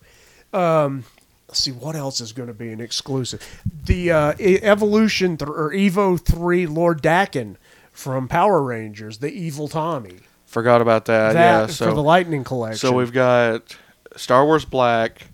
Um, 0.52 1.04
let's 1.48 1.58
see 1.60 1.72
what 1.72 1.96
else 1.96 2.20
is 2.20 2.32
going 2.32 2.46
to 2.46 2.54
be 2.54 2.70
an 2.70 2.80
exclusive. 2.80 3.42
The 3.86 4.12
uh, 4.12 4.32
Evolution 4.38 5.36
th- 5.36 5.48
or 5.50 5.72
Evo 5.72 6.18
Three 6.18 6.66
Lord 6.68 7.02
Drakkon 7.02 7.56
from 7.92 8.28
Power 8.28 8.62
Rangers, 8.62 9.18
the 9.18 9.30
Evil 9.32 9.66
Tommy. 9.66 10.18
Forgot 10.48 10.80
about 10.80 11.04
that. 11.04 11.34
that 11.34 11.60
yeah, 11.60 11.66
for 11.66 11.72
so 11.72 11.94
the 11.94 12.02
Lightning 12.02 12.42
Collection. 12.42 12.78
So 12.78 12.92
we've 12.92 13.12
got 13.12 13.76
Star 14.16 14.44
Wars 14.44 14.64
Black, 14.64 15.28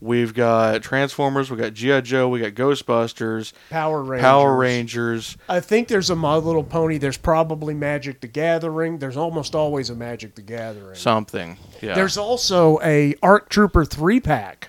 we've 0.00 0.34
got 0.34 0.82
Transformers, 0.82 1.50
we've 1.50 1.58
got 1.58 1.74
GI 1.74 2.02
Joe, 2.02 2.28
we 2.28 2.40
got 2.40 2.52
Ghostbusters, 2.52 3.52
Power 3.70 4.02
Rangers. 4.02 4.22
Power 4.22 4.56
Rangers. 4.56 5.36
I 5.48 5.60
think 5.60 5.88
there's 5.88 6.10
a 6.10 6.14
My 6.14 6.36
Little 6.36 6.62
Pony. 6.62 6.98
There's 6.98 7.16
probably 7.16 7.72
Magic 7.72 8.20
the 8.20 8.28
Gathering. 8.28 8.98
There's 8.98 9.16
almost 9.16 9.54
always 9.54 9.88
a 9.88 9.94
Magic 9.94 10.34
the 10.34 10.42
Gathering. 10.42 10.96
Something. 10.96 11.56
Yeah. 11.80 11.94
There's 11.94 12.18
also 12.18 12.78
a 12.82 13.14
Arc 13.22 13.48
Trooper 13.48 13.84
three 13.86 14.20
pack 14.20 14.68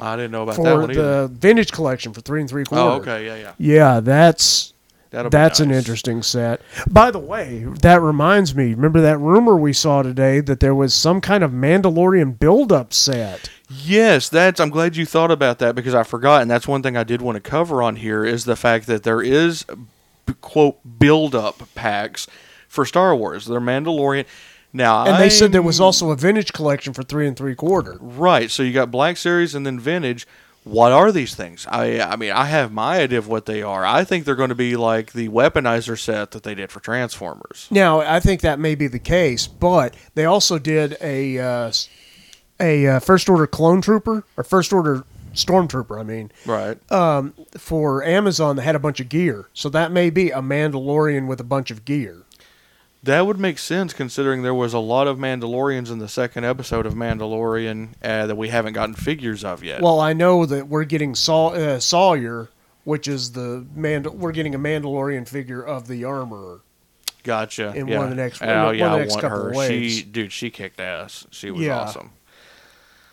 I 0.00 0.16
didn't 0.16 0.30
know 0.30 0.42
about 0.42 0.56
that 0.56 0.62
for 0.62 0.80
one 0.80 0.90
either. 0.90 1.22
the 1.22 1.28
vintage 1.28 1.72
collection 1.72 2.12
for 2.12 2.20
three 2.20 2.40
and 2.40 2.48
three 2.48 2.64
quarter. 2.64 2.82
Oh, 2.82 3.00
okay, 3.00 3.26
yeah, 3.26 3.36
yeah. 3.36 3.52
Yeah, 3.58 4.00
that's 4.00 4.72
That'll 5.10 5.30
That's 5.30 5.60
an 5.60 5.70
interesting 5.70 6.22
set. 6.22 6.60
By 6.90 7.10
the 7.10 7.18
way, 7.18 7.64
that 7.80 8.02
reminds 8.02 8.54
me. 8.54 8.74
Remember 8.74 9.00
that 9.00 9.18
rumor 9.18 9.56
we 9.56 9.72
saw 9.72 10.02
today 10.02 10.40
that 10.40 10.60
there 10.60 10.74
was 10.74 10.92
some 10.92 11.20
kind 11.20 11.42
of 11.42 11.50
Mandalorian 11.50 12.38
build-up 12.38 12.92
set. 12.92 13.50
Yes, 13.70 14.28
that's. 14.28 14.60
I'm 14.60 14.70
glad 14.70 14.96
you 14.96 15.06
thought 15.06 15.30
about 15.30 15.58
that 15.60 15.74
because 15.74 15.94
I 15.94 16.02
forgot, 16.02 16.42
and 16.42 16.50
that's 16.50 16.68
one 16.68 16.82
thing 16.82 16.96
I 16.96 17.04
did 17.04 17.22
want 17.22 17.36
to 17.36 17.40
cover 17.40 17.82
on 17.82 17.96
here 17.96 18.24
is 18.24 18.44
the 18.44 18.56
fact 18.56 18.86
that 18.86 19.02
there 19.02 19.22
is 19.22 19.64
quote 20.40 20.78
build 20.98 21.34
up 21.34 21.62
packs 21.74 22.26
for 22.68 22.84
Star 22.84 23.16
Wars. 23.16 23.46
They're 23.46 23.60
Mandalorian. 23.60 24.26
Now, 24.72 25.06
And 25.06 25.22
they 25.22 25.30
said 25.30 25.52
there 25.52 25.62
was 25.62 25.80
also 25.80 26.10
a 26.10 26.16
vintage 26.16 26.52
collection 26.52 26.92
for 26.92 27.02
three 27.02 27.26
and 27.26 27.34
three 27.34 27.54
quarter. 27.54 27.96
Right. 28.00 28.50
So 28.50 28.62
you 28.62 28.72
got 28.74 28.90
Black 28.90 29.16
Series 29.16 29.54
and 29.54 29.64
then 29.64 29.80
Vintage. 29.80 30.26
What 30.68 30.92
are 30.92 31.10
these 31.12 31.34
things? 31.34 31.66
I 31.68 32.00
I 32.00 32.16
mean, 32.16 32.30
I 32.32 32.44
have 32.44 32.72
my 32.72 32.98
idea 33.00 33.18
of 33.18 33.26
what 33.26 33.46
they 33.46 33.62
are. 33.62 33.86
I 33.86 34.04
think 34.04 34.24
they're 34.24 34.34
going 34.36 34.50
to 34.50 34.54
be 34.54 34.76
like 34.76 35.12
the 35.12 35.28
weaponizer 35.28 35.98
set 35.98 36.32
that 36.32 36.42
they 36.42 36.54
did 36.54 36.70
for 36.70 36.80
Transformers. 36.80 37.68
Now, 37.70 38.00
I 38.00 38.20
think 38.20 38.42
that 38.42 38.58
may 38.58 38.74
be 38.74 38.86
the 38.86 38.98
case, 38.98 39.46
but 39.46 39.94
they 40.14 40.26
also 40.26 40.58
did 40.58 40.96
a 41.00 41.38
uh, 41.38 41.72
a 42.60 42.86
uh, 42.86 43.00
first 43.00 43.28
order 43.28 43.46
clone 43.46 43.80
trooper 43.80 44.24
or 44.36 44.44
first 44.44 44.72
order 44.72 45.04
stormtrooper. 45.32 45.98
I 45.98 46.02
mean, 46.02 46.30
Right. 46.44 46.78
um, 46.92 47.32
for 47.56 48.04
Amazon 48.04 48.56
that 48.56 48.62
had 48.62 48.74
a 48.74 48.80
bunch 48.80 49.00
of 49.00 49.08
gear, 49.08 49.46
so 49.54 49.68
that 49.70 49.90
may 49.92 50.10
be 50.10 50.30
a 50.30 50.40
Mandalorian 50.40 51.26
with 51.28 51.40
a 51.40 51.44
bunch 51.44 51.70
of 51.70 51.84
gear. 51.84 52.24
That 53.02 53.26
would 53.26 53.38
make 53.38 53.58
sense 53.58 53.92
considering 53.92 54.42
there 54.42 54.54
was 54.54 54.74
a 54.74 54.78
lot 54.80 55.06
of 55.06 55.18
Mandalorians 55.18 55.90
in 55.90 55.98
the 55.98 56.08
second 56.08 56.44
episode 56.44 56.84
of 56.84 56.94
Mandalorian 56.94 57.90
uh, 58.02 58.26
that 58.26 58.36
we 58.36 58.48
haven't 58.48 58.72
gotten 58.72 58.94
figures 58.94 59.44
of 59.44 59.62
yet. 59.62 59.80
Well, 59.80 60.00
I 60.00 60.12
know 60.12 60.44
that 60.46 60.66
we're 60.68 60.84
getting 60.84 61.14
Saw, 61.14 61.50
uh, 61.50 61.78
Sawyer, 61.78 62.48
which 62.84 63.06
is 63.06 63.32
the 63.32 63.64
Mand- 63.74 64.06
we're 64.06 64.32
getting 64.32 64.54
a 64.54 64.58
Mandalorian 64.58 65.28
figure 65.28 65.62
of 65.62 65.86
the 65.86 66.04
armorer. 66.04 66.60
gotcha. 67.22 67.72
in 67.76 67.86
yeah. 67.88 67.96
one 67.98 68.04
of 68.04 68.10
the 68.10 68.16
next- 68.16 68.42
oh, 68.42 68.46
one 68.46 68.56
of 68.66 68.70
the 68.72 68.76
yeah, 68.78 68.94
I 68.94 68.98
next 68.98 69.14
couple 69.20 69.28
her. 69.30 69.50
of 69.50 69.66
She, 69.68 70.02
dude, 70.02 70.32
she 70.32 70.50
kicked 70.50 70.80
ass. 70.80 71.26
She 71.30 71.50
was 71.50 71.62
Yeah. 71.62 71.80
awesome. 71.80 72.10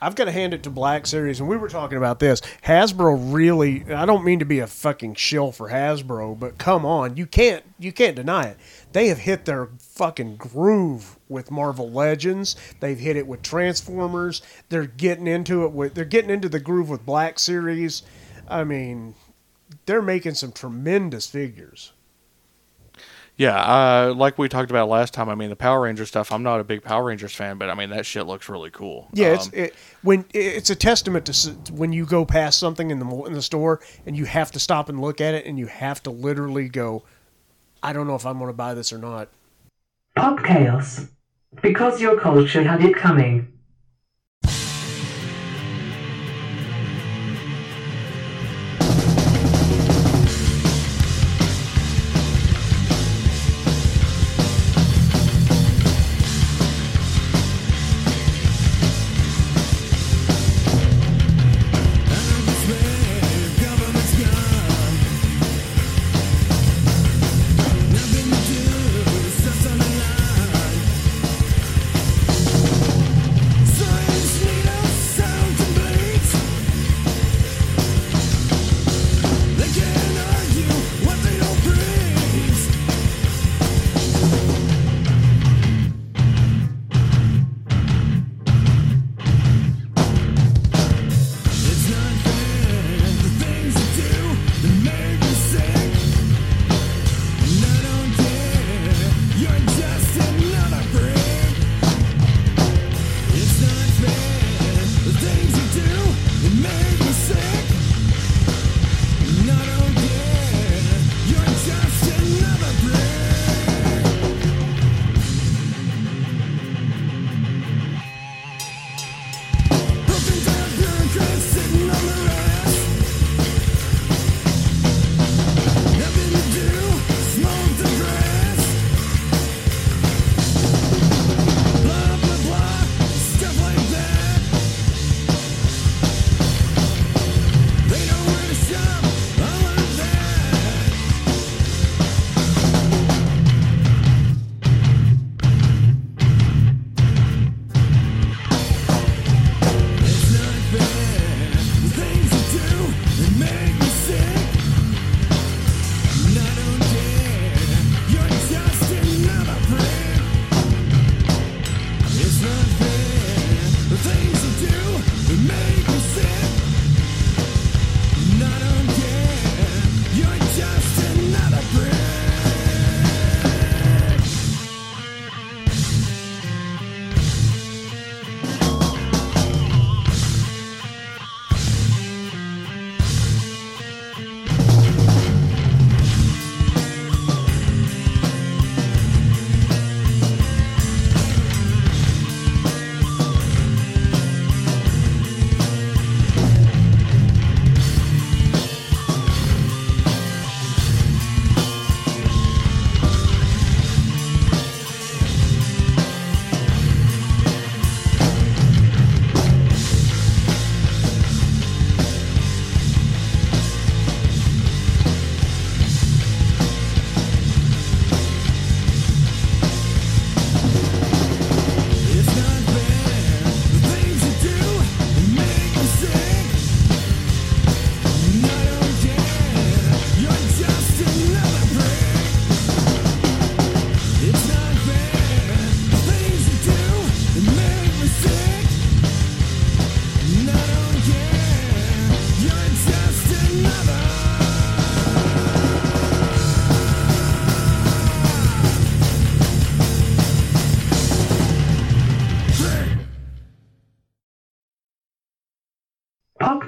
I've 0.02 0.16
got 0.16 0.26
to 0.26 0.32
hand 0.32 0.54
it 0.54 0.64
to 0.64 0.70
Black 0.70 1.08
Series, 1.08 1.40
and 1.40 1.48
we 1.48 1.58
were 1.58 1.70
talking 1.70 1.98
about 1.98 2.20
this. 2.20 2.42
Hasbro 2.64 3.34
really. 3.34 3.92
I 3.94 4.06
don't 4.06 4.26
mean 4.26 4.40
to 4.40 4.46
be 4.46 4.60
a 4.60 4.68
fucking 4.68 5.16
shill 5.16 5.52
for 5.52 5.70
Hasbro, 5.70 6.38
but 6.38 6.58
come 6.58 6.86
on, 6.86 7.18
you 7.18 7.26
can't 7.26 7.64
you 7.80 7.92
can't 7.92 8.16
deny 8.16 8.48
it. 8.48 8.58
They 8.92 9.08
have 9.08 9.20
hit 9.20 9.46
their 9.46 9.70
fucking 9.80 10.36
groove 10.36 11.18
with 11.30 11.52
Marvel 11.52 11.90
Legends. 11.90 12.56
They've 12.80 13.00
hit 13.00 13.16
it 13.16 13.28
with 13.28 13.42
Transformers. 13.42 14.42
They're 14.70 14.86
getting 14.86 15.28
into 15.28 15.66
it 15.66 15.72
with. 15.72 15.96
They're 15.96 16.06
getting 16.06 16.32
into 16.32 16.50
the 16.50 16.60
groove 16.60 16.90
with 16.90 17.06
Black 17.06 17.40
Series. 17.40 18.04
I 18.48 18.64
mean, 18.64 19.16
they're 19.86 20.02
making 20.02 20.36
some 20.36 20.52
tremendous 20.52 21.28
figures. 21.28 21.94
Yeah, 23.38 23.58
uh, 23.58 24.14
like 24.16 24.38
we 24.38 24.48
talked 24.48 24.70
about 24.70 24.88
last 24.88 25.14
time. 25.14 25.28
I 25.28 25.36
mean, 25.36 25.50
the 25.50 25.58
Power 25.58 25.82
Ranger 25.82 26.06
stuff. 26.06 26.32
I'm 26.32 26.44
not 26.44 26.62
a 26.62 26.64
big 26.64 26.84
Power 26.84 27.04
Rangers 27.04 27.36
fan, 27.36 27.58
but 27.58 27.70
I 27.70 27.74
mean 27.74 27.90
that 27.90 28.06
shit 28.06 28.26
looks 28.26 28.48
really 28.48 28.72
cool. 28.72 29.10
Yeah, 29.12 29.34
it's 29.34 29.48
Um, 29.48 29.54
it, 29.54 29.76
when 30.04 30.26
it's 30.34 30.70
a 30.70 30.76
testament 30.76 31.26
to 31.26 31.52
when 31.74 31.92
you 31.92 32.06
go 32.06 32.24
past 32.24 32.60
something 32.60 32.92
in 32.92 33.00
the 33.00 33.24
in 33.24 33.34
the 33.34 33.42
store 33.42 33.82
and 34.06 34.16
you 34.16 34.26
have 34.26 34.52
to 34.52 34.60
stop 34.60 34.88
and 34.88 35.02
look 35.02 35.20
at 35.20 35.34
it 35.34 35.46
and 35.46 35.60
you 35.60 35.68
have 35.68 36.02
to 36.04 36.12
literally 36.12 36.70
go, 36.70 37.04
I 37.84 37.92
don't 37.92 38.08
know 38.08 38.16
if 38.16 38.26
I'm 38.26 38.38
going 38.38 38.50
to 38.50 38.54
buy 38.54 38.74
this 38.74 38.94
or 38.94 38.98
not. 38.98 39.28
Pop 40.16 40.42
chaos. 40.44 41.08
Because 41.62 42.00
your 42.02 42.20
culture 42.20 42.64
had 42.64 42.84
it 42.84 42.96
coming. 42.96 43.52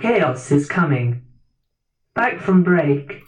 Chaos 0.02 0.52
is 0.52 0.68
coming. 0.68 1.24
Back 2.14 2.40
from 2.40 2.64
break. 2.64 3.27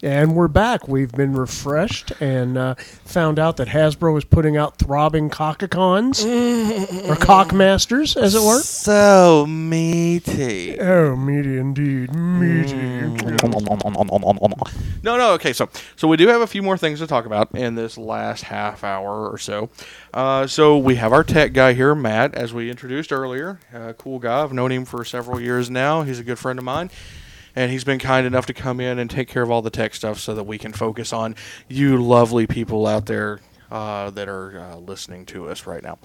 And 0.00 0.36
we're 0.36 0.46
back. 0.46 0.86
We've 0.86 1.10
been 1.10 1.32
refreshed 1.32 2.12
and 2.20 2.56
uh, 2.56 2.76
found 2.76 3.40
out 3.40 3.56
that 3.56 3.66
Hasbro 3.66 4.16
is 4.16 4.24
putting 4.24 4.56
out 4.56 4.78
throbbing 4.78 5.28
cockacons 5.28 6.24
or 6.24 6.28
cockmasters, 7.16 8.16
as 8.16 8.36
it 8.36 8.42
were. 8.42 8.60
So 8.60 9.44
meaty. 9.48 10.78
Oh, 10.78 11.16
meaty 11.16 11.58
indeed, 11.58 12.14
meaty. 12.14 12.76
No, 15.02 15.16
no. 15.16 15.32
Okay, 15.32 15.52
so 15.52 15.68
so 15.96 16.06
we 16.06 16.16
do 16.16 16.28
have 16.28 16.42
a 16.42 16.46
few 16.46 16.62
more 16.62 16.78
things 16.78 17.00
to 17.00 17.08
talk 17.08 17.26
about 17.26 17.52
in 17.56 17.74
this 17.74 17.98
last 17.98 18.44
half 18.44 18.84
hour 18.84 19.28
or 19.28 19.36
so. 19.36 19.68
Uh, 20.14 20.46
so 20.46 20.78
we 20.78 20.94
have 20.94 21.12
our 21.12 21.24
tech 21.24 21.52
guy 21.52 21.72
here, 21.72 21.96
Matt, 21.96 22.36
as 22.36 22.54
we 22.54 22.70
introduced 22.70 23.12
earlier. 23.12 23.58
Uh, 23.74 23.94
cool 23.94 24.20
guy. 24.20 24.44
I've 24.44 24.52
known 24.52 24.70
him 24.70 24.84
for 24.84 25.04
several 25.04 25.40
years 25.40 25.68
now. 25.68 26.02
He's 26.02 26.20
a 26.20 26.24
good 26.24 26.38
friend 26.38 26.56
of 26.60 26.64
mine. 26.64 26.88
And 27.58 27.72
he's 27.72 27.82
been 27.82 27.98
kind 27.98 28.24
enough 28.24 28.46
to 28.46 28.54
come 28.54 28.78
in 28.78 29.00
and 29.00 29.10
take 29.10 29.26
care 29.26 29.42
of 29.42 29.50
all 29.50 29.62
the 29.62 29.70
tech 29.70 29.92
stuff 29.92 30.20
so 30.20 30.32
that 30.36 30.44
we 30.44 30.58
can 30.58 30.72
focus 30.72 31.12
on 31.12 31.34
you 31.66 32.00
lovely 32.00 32.46
people 32.46 32.86
out 32.86 33.06
there 33.06 33.40
uh, 33.72 34.10
that 34.10 34.28
are 34.28 34.60
uh, 34.60 34.76
listening 34.76 35.26
to 35.26 35.48
us 35.48 35.66
right 35.66 35.82
now. 35.82 35.98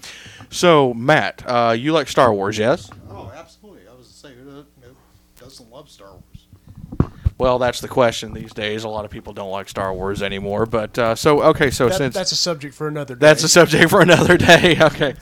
So, 0.49 0.95
Matt, 0.95 1.43
uh, 1.45 1.75
you 1.77 1.93
like 1.93 2.07
Star 2.07 2.33
Wars, 2.33 2.57
yes? 2.57 2.89
Oh, 3.07 3.31
absolutely. 3.35 3.81
I 3.87 3.93
was 3.95 4.07
to 4.07 4.13
say, 4.15 4.33
who 4.33 4.43
do- 4.45 4.65
who 4.81 4.95
doesn't 5.39 5.71
love 5.71 5.89
Star 5.91 6.07
Wars? 6.09 7.11
Well, 7.37 7.59
that's 7.59 7.81
the 7.81 7.87
question 7.87 8.33
these 8.33 8.51
days. 8.51 8.83
A 8.83 8.89
lot 8.89 9.05
of 9.05 9.11
people 9.11 9.33
don't 9.33 9.51
like 9.51 9.69
Star 9.69 9.93
Wars 9.93 10.23
anymore. 10.23 10.65
But 10.65 10.97
uh, 10.97 11.13
so, 11.13 11.43
okay, 11.43 11.69
so 11.69 11.87
That- 11.89 11.97
since 11.99 12.15
that's 12.15 12.31
a 12.31 12.35
subject 12.35 12.73
for 12.73 12.87
another 12.87 13.13
day. 13.13 13.19
That's 13.27 13.43
a 13.43 13.49
subject 13.49 13.91
for 13.91 14.01
another 14.01 14.37
day. 14.39 14.75
Okay. 14.81 15.13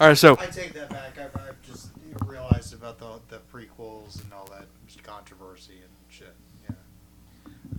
All 0.00 0.08
right. 0.08 0.18
So, 0.18 0.36
I 0.38 0.46
take 0.46 0.74
that 0.74 0.90
back. 0.90 1.18
I've, 1.18 1.34
I've 1.34 1.62
just 1.62 1.88
realized 2.26 2.74
about 2.74 2.98
the, 2.98 3.20
the 3.30 3.40
prequels 3.50 4.22
and 4.22 4.34
all 4.34 4.46
that 4.50 4.66
controversy 5.02 5.72
and 5.72 5.90
shit. 6.10 6.34
Yeah. 6.68 6.74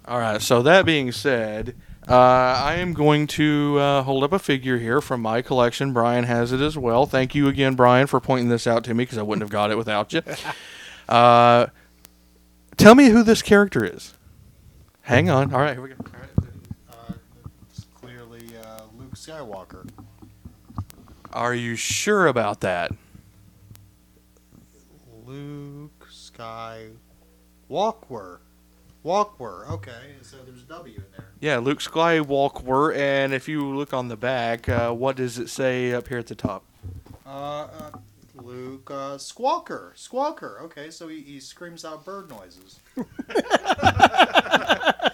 All 0.10 0.20
right. 0.20 0.42
So 0.42 0.64
that 0.64 0.86
being 0.86 1.12
said, 1.12 1.76
uh, 2.08 2.16
I 2.16 2.76
am 2.78 2.94
going 2.94 3.28
to 3.28 3.78
uh, 3.78 4.02
hold 4.02 4.24
up 4.24 4.34
a 4.34 4.40
figure 4.40 4.80
here 4.80 5.00
from 5.02 5.22
my 5.22 5.44
collection. 5.44 5.94
Brian 5.94 6.24
has 6.24 6.52
it 6.52 6.62
as 6.62 6.76
well. 6.76 7.06
Thank 7.06 7.36
you 7.36 7.48
again, 7.48 7.76
Brian, 7.76 8.08
for 8.08 8.20
pointing 8.20 8.50
this 8.50 8.66
out 8.66 8.84
to 8.86 8.96
me 8.96 9.04
because 9.04 9.20
I 9.20 9.22
wouldn't 9.22 9.44
have 9.44 9.52
got 9.52 9.70
it 9.70 9.78
without 9.78 10.12
you. 10.12 10.24
Uh, 11.08 11.66
tell 12.78 12.94
me 12.94 13.10
who 13.10 13.24
this 13.24 13.42
character 13.42 13.84
is. 13.84 14.14
Hang 15.02 15.28
on. 15.28 15.52
All 15.52 15.60
right. 15.60 15.74
Here 15.74 15.82
we 15.82 15.90
go. 15.90 15.96
All 15.98 16.20
right. 16.20 16.30
Uh, 16.88 17.14
it's 17.72 17.88
clearly 18.00 18.44
uh, 18.64 18.82
Luke 18.96 19.16
Skywalker. 19.16 19.90
Are 21.34 21.56
you 21.56 21.76
sure 21.76 22.28
about 22.28 22.62
that? 22.62 22.92
Luke 25.26 26.08
Skywalker. 26.12 27.00
Walker. 29.04 29.66
Okay, 29.70 30.16
so 30.22 30.38
there's 30.46 30.64
a 30.64 30.66
W 30.66 30.96
in 30.96 31.04
there. 31.12 31.30
Yeah, 31.40 31.58
Luke 31.58 31.80
Skywalker. 31.80 32.96
And 32.96 33.34
if 33.34 33.48
you 33.48 33.66
look 33.76 33.94
on 33.94 34.08
the 34.08 34.18
back, 34.18 34.68
uh, 34.68 34.92
what 34.92 35.16
does 35.16 35.38
it 35.38 35.50
say 35.50 35.94
up 35.94 36.08
here 36.08 36.20
at 36.20 36.28
the 36.28 36.36
top? 36.36 36.64
Uh, 37.26 37.30
uh 37.30 37.92
Luke 38.36 38.90
uh, 38.90 39.18
Squawker. 39.18 39.94
Squawker. 39.96 40.62
Okay, 40.62 40.90
so 40.90 41.08
he, 41.08 41.22
he 41.22 41.40
screams 41.40 41.84
out 41.84 42.06
bird 42.06 42.30
noises. 42.30 42.80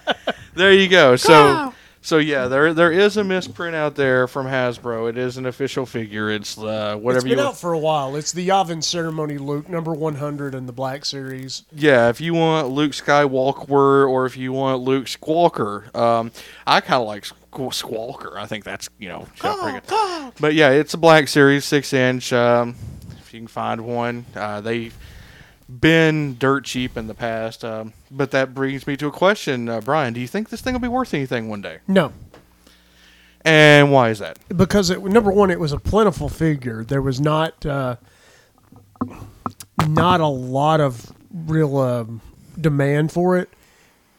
There 0.56 0.72
you 0.72 0.88
go. 0.88 1.18
So, 1.18 1.74
so 2.06 2.20
yeah, 2.20 2.48
there 2.48 2.74
there 2.74 2.92
is 2.92 3.18
a 3.18 3.24
misprint 3.24 3.76
out 3.76 3.96
there 3.96 4.28
from 4.28 4.46
Hasbro. 4.46 5.10
It 5.10 5.18
is 5.18 5.38
an 5.38 5.46
official 5.48 5.86
figure. 5.88 6.30
It's 6.30 6.58
uh, 6.58 6.96
whatever 7.02 7.26
It's 7.26 7.30
been 7.36 7.40
you. 7.40 7.44
out 7.46 7.58
for 7.58 7.74
a 7.74 7.80
while. 7.80 8.16
It's 8.16 8.32
the 8.32 8.48
Yavin 8.48 8.84
Ceremony 8.84 9.38
Luke, 9.40 9.68
number 9.68 9.92
100 9.94 10.54
in 10.54 10.68
the 10.68 10.72
Black 10.72 11.04
Series. 11.04 11.64
yeah, 11.72 12.10
if 12.10 12.22
you 12.22 12.34
want 12.36 12.70
Luke 12.70 12.92
Skywalker 12.92 14.08
or 14.08 14.26
if 14.26 14.38
you 14.38 14.54
want 14.54 14.82
Luke 14.84 15.06
Squawker, 15.06 15.94
um, 15.96 16.32
I 16.68 16.80
kind 16.82 17.02
of 17.02 17.08
like 17.08 17.24
Squ- 17.24 17.74
Squawker. 17.74 18.38
I 18.38 18.46
think 18.46 18.64
that's 18.64 18.88
you 19.00 19.10
know 19.10 19.28
pretty 19.38 19.80
good. 19.88 20.34
But 20.40 20.54
yeah, 20.54 20.70
it's 20.70 20.94
a 20.94 20.98
Black 20.98 21.28
Series 21.28 21.66
six 21.66 21.92
inch. 21.94 22.32
Um, 22.32 22.76
if 23.20 23.34
you 23.34 23.40
can 23.40 23.48
find 23.48 23.82
one, 23.82 24.26
uh, 24.36 24.62
they've 24.62 24.96
been 25.68 26.38
dirt 26.38 26.66
cheap 26.66 26.96
in 26.98 27.08
the 27.08 27.14
past. 27.14 27.64
Um, 27.66 27.94
but 28.12 28.32
that 28.32 28.54
brings 28.54 28.86
me 28.88 28.96
to 28.98 29.08
a 29.08 29.12
question, 29.12 29.68
uh, 29.70 29.82
Brian. 29.82 30.14
Do 30.14 30.20
you 30.20 30.28
think 30.28 30.50
this 30.50 30.62
thing 30.62 30.74
will 30.74 30.80
be 30.80 30.88
worth 30.88 31.14
anything 31.14 31.50
one 31.50 31.62
day? 31.62 31.80
No, 31.88 32.14
And 33.44 33.92
why 33.92 34.10
is 34.10 34.20
that? 34.20 34.38
because 34.56 34.90
it, 34.90 35.04
number 35.04 35.32
one, 35.32 35.50
it 35.52 35.60
was 35.60 35.72
a 35.74 35.80
plentiful 35.80 36.30
figure. 36.30 36.84
There 36.84 37.02
was 37.02 37.20
not 37.20 37.66
uh, 37.66 37.96
not 39.88 40.22
a 40.22 40.28
lot 40.28 40.80
of 40.82 41.12
real 41.32 41.78
um, 41.78 42.22
demand 42.60 43.12
for 43.12 43.38
it. 43.38 43.50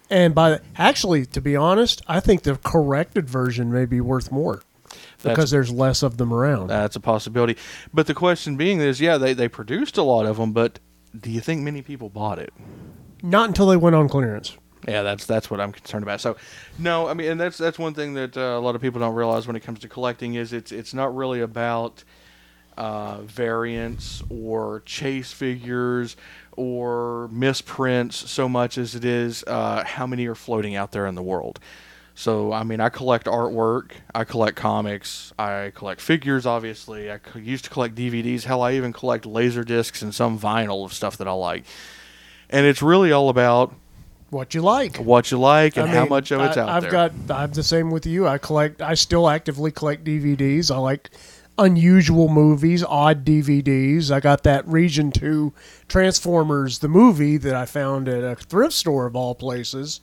And 0.08 0.34
by 0.34 0.60
actually, 0.76 1.26
to 1.26 1.40
be 1.40 1.56
honest, 1.56 2.02
I 2.06 2.20
think 2.20 2.42
the 2.42 2.56
corrected 2.56 3.28
version 3.28 3.72
may 3.72 3.86
be 3.86 4.00
worth 4.00 4.30
more 4.30 4.62
because 5.24 5.50
there's 5.50 5.72
less 5.72 6.04
of 6.04 6.16
them 6.16 6.32
around. 6.32 6.68
That's 6.68 6.94
a 6.94 7.00
possibility. 7.00 7.56
But 7.92 8.06
the 8.06 8.14
question 8.14 8.56
being 8.56 8.80
is, 8.80 9.00
yeah, 9.00 9.18
they, 9.18 9.32
they 9.32 9.48
produced 9.48 9.96
a 9.96 10.02
lot 10.04 10.24
of 10.26 10.36
them, 10.36 10.52
but 10.52 10.78
do 11.20 11.30
you 11.30 11.40
think 11.40 11.62
many 11.62 11.82
people 11.82 12.08
bought 12.08 12.38
it? 12.38 12.52
Not 13.22 13.48
until 13.48 13.66
they 13.66 13.76
went 13.76 13.96
on 13.96 14.08
clearance. 14.08 14.56
Yeah, 14.86 15.02
that's 15.02 15.26
that's 15.26 15.50
what 15.50 15.60
I'm 15.60 15.72
concerned 15.72 16.04
about. 16.04 16.20
So, 16.20 16.36
no, 16.78 17.08
I 17.08 17.14
mean, 17.14 17.32
and 17.32 17.40
that's 17.40 17.58
that's 17.58 17.78
one 17.78 17.94
thing 17.94 18.14
that 18.14 18.36
uh, 18.36 18.40
a 18.40 18.60
lot 18.60 18.74
of 18.76 18.80
people 18.80 19.00
don't 19.00 19.14
realize 19.14 19.46
when 19.46 19.56
it 19.56 19.60
comes 19.60 19.80
to 19.80 19.88
collecting 19.88 20.34
is 20.34 20.52
it's 20.52 20.70
it's 20.70 20.94
not 20.94 21.14
really 21.14 21.40
about 21.40 22.04
uh, 22.76 23.22
variants 23.22 24.22
or 24.28 24.82
chase 24.84 25.32
figures 25.32 26.16
or 26.56 27.28
misprints 27.32 28.30
so 28.30 28.48
much 28.48 28.78
as 28.78 28.94
it 28.94 29.04
is 29.04 29.42
uh, 29.46 29.82
how 29.84 30.06
many 30.06 30.26
are 30.26 30.34
floating 30.34 30.76
out 30.76 30.92
there 30.92 31.06
in 31.06 31.14
the 31.14 31.22
world. 31.22 31.58
So, 32.18 32.50
I 32.50 32.62
mean, 32.62 32.80
I 32.80 32.88
collect 32.88 33.26
artwork, 33.26 33.90
I 34.14 34.24
collect 34.24 34.56
comics, 34.56 35.34
I 35.38 35.70
collect 35.74 36.00
figures, 36.00 36.46
obviously. 36.46 37.10
I 37.10 37.20
used 37.34 37.64
to 37.64 37.70
collect 37.70 37.94
DVDs. 37.94 38.44
Hell, 38.44 38.62
I 38.62 38.72
even 38.72 38.94
collect 38.94 39.26
laser 39.26 39.62
discs 39.64 40.00
and 40.00 40.14
some 40.14 40.38
vinyl 40.38 40.82
of 40.86 40.94
stuff 40.94 41.18
that 41.18 41.28
I 41.28 41.32
like. 41.32 41.64
And 42.48 42.64
it's 42.64 42.80
really 42.80 43.12
all 43.12 43.28
about 43.28 43.74
What 44.30 44.54
you 44.54 44.62
like? 44.62 44.96
what 44.96 45.30
you 45.30 45.38
like 45.38 45.76
and 45.76 45.90
I 45.90 45.94
how 45.94 46.06
much 46.06 46.30
of 46.30 46.40
it's 46.40 46.56
I, 46.56 46.62
out 46.62 46.68
I've 46.70 46.82
there. 46.84 46.90
got. 46.90 47.12
I'm 47.28 47.52
the 47.52 47.62
same 47.62 47.90
with 47.90 48.06
you. 48.06 48.26
I 48.26 48.38
collect. 48.38 48.80
I 48.80 48.94
still 48.94 49.28
actively 49.28 49.70
collect 49.70 50.02
DVDs. 50.02 50.74
I 50.74 50.78
like 50.78 51.10
unusual 51.58 52.28
movies, 52.28 52.82
odd 52.82 53.26
DVDs. 53.26 54.10
I 54.10 54.20
got 54.20 54.42
that 54.44 54.66
Region 54.66 55.12
Two 55.12 55.52
Transformers 55.86 56.78
the 56.78 56.88
movie 56.88 57.36
that 57.36 57.54
I 57.54 57.66
found 57.66 58.08
at 58.08 58.24
a 58.24 58.36
thrift 58.36 58.72
store 58.72 59.04
of 59.04 59.14
all 59.16 59.34
places. 59.34 60.00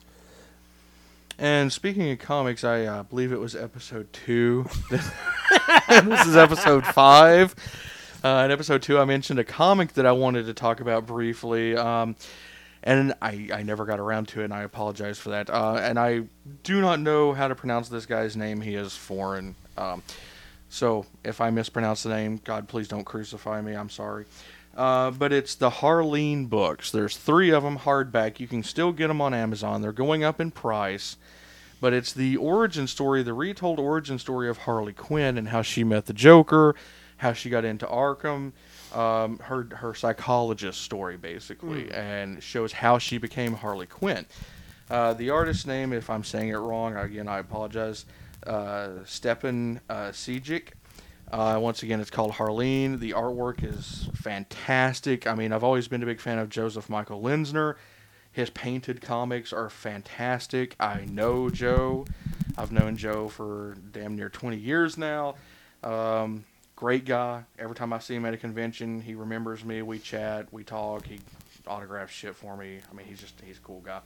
And 1.38 1.72
speaking 1.72 2.10
of 2.10 2.18
comics, 2.18 2.64
I 2.64 2.84
uh, 2.84 3.02
believe 3.04 3.32
it 3.32 3.40
was 3.40 3.56
episode 3.56 4.12
two. 4.12 4.66
this 4.90 6.26
is 6.26 6.36
episode 6.36 6.86
five. 6.86 7.54
Uh, 8.22 8.42
in 8.44 8.50
episode 8.50 8.82
two, 8.82 8.98
I 8.98 9.04
mentioned 9.04 9.38
a 9.38 9.44
comic 9.44 9.94
that 9.94 10.06
I 10.06 10.12
wanted 10.12 10.46
to 10.46 10.54
talk 10.54 10.80
about 10.80 11.06
briefly. 11.06 11.76
Um, 11.76 12.16
and 12.82 13.14
I, 13.20 13.48
I 13.52 13.62
never 13.62 13.84
got 13.84 13.98
around 13.98 14.28
to 14.28 14.40
it, 14.40 14.44
and 14.44 14.54
I 14.54 14.62
apologize 14.62 15.18
for 15.18 15.30
that. 15.30 15.50
Uh, 15.50 15.78
and 15.82 15.98
I 15.98 16.24
do 16.62 16.80
not 16.80 17.00
know 17.00 17.32
how 17.32 17.48
to 17.48 17.54
pronounce 17.54 17.88
this 17.88 18.06
guy's 18.06 18.36
name. 18.36 18.60
He 18.60 18.74
is 18.74 18.94
foreign. 18.94 19.56
Um, 19.76 20.02
so 20.68 21.06
if 21.24 21.40
I 21.40 21.50
mispronounce 21.50 22.02
the 22.02 22.10
name, 22.10 22.40
God, 22.44 22.68
please 22.68 22.88
don't 22.88 23.04
crucify 23.04 23.60
me. 23.60 23.74
I'm 23.74 23.90
sorry. 23.90 24.26
Uh, 24.76 25.10
but 25.10 25.32
it's 25.32 25.54
the 25.54 25.70
Harleen 25.70 26.48
books. 26.48 26.90
There's 26.90 27.16
three 27.16 27.50
of 27.50 27.62
them 27.62 27.78
hardback. 27.78 28.40
You 28.40 28.48
can 28.48 28.62
still 28.62 28.92
get 28.92 29.08
them 29.08 29.20
on 29.20 29.32
Amazon. 29.32 29.82
They're 29.82 29.92
going 29.92 30.24
up 30.24 30.40
in 30.40 30.50
price. 30.50 31.16
But 31.80 31.92
it's 31.92 32.12
the 32.12 32.36
origin 32.38 32.86
story, 32.86 33.22
the 33.22 33.34
retold 33.34 33.78
origin 33.78 34.18
story 34.18 34.48
of 34.48 34.58
Harley 34.58 34.94
Quinn 34.94 35.36
and 35.36 35.48
how 35.48 35.62
she 35.62 35.84
met 35.84 36.06
the 36.06 36.14
Joker, 36.14 36.74
how 37.18 37.34
she 37.34 37.50
got 37.50 37.64
into 37.64 37.86
Arkham, 37.86 38.52
um, 38.94 39.38
her 39.40 39.68
her 39.76 39.92
psychologist 39.94 40.80
story 40.80 41.16
basically, 41.16 41.90
and 41.92 42.42
shows 42.42 42.72
how 42.72 42.98
she 42.98 43.18
became 43.18 43.54
Harley 43.54 43.86
Quinn. 43.86 44.24
Uh, 44.88 45.12
the 45.14 45.30
artist's 45.30 45.66
name, 45.66 45.92
if 45.92 46.08
I'm 46.08 46.24
saying 46.24 46.48
it 46.48 46.56
wrong, 46.56 46.96
again 46.96 47.28
I 47.28 47.38
apologize. 47.40 48.06
Uh, 48.46 49.04
Stepan 49.04 49.80
uh. 49.90 50.10
Uh, 51.34 51.58
once 51.58 51.82
again, 51.82 52.00
it's 52.00 52.10
called 52.10 52.30
Harleen. 52.30 53.00
The 53.00 53.10
artwork 53.10 53.64
is 53.64 54.08
fantastic. 54.14 55.26
I 55.26 55.34
mean, 55.34 55.50
I've 55.50 55.64
always 55.64 55.88
been 55.88 56.00
a 56.00 56.06
big 56.06 56.20
fan 56.20 56.38
of 56.38 56.48
Joseph 56.48 56.88
Michael 56.88 57.20
Linsner. 57.20 57.74
His 58.30 58.50
painted 58.50 59.00
comics 59.00 59.52
are 59.52 59.68
fantastic. 59.68 60.76
I 60.78 61.06
know 61.06 61.50
Joe. 61.50 62.06
I've 62.56 62.70
known 62.70 62.96
Joe 62.96 63.26
for 63.26 63.74
damn 63.90 64.14
near 64.14 64.28
20 64.28 64.58
years 64.58 64.96
now. 64.96 65.34
Um, 65.82 66.44
great 66.76 67.04
guy. 67.04 67.42
Every 67.58 67.74
time 67.74 67.92
I 67.92 67.98
see 67.98 68.14
him 68.14 68.24
at 68.26 68.34
a 68.34 68.36
convention, 68.36 69.00
he 69.00 69.16
remembers 69.16 69.64
me. 69.64 69.82
We 69.82 69.98
chat, 69.98 70.52
we 70.52 70.62
talk. 70.62 71.04
He 71.04 71.18
autographs 71.66 72.12
shit 72.12 72.36
for 72.36 72.56
me. 72.56 72.78
I 72.88 72.94
mean, 72.94 73.06
he's 73.08 73.18
just 73.18 73.34
he's 73.44 73.58
a 73.58 73.62
cool 73.62 73.80
guy. 73.80 74.02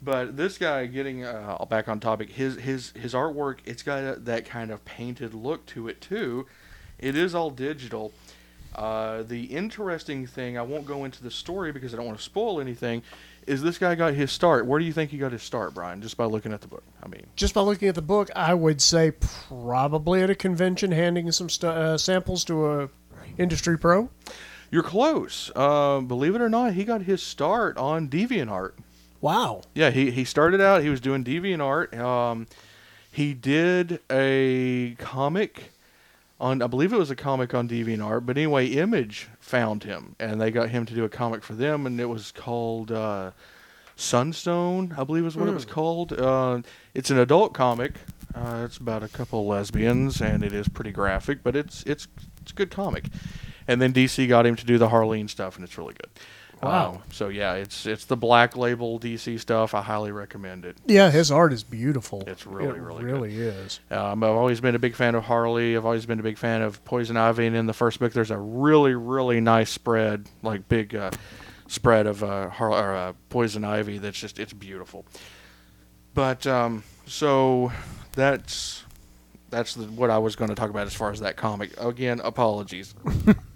But 0.00 0.36
this 0.36 0.58
guy, 0.58 0.86
getting 0.86 1.24
uh, 1.24 1.64
back 1.68 1.88
on 1.88 1.98
topic, 2.00 2.30
his 2.30 2.56
his 2.56 2.92
his 2.92 3.14
artwork, 3.14 3.58
it's 3.64 3.82
got 3.82 3.98
a, 3.98 4.16
that 4.20 4.44
kind 4.46 4.70
of 4.70 4.84
painted 4.84 5.34
look 5.34 5.66
to 5.66 5.88
it 5.88 6.00
too. 6.00 6.46
It 6.98 7.16
is 7.16 7.34
all 7.34 7.50
digital, 7.50 8.12
Uh, 8.74 9.22
the 9.22 9.44
interesting 9.44 10.26
thing, 10.26 10.56
I 10.58 10.62
won't 10.62 10.86
go 10.86 11.04
into 11.04 11.22
the 11.22 11.30
story 11.30 11.72
because 11.72 11.92
I 11.94 11.96
don't 11.96 12.06
want 12.06 12.18
to 12.18 12.24
spoil 12.24 12.60
anything, 12.60 13.02
is 13.46 13.62
this 13.62 13.78
guy 13.78 13.94
got 13.94 14.14
his 14.14 14.30
start. 14.30 14.66
Where 14.66 14.78
do 14.78 14.84
you 14.84 14.92
think 14.92 15.10
he 15.10 15.18
got 15.18 15.32
his 15.32 15.42
start, 15.42 15.74
Brian? 15.74 16.00
Just 16.02 16.16
by 16.16 16.26
looking 16.26 16.52
at 16.52 16.60
the 16.60 16.68
book. 16.68 16.82
I 17.02 17.08
mean, 17.08 17.26
Just 17.34 17.54
by 17.54 17.62
looking 17.62 17.88
at 17.88 17.94
the 17.94 18.02
book, 18.02 18.30
I 18.36 18.52
would 18.54 18.80
say 18.82 19.12
probably 19.12 20.22
at 20.22 20.30
a 20.30 20.34
convention, 20.34 20.92
handing 20.92 21.32
some 21.32 21.48
stu- 21.48 21.66
uh, 21.68 21.98
samples 21.98 22.44
to 22.44 22.70
a 22.82 22.88
industry 23.36 23.78
pro. 23.78 24.10
you're 24.70 24.82
close. 24.82 25.50
Uh, 25.56 26.00
believe 26.00 26.34
it 26.34 26.40
or 26.42 26.48
not, 26.50 26.74
he 26.74 26.84
got 26.84 27.02
his 27.02 27.22
start 27.22 27.76
on 27.78 28.08
DeviantArt. 28.08 28.72
Wow. 29.20 29.62
Yeah, 29.74 29.90
he, 29.90 30.10
he 30.10 30.24
started 30.24 30.60
out, 30.60 30.82
he 30.82 30.88
was 30.88 31.00
doing 31.00 31.24
DeviantArt. 31.24 31.98
Um, 31.98 32.46
he 33.10 33.34
did 33.34 34.00
a 34.10 34.94
comic 34.98 35.72
on, 36.40 36.62
I 36.62 36.68
believe 36.68 36.92
it 36.92 36.98
was 36.98 37.10
a 37.10 37.16
comic 37.16 37.52
on 37.52 37.68
deviant 37.68 38.04
art, 38.04 38.26
but 38.26 38.36
anyway, 38.36 38.66
Image 38.66 39.28
found 39.40 39.82
him 39.82 40.14
and 40.20 40.40
they 40.40 40.50
got 40.50 40.68
him 40.70 40.86
to 40.86 40.94
do 40.94 41.04
a 41.04 41.08
comic 41.08 41.42
for 41.42 41.54
them, 41.54 41.84
and 41.84 42.00
it 42.00 42.06
was 42.06 42.30
called 42.30 42.92
uh, 42.92 43.32
Sunstone, 43.96 44.94
I 44.96 45.02
believe 45.02 45.26
is 45.26 45.36
what 45.36 45.48
it 45.48 45.54
was 45.54 45.64
called. 45.64 46.12
Uh, 46.12 46.62
it's 46.94 47.10
an 47.10 47.18
adult 47.18 47.54
comic. 47.54 47.94
Uh, 48.32 48.62
it's 48.64 48.76
about 48.76 49.02
a 49.02 49.08
couple 49.08 49.40
of 49.40 49.46
lesbians, 49.46 50.20
and 50.20 50.44
it 50.44 50.52
is 50.52 50.68
pretty 50.68 50.92
graphic, 50.92 51.42
but 51.42 51.56
it's 51.56 51.82
it's 51.82 52.06
it's 52.40 52.52
a 52.52 52.54
good 52.54 52.70
comic. 52.70 53.06
And 53.66 53.82
then 53.82 53.92
DC 53.92 54.28
got 54.28 54.46
him 54.46 54.54
to 54.54 54.64
do 54.64 54.78
the 54.78 54.88
Harleen 54.88 55.28
stuff, 55.28 55.56
and 55.56 55.64
it's 55.64 55.76
really 55.76 55.94
good. 55.94 56.10
Wow. 56.62 56.90
Um, 56.90 57.02
so 57.12 57.28
yeah, 57.28 57.54
it's 57.54 57.86
it's 57.86 58.04
the 58.04 58.16
black 58.16 58.56
label 58.56 58.98
DC 58.98 59.38
stuff. 59.40 59.74
I 59.74 59.82
highly 59.82 60.10
recommend 60.12 60.64
it. 60.64 60.76
Yeah, 60.86 61.10
his 61.10 61.30
art 61.30 61.52
is 61.52 61.62
beautiful. 61.62 62.24
It's 62.26 62.46
really, 62.46 62.78
it 62.78 62.82
really 62.82 63.02
good. 63.02 63.10
It 63.10 63.12
really 63.12 63.40
is. 63.40 63.80
Um, 63.90 64.24
I've 64.24 64.30
always 64.30 64.60
been 64.60 64.74
a 64.74 64.78
big 64.78 64.94
fan 64.94 65.14
of 65.14 65.24
Harley. 65.24 65.76
I've 65.76 65.84
always 65.84 66.06
been 66.06 66.20
a 66.20 66.22
big 66.22 66.38
fan 66.38 66.62
of 66.62 66.84
Poison 66.84 67.16
Ivy. 67.16 67.46
And 67.46 67.56
in 67.56 67.66
the 67.66 67.72
first 67.72 68.00
book, 68.00 68.12
there's 68.12 68.30
a 68.30 68.38
really, 68.38 68.94
really 68.94 69.40
nice 69.40 69.70
spread, 69.70 70.28
like 70.42 70.68
big 70.68 70.94
uh, 70.94 71.10
spread 71.68 72.06
of 72.06 72.24
uh, 72.24 72.48
Har- 72.50 72.70
or, 72.70 72.94
uh, 72.94 73.12
Poison 73.28 73.64
Ivy. 73.64 73.98
That's 73.98 74.18
just 74.18 74.38
it's 74.38 74.52
beautiful. 74.52 75.04
But 76.14 76.46
um, 76.46 76.82
so 77.06 77.70
that's 78.14 78.84
that's 79.50 79.74
the, 79.74 79.84
what 79.84 80.10
I 80.10 80.18
was 80.18 80.36
going 80.36 80.48
to 80.48 80.54
talk 80.54 80.70
about 80.70 80.86
as 80.86 80.94
far 80.94 81.10
as 81.10 81.20
that 81.20 81.36
comic. 81.36 81.78
Again, 81.80 82.20
apologies. 82.22 82.94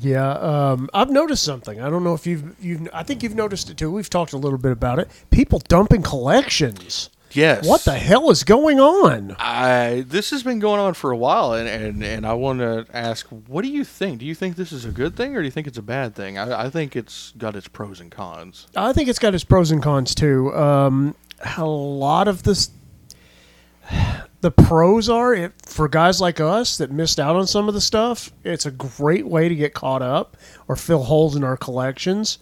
Yeah, 0.00 0.32
um, 0.32 0.90
I've 0.92 1.10
noticed 1.10 1.44
something. 1.44 1.80
I 1.80 1.88
don't 1.88 2.02
know 2.02 2.14
if 2.14 2.26
you've 2.26 2.56
you've. 2.62 2.88
I 2.92 3.04
think 3.04 3.22
you've 3.22 3.36
noticed 3.36 3.70
it 3.70 3.76
too. 3.76 3.92
We've 3.92 4.10
talked 4.10 4.32
a 4.32 4.36
little 4.36 4.58
bit 4.58 4.72
about 4.72 4.98
it. 4.98 5.08
People 5.30 5.60
dumping 5.68 6.02
collections. 6.02 7.10
Yes. 7.30 7.66
What 7.66 7.82
the 7.84 7.94
hell 7.94 8.30
is 8.30 8.44
going 8.44 8.80
on? 8.80 9.36
I 9.38 10.04
this 10.06 10.30
has 10.30 10.42
been 10.42 10.58
going 10.58 10.80
on 10.80 10.94
for 10.94 11.10
a 11.10 11.16
while, 11.16 11.52
and 11.52 11.68
and, 11.68 12.02
and 12.02 12.26
I 12.26 12.34
want 12.34 12.60
to 12.60 12.86
ask, 12.92 13.26
what 13.28 13.62
do 13.62 13.68
you 13.68 13.84
think? 13.84 14.18
Do 14.18 14.26
you 14.26 14.34
think 14.34 14.56
this 14.56 14.72
is 14.72 14.84
a 14.84 14.90
good 14.90 15.16
thing, 15.16 15.36
or 15.36 15.40
do 15.40 15.44
you 15.44 15.50
think 15.50 15.66
it's 15.66 15.78
a 15.78 15.82
bad 15.82 16.14
thing? 16.14 16.38
I, 16.38 16.66
I 16.66 16.70
think 16.70 16.96
it's 16.96 17.32
got 17.38 17.56
its 17.56 17.68
pros 17.68 18.00
and 18.00 18.10
cons. 18.10 18.66
I 18.76 18.92
think 18.92 19.08
it's 19.08 19.18
got 19.18 19.34
its 19.34 19.44
pros 19.44 19.70
and 19.70 19.82
cons 19.82 20.14
too. 20.14 20.54
Um, 20.54 21.14
a 21.56 21.64
lot 21.64 22.28
of 22.28 22.42
this, 22.44 22.70
the 24.44 24.50
pros 24.50 25.08
are 25.08 25.32
it, 25.32 25.54
for 25.64 25.88
guys 25.88 26.20
like 26.20 26.38
us 26.38 26.76
that 26.76 26.90
missed 26.90 27.18
out 27.18 27.34
on 27.34 27.46
some 27.46 27.66
of 27.66 27.72
the 27.72 27.80
stuff. 27.80 28.30
It's 28.44 28.66
a 28.66 28.70
great 28.70 29.26
way 29.26 29.48
to 29.48 29.54
get 29.54 29.72
caught 29.72 30.02
up 30.02 30.36
or 30.68 30.76
fill 30.76 31.04
holes 31.04 31.34
in 31.34 31.42
our 31.42 31.56
collections. 31.56 32.38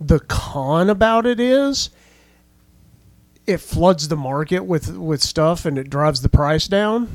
The 0.00 0.18
con 0.20 0.88
about 0.88 1.26
it 1.26 1.38
is 1.38 1.90
it 3.46 3.58
floods 3.58 4.08
the 4.08 4.16
market 4.16 4.60
with 4.64 4.96
with 4.96 5.22
stuff 5.22 5.66
and 5.66 5.76
it 5.76 5.90
drives 5.90 6.22
the 6.22 6.30
price 6.30 6.66
down. 6.68 7.10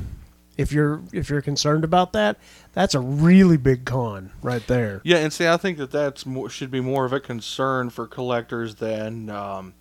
If 0.56 0.70
you're 0.70 1.02
if 1.12 1.28
you're 1.28 1.42
concerned 1.42 1.82
about 1.82 2.12
that, 2.12 2.36
that's 2.74 2.94
a 2.94 3.00
really 3.00 3.56
big 3.56 3.84
con 3.84 4.30
right 4.40 4.64
there. 4.68 5.00
Yeah, 5.02 5.16
and 5.16 5.32
see, 5.32 5.48
I 5.48 5.56
think 5.56 5.78
that 5.78 5.90
that's 5.90 6.24
more, 6.24 6.48
should 6.48 6.70
be 6.70 6.80
more 6.80 7.04
of 7.04 7.12
a 7.12 7.18
concern 7.18 7.90
for 7.90 8.06
collectors 8.06 8.76
than, 8.76 9.30
um, 9.30 9.74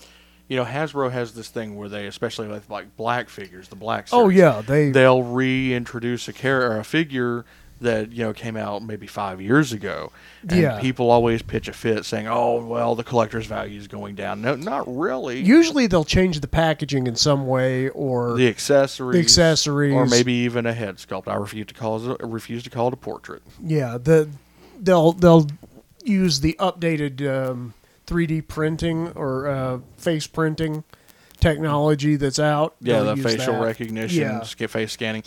you 0.47 0.55
know, 0.55 0.65
Hasbro 0.65 1.11
has 1.11 1.33
this 1.33 1.49
thing 1.49 1.75
where 1.75 1.89
they, 1.89 2.07
especially 2.07 2.47
with 2.47 2.69
like 2.69 2.95
black 2.95 3.29
figures, 3.29 3.67
the 3.67 3.75
black. 3.75 4.07
Oh 4.11 4.29
yeah, 4.29 4.61
they 4.65 4.91
they'll 4.91 5.23
reintroduce 5.23 6.27
a 6.27 6.33
character, 6.33 6.77
a 6.79 6.83
figure 6.83 7.45
that 7.79 8.11
you 8.11 8.23
know 8.23 8.33
came 8.33 8.57
out 8.57 8.81
maybe 8.81 9.05
five 9.05 9.39
years 9.39 9.71
ago. 9.71 10.11
And 10.49 10.59
Yeah. 10.59 10.79
people 10.81 11.11
always 11.11 11.41
pitch 11.43 11.67
a 11.67 11.73
fit 11.73 12.05
saying, 12.05 12.27
"Oh, 12.27 12.65
well, 12.65 12.95
the 12.95 13.03
collector's 13.03 13.45
value 13.45 13.77
is 13.79 13.87
going 13.87 14.15
down." 14.15 14.41
No, 14.41 14.55
not 14.55 14.85
really. 14.87 15.41
usually 15.41 15.85
they'll 15.85 16.03
change 16.03 16.39
the 16.39 16.47
packaging 16.47 17.05
in 17.05 17.15
some 17.15 17.45
way 17.45 17.89
or 17.89 18.35
the 18.35 18.47
accessories, 18.47 19.13
The 19.13 19.19
accessories. 19.19 19.93
or 19.93 20.05
maybe 20.07 20.33
even 20.33 20.65
a 20.65 20.73
head 20.73 20.95
sculpt. 20.97 21.27
I 21.27 21.35
refuse 21.35 21.67
to 21.67 21.73
call 21.75 22.11
it. 22.13 22.17
A, 22.19 22.25
refuse 22.25 22.63
to 22.63 22.69
call 22.71 22.87
it 22.87 22.93
a 22.93 22.97
portrait. 22.97 23.43
yeah 23.63 23.97
the 24.01 24.27
they'll 24.79 25.11
they'll 25.11 25.45
use 26.03 26.39
the 26.39 26.55
updated 26.59 27.21
um, 27.29 27.73
3D 28.07 28.47
printing 28.47 29.09
or 29.09 29.47
uh, 29.47 29.79
face 29.97 30.25
printing 30.27 30.83
technology 31.39 32.15
that's 32.15 32.39
out. 32.39 32.75
Yeah, 32.81 33.01
the 33.01 33.15
facial 33.17 33.53
that. 33.53 33.63
recognition, 33.63 34.21
Yeah. 34.21 34.39
face 34.67 34.91
scanning. 34.93 35.23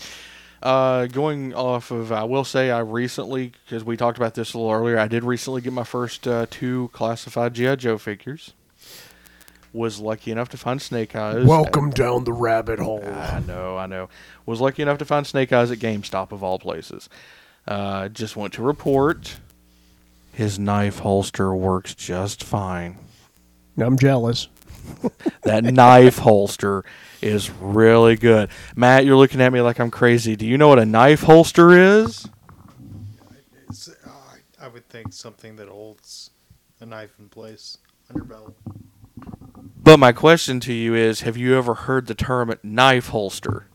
Uh, 0.62 1.06
going 1.06 1.54
off 1.54 1.90
of, 1.90 2.12
I 2.12 2.24
will 2.24 2.44
say, 2.44 2.70
I 2.70 2.80
recently, 2.80 3.52
because 3.64 3.82
we 3.82 3.96
talked 3.96 4.18
about 4.18 4.34
this 4.34 4.52
a 4.52 4.58
little 4.58 4.72
earlier, 4.72 4.98
I 4.98 5.08
did 5.08 5.24
recently 5.24 5.62
get 5.62 5.72
my 5.72 5.84
first 5.84 6.26
uh, 6.28 6.46
two 6.50 6.90
classified 6.92 7.54
GI 7.54 7.76
Joe 7.76 7.96
figures. 7.96 8.52
Was 9.72 10.00
lucky 10.00 10.32
enough 10.32 10.48
to 10.48 10.56
find 10.56 10.82
Snake 10.82 11.14
Eyes. 11.14 11.46
Welcome 11.46 11.90
down 11.90 12.24
the 12.24 12.32
rabbit 12.32 12.80
hole. 12.80 13.04
I 13.06 13.40
know, 13.46 13.76
I 13.78 13.86
know. 13.86 14.08
Was 14.44 14.60
lucky 14.60 14.82
enough 14.82 14.98
to 14.98 15.04
find 15.04 15.24
Snake 15.24 15.52
Eyes 15.52 15.70
at 15.70 15.78
GameStop 15.78 16.32
of 16.32 16.42
all 16.42 16.58
places. 16.58 17.08
Uh, 17.68 18.08
just 18.08 18.36
want 18.36 18.52
to 18.54 18.62
report 18.62 19.38
his 20.40 20.58
knife 20.58 21.00
holster 21.00 21.54
works 21.54 21.94
just 21.94 22.42
fine. 22.42 22.98
I'm 23.76 23.98
jealous. 23.98 24.48
That 25.42 25.64
knife 25.64 26.18
holster 26.18 26.84
is 27.20 27.50
really 27.50 28.16
good. 28.16 28.48
Matt, 28.74 29.04
you're 29.04 29.16
looking 29.16 29.40
at 29.40 29.52
me 29.52 29.60
like 29.60 29.78
I'm 29.78 29.90
crazy. 29.90 30.36
Do 30.36 30.46
you 30.46 30.56
know 30.58 30.68
what 30.68 30.78
a 30.78 30.86
knife 30.86 31.22
holster 31.22 31.70
is? 31.72 32.26
It's, 33.68 33.88
uh, 33.88 34.10
I 34.60 34.68
would 34.68 34.88
think 34.88 35.12
something 35.12 35.56
that 35.56 35.68
holds 35.68 36.30
a 36.80 36.86
knife 36.86 37.12
in 37.18 37.28
place 37.28 37.78
on 38.08 38.16
your 38.16 38.24
belt. 38.24 38.56
But 39.76 39.98
my 39.98 40.12
question 40.12 40.60
to 40.60 40.72
you 40.72 40.94
is 40.94 41.20
have 41.20 41.36
you 41.36 41.56
ever 41.56 41.74
heard 41.74 42.06
the 42.06 42.14
term 42.14 42.52
knife 42.62 43.08
holster? 43.08 43.66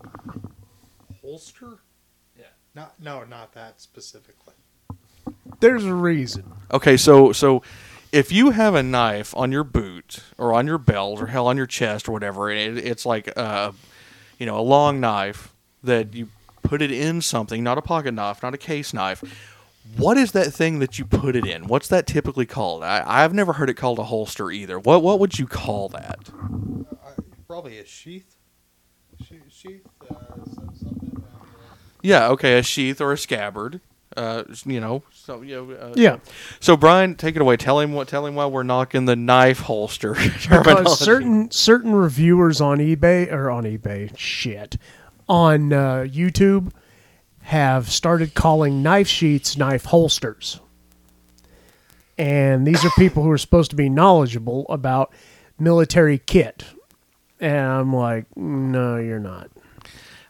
Holster? 1.22 1.80
Yeah. 2.38 2.46
Not 2.74 3.00
no, 3.00 3.24
not 3.24 3.54
that 3.54 3.82
specifically. 3.82 4.45
There's 5.60 5.86
a 5.86 5.94
reason. 5.94 6.52
Okay, 6.72 6.98
so 6.98 7.32
so 7.32 7.62
if 8.12 8.32
you 8.32 8.52
have 8.52 8.76
a 8.76 8.84
knife 8.84 9.34
on 9.36 9.52
your 9.52 9.64
boot 9.64 10.20
or 10.38 10.54
on 10.54 10.68
your 10.68 10.78
belt 10.78 11.22
or 11.22 11.28
hell 11.28 11.48
on 11.48 11.58
your 11.58 11.66
chest 11.66 12.08
or 12.08 12.12
whatever, 12.12 12.50
it, 12.50 12.78
it's 12.78 13.06
like 13.06 13.32
uh, 13.38 13.72
you 14.40 14.46
know 14.46 14.60
a 14.60 14.62
long 14.62 15.00
knife 15.00 15.54
that 15.84 16.14
you 16.14 16.30
put 16.64 16.82
it 16.82 16.92
in 16.92 17.22
something, 17.22 17.64
not 17.64 17.78
a 17.78 17.82
pocket 17.82 18.14
knife, 18.14 18.42
not 18.44 18.54
a 18.54 18.58
case 18.58 18.94
knife. 18.94 19.24
What 19.98 20.18
is 20.18 20.32
that 20.32 20.52
thing 20.52 20.80
that 20.80 20.98
you 20.98 21.06
put 21.06 21.36
it 21.36 21.46
in? 21.46 21.68
What's 21.68 21.88
that 21.90 22.08
typically 22.08 22.48
called? 22.48 22.82
I, 22.84 23.04
I've 23.06 23.34
never 23.36 23.54
heard 23.54 23.70
it 23.70 23.76
called 23.76 24.00
a 24.00 24.04
holster 24.06 24.50
either. 24.52 24.80
What 24.80 25.04
what 25.04 25.20
would 25.20 25.38
you 25.40 25.46
call 25.48 25.90
that? 25.90 26.20
Uh, 26.92 27.22
probably 27.48 27.78
a 27.78 27.86
sheath. 27.86 28.36
She- 29.24 29.40
sheath. 29.50 29.82
Uh, 30.10 30.16
something. 30.54 31.24
Uh, 31.24 31.46
Yeah, 32.02 32.28
okay, 32.30 32.58
a 32.58 32.64
sheath 32.64 33.00
or 33.00 33.12
a 33.14 33.18
scabbard. 33.18 33.80
Uh, 34.16 34.44
you 34.66 34.80
know, 34.80 35.04
so 35.12 35.42
you 35.42 35.56
know, 35.56 35.72
uh, 35.74 35.94
Yeah. 35.96 36.18
So 36.62 36.78
Brian, 36.78 37.16
take 37.16 37.36
it 37.36 37.42
away. 37.42 37.58
Tell 37.58 37.80
him 37.80 37.92
what. 37.94 38.08
Tell 38.08 38.26
him 38.26 38.36
why 38.36 38.46
we're 38.46 38.64
knocking 38.64 39.06
the 39.06 39.16
knife 39.16 39.60
holster. 39.60 40.16
Because 40.50 41.00
certain 41.00 41.52
certain 41.52 41.94
reviewers 41.94 42.62
on 42.62 42.78
eBay 42.78 43.32
or 43.32 43.50
on 43.52 43.64
eBay 43.66 44.18
shit 44.18 44.78
on 45.28 45.74
uh, 45.74 46.06
YouTube 46.08 46.72
have 47.42 47.90
started 47.92 48.34
calling 48.34 48.82
knife 48.82 49.08
sheets 49.08 49.58
knife 49.58 49.86
holsters, 49.86 50.60
and 52.18 52.66
these 52.66 52.84
are 52.86 52.92
people 52.98 53.24
who 53.24 53.32
are 53.32 53.38
supposed 53.38 53.70
to 53.72 53.76
be 53.76 53.90
knowledgeable 53.90 54.66
about 54.70 55.14
military 55.60 56.18
kit, 56.20 56.64
and 57.40 57.68
I'm 57.68 57.94
like, 57.94 58.26
no, 58.38 58.98
you're 58.98 59.20
not. 59.20 59.50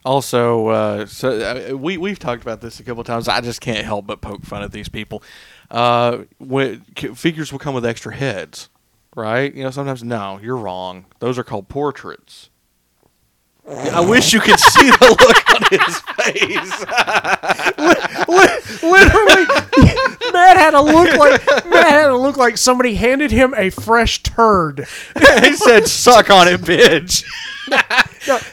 Also, 0.06 0.68
uh, 0.68 1.06
so 1.08 1.30
uh, 1.74 1.76
we 1.76 1.98
we've 1.98 2.20
talked 2.20 2.44
about 2.44 2.62
this 2.62 2.80
a 2.80 2.84
couple 2.84 3.02
of 3.02 3.08
times. 3.08 3.28
I 3.28 3.42
just 3.42 3.60
can't 3.60 3.84
help 3.84 4.06
but 4.06 4.22
poke 4.22 4.44
fun 4.44 4.62
at 4.62 4.72
these 4.72 4.88
people. 4.88 5.24
Uh, 5.72 6.20
when, 6.38 6.82
figures 7.16 7.52
will 7.52 7.58
come 7.58 7.74
with 7.74 7.86
extra 7.86 8.16
heads, 8.16 8.70
right? 9.16 9.52
You 9.52 9.64
know, 9.64 9.72
sometimes 9.72 10.04
no, 10.04 10.40
you're 10.40 10.58
wrong. 10.58 11.06
Those 11.18 11.40
are 11.40 11.44
called 11.44 11.70
portraits. 11.70 12.52
I 13.68 14.00
wish 14.00 14.32
you 14.32 14.40
could 14.42 14.60
see 14.60 14.92
the 14.92 15.08
look 15.20 15.50
on 15.50 15.64
his 15.72 16.00
face. 16.22 16.86
Literally, 18.84 19.46
Matt 20.32 20.58
had 20.58 20.72
to 20.72 20.82
look 20.82 21.18
like 21.18 21.66
Matt 21.66 21.88
had 21.88 22.08
to 22.10 22.18
look 22.18 22.38
like 22.38 22.58
somebody 22.58 22.94
handed 22.94 23.32
him 23.32 23.56
a 23.58 23.72
fresh 23.72 24.22
turd. 24.22 24.86
he 25.42 25.56
said, 25.56 25.88
"Suck 25.88 26.30
on 26.30 26.48
it, 26.48 26.62
bitch." 26.62 27.26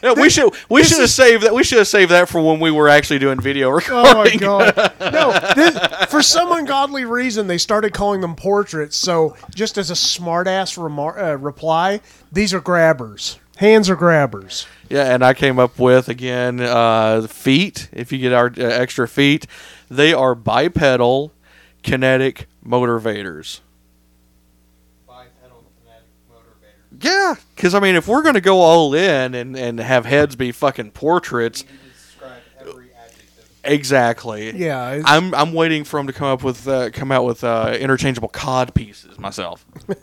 No, 0.02 0.12
we 0.14 0.28
should 0.28 0.52
we 0.68 0.84
should 0.84 1.00
have 1.00 1.08
saved 1.08 1.44
that. 1.44 1.54
We 1.54 1.64
should 1.64 1.78
have 1.78 1.88
saved 1.88 2.10
that 2.10 2.28
for 2.28 2.42
when 2.42 2.60
we 2.60 2.70
were 2.70 2.90
actually 2.90 3.18
doing 3.18 3.40
video 3.40 3.70
recording. 3.70 4.44
Oh 4.44 4.58
my 4.58 4.74
god! 4.74 4.92
No, 5.12 5.32
this, 5.54 5.78
for 6.10 6.22
some 6.22 6.52
ungodly 6.52 7.06
reason 7.06 7.46
they 7.46 7.56
started 7.56 7.94
calling 7.94 8.20
them 8.20 8.36
portraits. 8.36 8.96
So 8.96 9.34
just 9.54 9.78
as 9.78 9.90
a 9.90 9.94
smartass 9.94 10.76
remar- 10.76 11.18
uh, 11.18 11.38
reply, 11.38 12.00
these 12.30 12.52
are 12.52 12.60
grabbers. 12.60 13.38
Hands 13.56 13.88
are 13.88 13.96
grabbers. 13.96 14.66
Yeah, 14.90 15.14
and 15.14 15.24
I 15.24 15.32
came 15.32 15.58
up 15.58 15.78
with 15.78 16.08
again 16.08 16.60
uh, 16.60 17.26
feet. 17.26 17.88
If 17.92 18.12
you 18.12 18.18
get 18.18 18.32
our 18.34 18.46
uh, 18.48 18.60
extra 18.62 19.08
feet, 19.08 19.46
they 19.90 20.12
are 20.12 20.34
bipedal 20.34 21.32
kinetic 21.82 22.46
motivators. 22.66 23.60
Bipedal 25.06 25.64
kinetic 25.80 26.08
motivator. 26.30 26.91
Yeah, 27.02 27.34
because 27.56 27.74
I 27.74 27.80
mean, 27.80 27.96
if 27.96 28.06
we're 28.08 28.22
gonna 28.22 28.40
go 28.40 28.60
all 28.60 28.94
in 28.94 29.34
and 29.34 29.56
and 29.56 29.78
have 29.80 30.06
heads 30.06 30.36
be 30.36 30.52
fucking 30.52 30.92
portraits, 30.92 31.62
You 31.62 31.68
need 31.68 31.78
to 31.82 31.88
describe 31.90 32.42
every 32.60 32.86
adjective. 32.94 33.50
exactly. 33.64 34.56
Yeah, 34.56 35.02
I'm 35.04 35.34
I'm 35.34 35.52
waiting 35.52 35.82
for 35.84 35.98
them 35.98 36.06
to 36.06 36.12
come 36.12 36.28
up 36.28 36.42
with 36.44 36.66
uh, 36.68 36.90
come 36.90 37.10
out 37.12 37.24
with 37.24 37.42
uh, 37.44 37.76
interchangeable 37.78 38.28
cod 38.28 38.74
pieces 38.74 39.18
myself. 39.18 39.64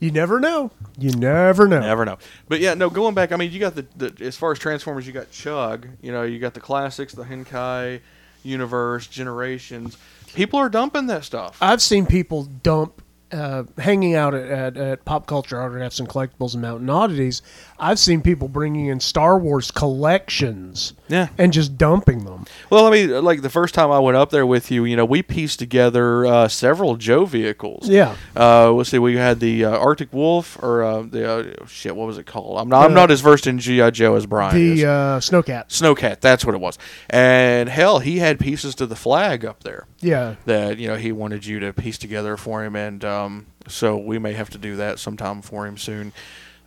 you 0.00 0.10
never 0.10 0.40
know. 0.40 0.70
You 0.98 1.10
never 1.12 1.66
know. 1.68 1.80
Never 1.80 2.04
know. 2.04 2.18
But 2.48 2.60
yeah, 2.60 2.74
no. 2.74 2.90
Going 2.90 3.14
back, 3.14 3.32
I 3.32 3.36
mean, 3.36 3.50
you 3.52 3.60
got 3.60 3.74
the, 3.74 3.86
the 3.96 4.24
as 4.24 4.36
far 4.36 4.52
as 4.52 4.58
Transformers, 4.58 5.06
you 5.06 5.12
got 5.12 5.30
Chug. 5.30 5.86
You 6.02 6.12
know, 6.12 6.22
you 6.22 6.38
got 6.38 6.54
the 6.54 6.60
classics, 6.60 7.12
the 7.14 7.24
Henkei 7.24 8.00
universe, 8.42 9.06
Generations. 9.06 9.96
People 10.34 10.58
are 10.58 10.68
dumping 10.68 11.06
that 11.06 11.24
stuff. 11.24 11.56
I've 11.60 11.80
seen 11.80 12.06
people 12.06 12.44
dump, 12.44 13.02
uh, 13.34 13.64
hanging 13.78 14.14
out 14.14 14.34
at, 14.34 14.46
at, 14.50 14.76
at 14.76 15.04
Pop 15.04 15.26
Culture 15.26 15.60
Autographs 15.60 15.98
and 15.98 16.08
Collectibles 16.08 16.54
and 16.54 16.62
Mountain 16.62 16.88
Oddities. 16.88 17.42
I've 17.78 17.98
seen 17.98 18.20
people 18.22 18.48
bringing 18.48 18.86
in 18.86 19.00
Star 19.00 19.38
Wars 19.38 19.70
collections 19.70 20.94
Yeah. 21.08 21.28
and 21.38 21.52
just 21.52 21.76
dumping 21.76 22.24
them. 22.24 22.44
Well, 22.70 22.86
I 22.86 22.90
mean, 22.90 23.22
like 23.24 23.42
the 23.42 23.50
first 23.50 23.74
time 23.74 23.90
I 23.90 23.98
went 23.98 24.16
up 24.16 24.30
there 24.30 24.46
with 24.46 24.70
you, 24.70 24.84
you 24.84 24.96
know, 24.96 25.04
we 25.04 25.22
pieced 25.22 25.58
together 25.58 26.24
uh, 26.24 26.48
several 26.48 26.96
Joe 26.96 27.24
vehicles. 27.24 27.88
Yeah. 27.88 28.16
Uh, 28.36 28.70
let's 28.72 28.90
see, 28.90 28.98
we 28.98 29.16
had 29.16 29.40
the 29.40 29.64
uh, 29.64 29.76
Arctic 29.76 30.12
Wolf, 30.12 30.56
or 30.62 30.82
uh, 30.84 31.02
the 31.02 31.30
uh, 31.62 31.66
shit, 31.66 31.94
what 31.96 32.06
was 32.06 32.16
it 32.18 32.26
called? 32.26 32.58
I'm 32.58 32.68
not, 32.68 32.84
I'm 32.86 32.94
not 32.94 33.10
as 33.10 33.20
versed 33.20 33.46
in 33.46 33.58
GI 33.58 33.90
Joe 33.90 34.14
as 34.14 34.26
Brian 34.26 34.56
is. 34.56 34.80
The 34.80 34.86
uh, 34.88 35.20
Snowcat. 35.20 35.68
Snowcat, 35.68 36.20
that's 36.20 36.44
what 36.44 36.54
it 36.54 36.60
was. 36.60 36.78
And 37.10 37.68
hell, 37.68 37.98
he 37.98 38.18
had 38.18 38.38
pieces 38.38 38.74
to 38.76 38.86
the 38.86 38.96
flag 38.96 39.44
up 39.44 39.62
there 39.64 39.86
Yeah. 40.00 40.36
that 40.46 40.78
you 40.78 40.88
know 40.88 40.96
he 40.96 41.12
wanted 41.12 41.44
you 41.44 41.58
to 41.60 41.72
piece 41.72 41.98
together 41.98 42.36
for 42.36 42.64
him, 42.64 42.76
and 42.76 43.04
um, 43.04 43.46
so 43.66 43.96
we 43.96 44.18
may 44.18 44.32
have 44.34 44.50
to 44.50 44.58
do 44.58 44.76
that 44.76 44.98
sometime 44.98 45.42
for 45.42 45.66
him 45.66 45.76
soon. 45.76 46.12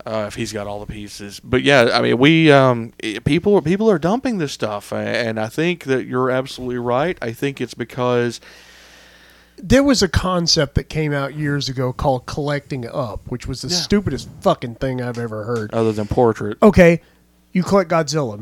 Uh, 0.08 0.26
if 0.26 0.36
he's 0.36 0.54
got 0.54 0.68
all 0.68 0.80
the 0.80 0.86
pieces, 0.86 1.42
but 1.44 1.64
yeah, 1.64 1.90
I 1.94 2.02
mean, 2.02 2.18
we 2.18 2.50
um, 2.50 2.94
people 3.26 3.62
people 3.62 3.92
are 3.92 4.00
dumping 4.00 4.38
this 4.38 4.54
stuff, 4.54 4.94
and 4.94 5.38
I 5.38 5.48
think 5.48 5.84
that 5.84 6.06
you're 6.06 6.30
absolutely 6.32 6.78
right. 6.78 7.18
I 7.22 7.34
think 7.34 7.60
it's 7.60 7.74
because 7.74 8.40
There 9.62 9.84
was 9.84 10.02
a 10.04 10.08
concept 10.08 10.76
that 10.76 10.86
came 10.86 11.12
out 11.14 11.34
years 11.36 11.68
ago 11.68 11.92
called 11.92 12.26
collecting 12.28 12.88
up, 12.88 13.22
which 13.28 13.48
was 13.48 13.62
the 13.64 13.68
Yeah. 13.70 13.76
stupidest 13.76 14.30
fucking 14.42 14.76
thing 14.76 15.02
I've 15.02 15.18
ever 15.18 15.44
heard. 15.44 15.74
other 15.74 15.92
than 15.92 16.06
portrait, 16.08 16.58
Okay, 16.64 17.02
you 17.52 17.64
collect 17.64 17.90
Godzilla 17.90 18.38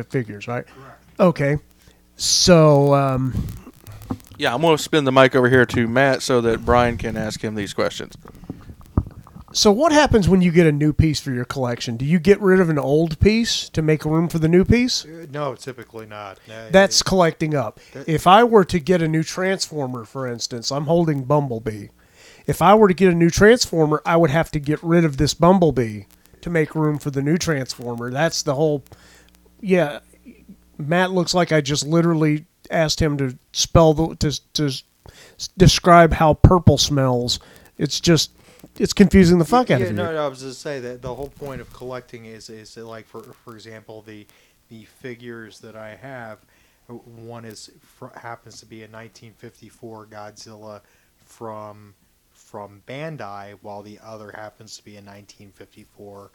uh, 0.00 0.02
figures, 0.04 0.46
right? 0.46 0.66
Okay. 1.18 1.56
So, 2.16 2.94
um, 2.94 3.32
yeah, 4.36 4.54
I'm 4.54 4.60
gonna 4.60 4.76
spin 4.78 5.04
the 5.04 5.10
mic 5.12 5.34
over 5.34 5.48
here 5.48 5.64
to 5.66 5.88
Matt 5.88 6.22
so 6.22 6.40
that 6.42 6.64
Brian 6.64 6.96
can 6.98 7.16
ask 7.16 7.40
him 7.42 7.54
these 7.54 7.72
questions. 7.74 8.14
So 9.52 9.72
what 9.72 9.92
happens 9.92 10.28
when 10.28 10.42
you 10.42 10.50
get 10.52 10.66
a 10.66 10.72
new 10.72 10.92
piece 10.92 11.20
for 11.20 11.30
your 11.32 11.44
collection? 11.44 11.96
Do 11.96 12.04
you 12.04 12.18
get 12.18 12.40
rid 12.40 12.60
of 12.60 12.68
an 12.68 12.78
old 12.78 13.18
piece 13.20 13.68
to 13.70 13.82
make 13.82 14.04
room 14.04 14.28
for 14.28 14.38
the 14.38 14.48
new 14.48 14.64
piece? 14.64 15.04
Uh, 15.04 15.26
No, 15.30 15.54
typically 15.54 16.06
not. 16.06 16.38
No, 16.48 16.68
That's 16.70 17.00
it- 17.00 17.04
collecting 17.04 17.54
up. 17.54 17.80
If 18.06 18.26
I 18.26 18.44
were 18.44 18.64
to 18.66 18.78
get 18.78 19.00
a 19.02 19.08
new 19.08 19.22
Transformer, 19.22 20.04
for 20.04 20.26
instance, 20.26 20.70
I'm 20.70 20.84
holding 20.84 21.24
Bumblebee. 21.24 21.88
If 22.46 22.62
I 22.62 22.74
were 22.74 22.88
to 22.88 22.94
get 22.94 23.12
a 23.12 23.16
new 23.16 23.30
Transformer, 23.30 24.00
I 24.06 24.16
would 24.16 24.30
have 24.30 24.50
to 24.52 24.58
get 24.60 24.82
rid 24.82 25.04
of 25.04 25.16
this 25.18 25.34
Bumblebee 25.34 26.02
to 26.40 26.50
make 26.50 26.74
room 26.74 26.98
for 26.98 27.10
the 27.10 27.22
new 27.22 27.36
Transformer. 27.36 28.10
That's 28.10 28.42
the 28.42 28.54
whole. 28.54 28.84
Yeah, 29.60 30.00
Matt 30.78 31.10
looks 31.10 31.34
like 31.34 31.52
I 31.52 31.60
just 31.60 31.86
literally 31.86 32.46
asked 32.70 33.00
him 33.00 33.16
to 33.18 33.36
spell 33.52 33.92
the 33.94 34.14
to 34.16 34.40
to 34.54 34.82
describe 35.56 36.12
how 36.14 36.34
purple 36.34 36.78
smells. 36.78 37.38
It's 37.76 38.00
just 38.00 38.30
it's 38.78 38.92
confusing 38.92 39.38
the 39.38 39.44
fuck 39.44 39.70
out 39.70 39.80
yeah, 39.80 39.86
of 39.86 39.90
you. 39.92 39.96
no, 39.96 40.12
no, 40.12 40.24
I 40.24 40.28
was 40.28 40.40
just 40.40 40.60
say 40.60 40.80
that 40.80 41.02
the 41.02 41.14
whole 41.14 41.28
point 41.28 41.60
of 41.60 41.72
collecting 41.72 42.26
is 42.26 42.50
is 42.50 42.74
that 42.74 42.84
like 42.84 43.06
for 43.06 43.22
for 43.22 43.54
example 43.54 44.02
the 44.02 44.26
the 44.68 44.84
figures 44.84 45.60
that 45.60 45.76
I 45.76 45.94
have, 45.94 46.38
one 46.86 47.44
is 47.44 47.70
happens 48.16 48.60
to 48.60 48.66
be 48.66 48.78
a 48.78 48.88
1954 48.88 50.06
Godzilla 50.06 50.80
from 51.24 51.94
from 52.30 52.82
Bandai, 52.86 53.58
while 53.62 53.82
the 53.82 53.98
other 54.02 54.32
happens 54.34 54.76
to 54.78 54.84
be 54.84 54.92
a 54.92 55.02
1954 55.02 56.30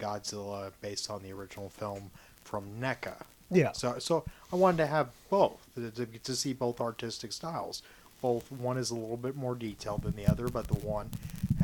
Godzilla 0.00 0.72
based 0.80 1.10
on 1.10 1.22
the 1.22 1.32
original 1.32 1.68
film 1.68 2.10
from 2.42 2.64
NECA. 2.80 3.16
Yeah. 3.50 3.72
So, 3.72 3.98
so 3.98 4.24
I 4.52 4.56
wanted 4.56 4.78
to 4.78 4.86
have 4.86 5.10
both 5.30 5.66
to, 5.74 5.90
to 6.06 6.36
see 6.36 6.52
both 6.52 6.80
artistic 6.80 7.32
styles. 7.32 7.82
Both 8.20 8.50
one 8.50 8.78
is 8.78 8.90
a 8.90 8.94
little 8.94 9.16
bit 9.16 9.36
more 9.36 9.54
detailed 9.54 10.02
than 10.02 10.16
the 10.16 10.26
other, 10.26 10.48
but 10.48 10.66
the 10.66 10.74
one 10.74 11.10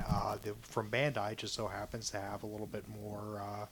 uh, 0.09 0.37
the, 0.43 0.55
from 0.63 0.91
Bandai 0.91 1.37
just 1.37 1.55
so 1.55 1.67
happens 1.67 2.11
to 2.11 2.21
have 2.21 2.43
a 2.43 2.47
little 2.47 2.67
bit 2.67 2.85
more 3.03 3.41
uh, 3.41 3.67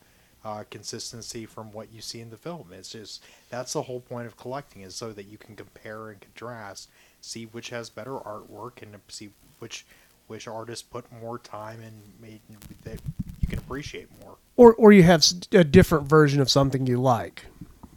uh, 0.44 0.64
consistency 0.70 1.46
from 1.46 1.72
what 1.72 1.92
you 1.92 2.00
see 2.00 2.20
in 2.20 2.30
the 2.30 2.36
film. 2.36 2.68
It's 2.72 2.90
just 2.90 3.22
that's 3.50 3.72
the 3.72 3.82
whole 3.82 4.00
point 4.00 4.26
of 4.26 4.36
collecting 4.36 4.82
is 4.82 4.94
so 4.94 5.12
that 5.12 5.26
you 5.26 5.38
can 5.38 5.54
compare 5.56 6.10
and 6.10 6.20
contrast, 6.20 6.90
see 7.20 7.44
which 7.44 7.70
has 7.70 7.90
better 7.90 8.12
artwork, 8.12 8.82
and 8.82 8.96
see 9.08 9.30
which 9.58 9.86
which 10.26 10.48
artist 10.48 10.90
put 10.90 11.04
more 11.20 11.38
time 11.38 11.80
and 11.80 11.94
made 12.20 12.40
that 12.84 13.00
you 13.40 13.48
can 13.48 13.58
appreciate 13.58 14.08
more. 14.22 14.36
Or 14.56 14.74
or 14.74 14.92
you 14.92 15.02
have 15.04 15.24
a 15.52 15.64
different 15.64 16.08
version 16.08 16.40
of 16.40 16.50
something 16.50 16.86
you 16.86 17.00
like. 17.00 17.46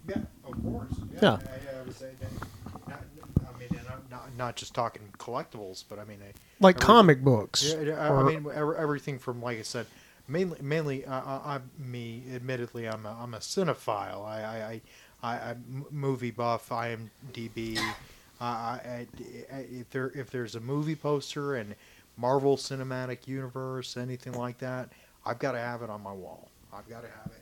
Yeah, 0.07 0.17
of 0.45 0.63
course. 0.63 0.93
Yeah. 1.21 1.29
I, 1.29 1.79
I 1.79 1.83
would 1.83 1.95
say 1.95 2.11
that. 2.19 2.87
Not, 2.87 3.03
I 3.39 3.59
mean, 3.59 3.69
and 3.71 3.87
I'm 3.87 4.03
not 4.37 4.55
just 4.55 4.73
talking 4.73 5.01
collectibles, 5.17 5.83
but 5.87 5.99
I 5.99 6.05
mean, 6.05 6.19
I, 6.21 6.33
Like 6.59 6.75
every- 6.77 6.85
comic 6.85 7.23
books. 7.23 7.73
I, 7.73 7.89
I 7.91 8.09
or- 8.09 8.23
mean, 8.23 8.45
everything 8.55 9.19
from 9.19 9.41
like 9.41 9.59
I 9.59 9.63
said, 9.63 9.85
mainly, 10.27 10.57
mainly, 10.61 11.05
uh, 11.05 11.13
I, 11.21 11.55
I'm 11.55 11.69
me. 11.77 12.23
Admittedly, 12.33 12.87
I'm 12.87 13.05
a, 13.05 13.17
I'm 13.21 13.33
a 13.33 13.39
cinephile. 13.39 14.25
I, 14.25 14.41
I, 14.43 14.81
I, 15.23 15.35
I, 15.37 15.49
I'm 15.51 15.85
movie 15.91 16.31
buff. 16.31 16.69
IMDb. 16.69 17.77
Uh, 17.77 17.81
I, 18.43 18.79
I, 18.85 19.07
I, 19.53 19.57
if 19.71 19.89
there, 19.91 20.11
if 20.13 20.29
there's 20.29 20.55
a 20.55 20.59
movie 20.59 20.95
poster 20.95 21.55
and 21.55 21.75
Marvel 22.17 22.57
Cinematic 22.57 23.27
Universe, 23.27 23.95
anything 23.97 24.33
like 24.33 24.57
that, 24.59 24.89
I've 25.25 25.39
got 25.39 25.53
to 25.53 25.59
have 25.59 25.81
it 25.81 25.89
on 25.89 26.01
my 26.03 26.11
wall. 26.13 26.49
I've 26.73 26.87
got 26.89 27.01
to 27.03 27.07
have 27.09 27.27
it. 27.27 27.34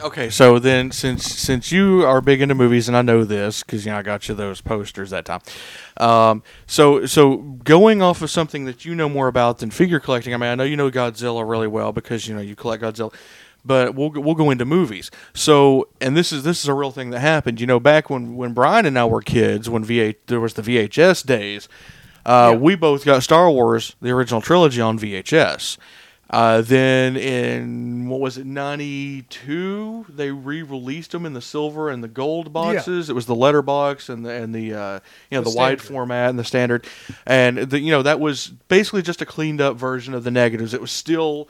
Okay, 0.00 0.28
so 0.28 0.58
then 0.58 0.90
since 0.90 1.24
since 1.24 1.70
you 1.70 2.04
are 2.04 2.20
big 2.20 2.40
into 2.40 2.54
movies, 2.54 2.88
and 2.88 2.96
I 2.96 3.02
know 3.02 3.24
this 3.24 3.62
because 3.62 3.86
you 3.86 3.92
know 3.92 3.98
I 3.98 4.02
got 4.02 4.28
you 4.28 4.34
those 4.34 4.60
posters 4.60 5.10
that 5.10 5.24
time. 5.24 5.40
Um, 5.96 6.42
so 6.66 7.06
so 7.06 7.36
going 7.36 8.02
off 8.02 8.20
of 8.20 8.30
something 8.30 8.64
that 8.64 8.84
you 8.84 8.94
know 8.94 9.08
more 9.08 9.28
about 9.28 9.58
than 9.58 9.70
figure 9.70 10.00
collecting. 10.00 10.34
I 10.34 10.36
mean, 10.36 10.50
I 10.50 10.54
know 10.56 10.64
you 10.64 10.76
know 10.76 10.90
Godzilla 10.90 11.48
really 11.48 11.68
well 11.68 11.92
because 11.92 12.26
you 12.26 12.34
know 12.34 12.40
you 12.40 12.56
collect 12.56 12.82
Godzilla. 12.82 13.14
But 13.64 13.94
we'll 13.94 14.10
we'll 14.10 14.34
go 14.34 14.50
into 14.50 14.66
movies. 14.66 15.10
So 15.32 15.88
and 16.00 16.16
this 16.16 16.32
is 16.32 16.42
this 16.42 16.62
is 16.62 16.68
a 16.68 16.74
real 16.74 16.90
thing 16.90 17.10
that 17.10 17.20
happened. 17.20 17.60
You 17.60 17.66
know, 17.66 17.80
back 17.80 18.10
when 18.10 18.36
when 18.36 18.52
Brian 18.52 18.84
and 18.84 18.98
I 18.98 19.06
were 19.06 19.22
kids, 19.22 19.70
when 19.70 19.84
VH 19.84 20.16
there 20.26 20.40
was 20.40 20.54
the 20.54 20.62
VHS 20.62 21.24
days, 21.24 21.68
uh, 22.26 22.56
we 22.58 22.74
both 22.74 23.04
got 23.04 23.22
Star 23.22 23.50
Wars 23.50 23.96
the 24.02 24.10
original 24.10 24.42
trilogy 24.42 24.82
on 24.82 24.98
VHS. 24.98 25.78
Uh, 26.34 26.62
then 26.62 27.16
in 27.16 28.08
what 28.08 28.18
was 28.18 28.38
it, 28.38 28.44
'92? 28.44 30.06
They 30.08 30.32
re-released 30.32 31.12
them 31.12 31.26
in 31.26 31.32
the 31.32 31.40
silver 31.40 31.90
and 31.90 32.02
the 32.02 32.08
gold 32.08 32.52
boxes. 32.52 33.08
It 33.08 33.12
was 33.12 33.26
the 33.26 33.36
letter 33.36 33.62
box 33.62 34.08
and 34.08 34.26
the 34.26 34.30
and 34.30 34.52
the 34.52 34.74
uh, 34.74 35.00
you 35.30 35.38
know 35.38 35.44
the, 35.44 35.50
The 35.50 35.56
wide 35.56 35.80
format 35.80 36.30
and 36.30 36.38
the 36.38 36.42
standard, 36.42 36.88
and 37.24 37.58
the, 37.58 37.78
you 37.78 37.92
know 37.92 38.02
that 38.02 38.18
was 38.18 38.48
basically 38.66 39.00
just 39.00 39.22
a 39.22 39.26
cleaned 39.26 39.60
up 39.60 39.76
version 39.76 40.12
of 40.12 40.24
the 40.24 40.32
negatives. 40.32 40.74
It 40.74 40.80
was 40.80 40.90
still 40.90 41.46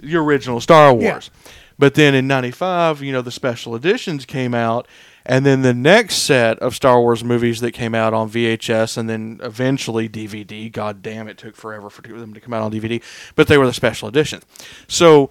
the 0.00 0.16
original 0.16 0.60
Star 0.60 0.92
Wars. 0.92 1.30
But 1.78 1.94
then 1.94 2.14
in 2.14 2.26
'95, 2.26 3.02
you 3.02 3.12
know, 3.12 3.22
the 3.22 3.30
special 3.30 3.74
editions 3.74 4.26
came 4.26 4.52
out, 4.52 4.86
and 5.26 5.44
then 5.44 5.62
the 5.62 5.74
next 5.74 6.16
set 6.16 6.58
of 6.60 6.74
Star 6.74 7.00
Wars 7.00 7.22
movies 7.22 7.60
that 7.60 7.72
came 7.72 7.94
out 7.94 8.14
on 8.14 8.30
VHS 8.30 8.96
and 8.96 9.08
then 9.08 9.38
eventually 9.42 10.08
DVD. 10.08 10.70
God 10.72 11.02
damn, 11.02 11.28
it 11.28 11.36
took 11.38 11.56
forever 11.56 11.90
for 11.90 12.02
them 12.02 12.32
to 12.34 12.40
come 12.40 12.54
out 12.54 12.62
on 12.62 12.72
DVD, 12.72 13.02
but 13.34 13.48
they 13.48 13.58
were 13.58 13.66
the 13.66 13.72
special 13.74 14.08
editions. 14.08 14.44
So 14.88 15.28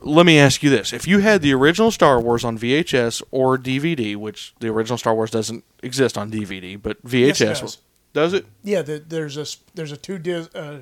let 0.00 0.24
me 0.24 0.38
ask 0.38 0.62
you 0.62 0.70
this: 0.70 0.92
If 0.92 1.06
you 1.06 1.18
had 1.18 1.42
the 1.42 1.52
original 1.52 1.90
Star 1.90 2.20
Wars 2.20 2.44
on 2.44 2.58
VHS 2.58 3.22
or 3.30 3.58
DVD, 3.58 4.16
which 4.16 4.54
the 4.60 4.68
original 4.68 4.96
Star 4.96 5.14
Wars 5.14 5.30
doesn't 5.30 5.64
exist 5.82 6.16
on 6.16 6.30
DVD, 6.30 6.80
but 6.80 7.04
VHS 7.04 7.26
Yes, 7.26 7.40
it 7.40 7.46
does. 7.60 7.78
does 8.14 8.32
it? 8.32 8.46
Yeah, 8.64 8.82
the, 8.82 8.98
there's 9.06 9.36
a 9.36 9.44
there's 9.74 9.92
a 9.92 9.96
two 9.96 10.18
disc 10.18 10.50
uh, 10.54 10.78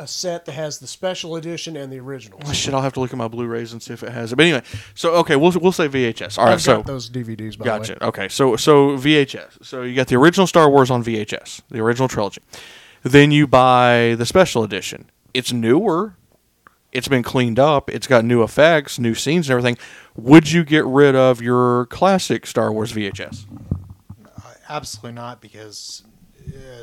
a 0.00 0.06
set 0.06 0.46
that 0.46 0.52
has 0.52 0.78
the 0.78 0.86
special 0.86 1.36
edition 1.36 1.76
and 1.76 1.92
the 1.92 2.00
original. 2.00 2.40
Oh, 2.46 2.52
shit, 2.52 2.72
I'll 2.72 2.80
have 2.80 2.94
to 2.94 3.00
look 3.00 3.12
at 3.12 3.18
my 3.18 3.28
Blu-rays 3.28 3.72
and 3.72 3.82
see 3.82 3.92
if 3.92 4.02
it 4.02 4.10
has 4.10 4.32
it. 4.32 4.36
But 4.36 4.46
anyway, 4.46 4.62
so 4.94 5.14
okay, 5.16 5.36
we'll 5.36 5.52
we'll 5.60 5.72
say 5.72 5.88
VHS. 5.88 6.38
All 6.38 6.46
right, 6.46 6.54
I've 6.54 6.62
so 6.62 6.82
those 6.82 7.10
DVDs. 7.10 7.58
By 7.58 7.64
the 7.64 7.70
way. 7.72 7.78
Gotcha. 7.78 8.04
Okay, 8.04 8.28
so 8.28 8.56
so 8.56 8.96
VHS. 8.96 9.64
So 9.64 9.82
you 9.82 9.94
got 9.94 10.06
the 10.06 10.16
original 10.16 10.46
Star 10.46 10.70
Wars 10.70 10.90
on 10.90 11.04
VHS, 11.04 11.60
the 11.68 11.80
original 11.80 12.08
trilogy. 12.08 12.40
Then 13.02 13.30
you 13.30 13.46
buy 13.46 14.14
the 14.16 14.26
special 14.26 14.64
edition. 14.64 15.10
It's 15.34 15.52
newer. 15.52 16.14
It's 16.92 17.06
been 17.06 17.22
cleaned 17.22 17.58
up. 17.58 17.88
It's 17.88 18.06
got 18.06 18.24
new 18.24 18.42
effects, 18.42 18.98
new 18.98 19.14
scenes, 19.14 19.48
and 19.48 19.52
everything. 19.52 19.78
Would 20.16 20.50
you 20.50 20.64
get 20.64 20.84
rid 20.86 21.14
of 21.14 21.40
your 21.40 21.86
classic 21.86 22.46
Star 22.46 22.72
Wars 22.72 22.92
VHS? 22.92 23.44
Uh, 24.24 24.40
absolutely 24.68 25.12
not, 25.12 25.40
because 25.40 26.02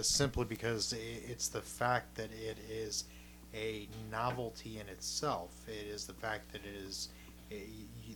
simply 0.01 0.45
because 0.45 0.93
it's 0.97 1.47
the 1.47 1.61
fact 1.61 2.15
that 2.15 2.29
it 2.31 2.57
is 2.69 3.05
a 3.53 3.87
novelty 4.11 4.79
in 4.79 4.87
itself. 4.87 5.51
It 5.67 5.87
is 5.87 6.05
the 6.05 6.13
fact 6.13 6.51
that 6.51 6.61
it 6.63 6.75
is 6.85 7.09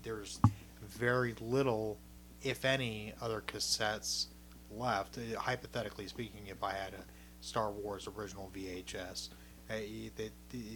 there's 0.04 0.40
very 0.82 1.36
little, 1.40 1.98
if 2.42 2.66
any, 2.66 3.14
other 3.22 3.42
cassettes 3.46 4.28
left. 4.72 5.18
Hypothetically 5.38 6.08
speaking, 6.08 6.42
if 6.48 6.64
I 6.64 6.72
had 6.72 6.94
a 6.94 7.04
Star 7.42 7.72
Wars 7.72 8.08
original 8.18 8.52
VHS, 8.56 9.30
that, 9.68 10.32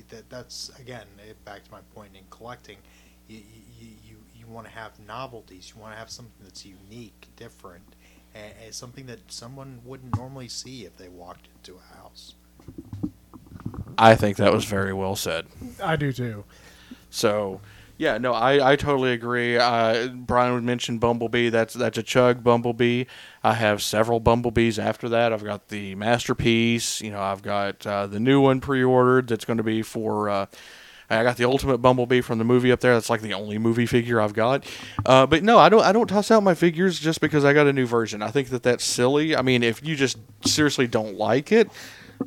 that 0.10 0.30
that's 0.30 0.72
again 0.80 1.08
eh, 1.20 1.34
back 1.44 1.64
to 1.66 1.72
my 1.72 1.82
point 1.94 2.12
in 2.16 2.24
collecting. 2.30 2.78
You 3.28 3.42
you, 3.80 3.88
you, 4.04 4.16
you 4.36 4.48
want 4.48 4.68
to 4.68 4.74
have 4.74 4.98
novelties. 5.00 5.74
You 5.76 5.82
want 5.82 5.94
to 5.94 6.00
have 6.00 6.10
something 6.10 6.34
that's 6.44 6.66
unique, 6.66 7.28
different, 7.36 7.96
and, 8.36 8.54
and 8.64 8.74
something 8.74 9.06
that 9.08 9.32
someone 9.32 9.80
wouldn't 9.86 10.16
normally 10.16 10.48
see 10.48 10.86
if 10.86 10.98
they 10.98 11.10
walked 11.10 11.48
into 11.56 11.80
a 11.80 11.96
house. 11.98 12.36
I 13.98 14.16
think 14.16 14.38
that 14.38 14.52
was 14.52 14.66
very 14.66 14.94
well 14.94 15.16
said. 15.16 15.48
I 15.82 15.96
do 15.96 16.12
too. 16.12 16.44
So, 17.10 17.62
yeah, 17.98 18.18
no, 18.18 18.34
I, 18.34 18.74
I 18.74 18.76
totally 18.76 19.14
agree. 19.14 19.58
Uh, 19.58 20.10
Brian 20.10 20.54
would 20.54 20.64
mention 20.64 20.98
Bumblebee. 20.98 21.48
That's 21.50 21.74
that's 21.74 21.98
a 21.98 22.04
Chug 22.04 22.44
Bumblebee. 22.44 23.06
I 23.42 23.54
have 23.54 23.82
several 23.82 24.20
Bumblebees 24.20 24.78
after 24.78 25.08
that. 25.10 25.32
I've 25.32 25.46
got 25.46 25.70
the 25.70 25.96
masterpiece. 25.96 27.02
You 27.02 27.12
know, 27.12 27.22
I've 27.22 27.42
got 27.42 27.88
uh, 27.88 28.08
the 28.08 28.20
new 28.20 28.42
one 28.42 28.60
pre-ordered. 28.60 29.30
That's 29.30 29.46
going 29.46 29.58
to 29.58 29.64
be 29.64 29.82
for. 29.82 30.30
Uh, 30.30 30.46
I 31.10 31.24
got 31.24 31.38
the 31.38 31.45
ultimate 31.45 31.78
Bumblebee 31.80 32.22
from 32.22 32.39
the 32.39 32.43
movie 32.43 32.72
up 32.72 32.80
there. 32.80 32.93
That's 32.93 33.10
like 33.10 33.22
the 33.22 33.34
only 33.34 33.58
movie 33.58 33.86
figure 33.86 34.20
I've 34.20 34.34
got. 34.34 34.66
Uh, 35.06 35.26
but 35.26 35.43
no, 35.43 35.58
I 35.60 35.70
don't. 35.70 35.84
I 35.84 35.91
don't 35.91 36.08
toss 36.08 36.32
out 36.32 36.43
my 36.43 36.56
figures 36.56 36.99
just 36.99 37.22
because 37.22 37.45
I 37.45 37.53
got 37.53 37.68
a 37.68 37.74
new 37.74 37.86
version. 37.86 38.22
I 38.22 38.32
think 38.32 38.49
that 38.49 38.64
that's 38.64 38.84
silly. 38.84 39.36
I 39.36 39.41
mean, 39.41 39.64
if 39.64 39.86
you 39.86 39.95
just 39.95 40.18
seriously 40.45 40.88
don't 40.88 41.16
like 41.18 41.51
it, 41.51 41.70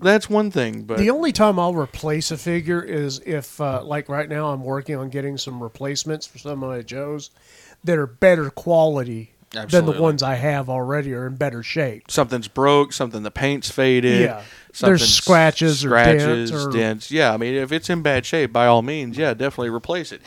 that's 0.01 0.31
one 0.31 0.51
thing. 0.51 0.83
But 0.83 0.99
The 0.99 1.11
only 1.11 1.33
time 1.33 1.59
I'll 1.59 1.74
replace 1.74 2.31
a 2.31 2.37
figure 2.37 2.83
is 2.83 3.20
if, 3.26 3.61
uh, 3.61 3.83
like 3.85 4.09
right 4.09 4.29
now, 4.29 4.51
I'm 4.53 4.62
working 4.62 4.97
on 4.97 5.09
getting 5.09 5.37
some 5.39 5.62
replacements 5.62 6.26
for 6.26 6.39
some 6.39 6.62
of 6.62 6.68
my 6.70 6.83
Joes 6.83 7.31
that 7.85 7.99
are 7.99 8.07
better 8.07 8.51
quality 8.51 9.33
than 9.51 9.87
the 9.87 10.01
ones 10.01 10.23
I 10.23 10.35
have 10.35 10.69
already 10.69 11.13
are 11.15 11.27
in 11.27 11.37
better 11.37 11.63
shape. 11.63 12.11
something's 12.11 12.49
broke, 12.49 12.93
something 12.93 13.23
the 13.23 13.31
paint's 13.31 13.71
faded. 13.71 14.23
Yeah. 14.23 14.43
There's 14.81 15.09
scratches 15.09 15.85
or 15.85 15.91
dents 15.91 16.53
or- 16.53 16.71
dents. 16.71 17.11
Yeah, 17.11 17.33
I 17.33 17.37
mean, 17.37 17.55
if 17.55 17.73
it's 17.73 17.91
in 17.91 18.03
bad 18.03 18.25
shape, 18.27 18.53
by 18.53 18.67
all 18.67 18.83
means, 18.83 19.17
yeah, 19.19 19.35
definitely 19.35 19.71
replace 19.71 20.13
it. 20.13 20.21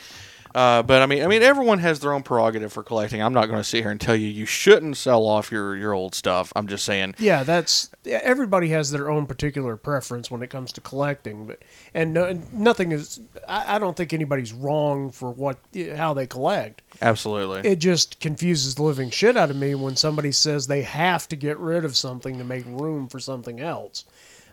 Uh, 0.54 0.82
but 0.82 1.02
I 1.02 1.06
mean, 1.06 1.22
I 1.22 1.26
mean, 1.26 1.42
everyone 1.42 1.78
has 1.78 2.00
their 2.00 2.12
own 2.12 2.22
prerogative 2.22 2.72
for 2.72 2.82
collecting. 2.82 3.22
I'm 3.22 3.32
not 3.32 3.46
going 3.46 3.58
to 3.58 3.64
sit 3.64 3.80
here 3.82 3.90
and 3.90 4.00
tell 4.00 4.14
you 4.16 4.28
you 4.28 4.44
shouldn't 4.46 4.96
sell 4.96 5.26
off 5.26 5.50
your 5.50 5.76
your 5.76 5.92
old 5.92 6.14
stuff. 6.14 6.52
I'm 6.54 6.66
just 6.66 6.84
saying, 6.84 7.14
Yeah, 7.18 7.42
that's 7.42 7.90
everybody 8.04 8.68
has 8.68 8.90
their 8.90 9.10
own 9.10 9.26
particular 9.26 9.76
preference 9.76 10.30
when 10.30 10.42
it 10.42 10.50
comes 10.50 10.72
to 10.72 10.80
collecting, 10.80 11.46
but 11.46 11.62
and 11.94 12.12
no, 12.12 12.38
nothing 12.52 12.92
is. 12.92 13.20
I, 13.48 13.76
I 13.76 13.78
don't 13.78 13.96
think 13.96 14.12
anybody's 14.12 14.52
wrong 14.52 15.10
for 15.10 15.30
what 15.30 15.58
how 15.96 16.12
they 16.14 16.26
collect. 16.26 16.82
absolutely. 17.00 17.68
It 17.70 17.76
just 17.78 18.20
confuses 18.20 18.74
the 18.74 18.82
living 18.82 19.10
shit 19.10 19.36
out 19.36 19.50
of 19.50 19.56
me 19.56 19.74
when 19.74 19.96
somebody 19.96 20.32
says 20.32 20.66
they 20.66 20.82
have 20.82 21.28
to 21.28 21.36
get 21.36 21.58
rid 21.58 21.84
of 21.84 21.96
something 21.96 22.38
to 22.38 22.44
make 22.44 22.64
room 22.66 23.08
for 23.08 23.18
something 23.20 23.60
else. 23.60 24.04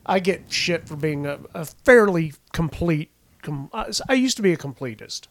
I 0.05 0.19
get 0.19 0.51
shit 0.51 0.87
for 0.87 0.95
being 0.95 1.25
a, 1.25 1.39
a 1.53 1.65
fairly 1.65 2.33
complete. 2.53 3.09
Com, 3.41 3.69
I 3.73 4.13
used 4.13 4.37
to 4.37 4.43
be 4.43 4.53
a 4.53 4.57
completist, 4.57 5.27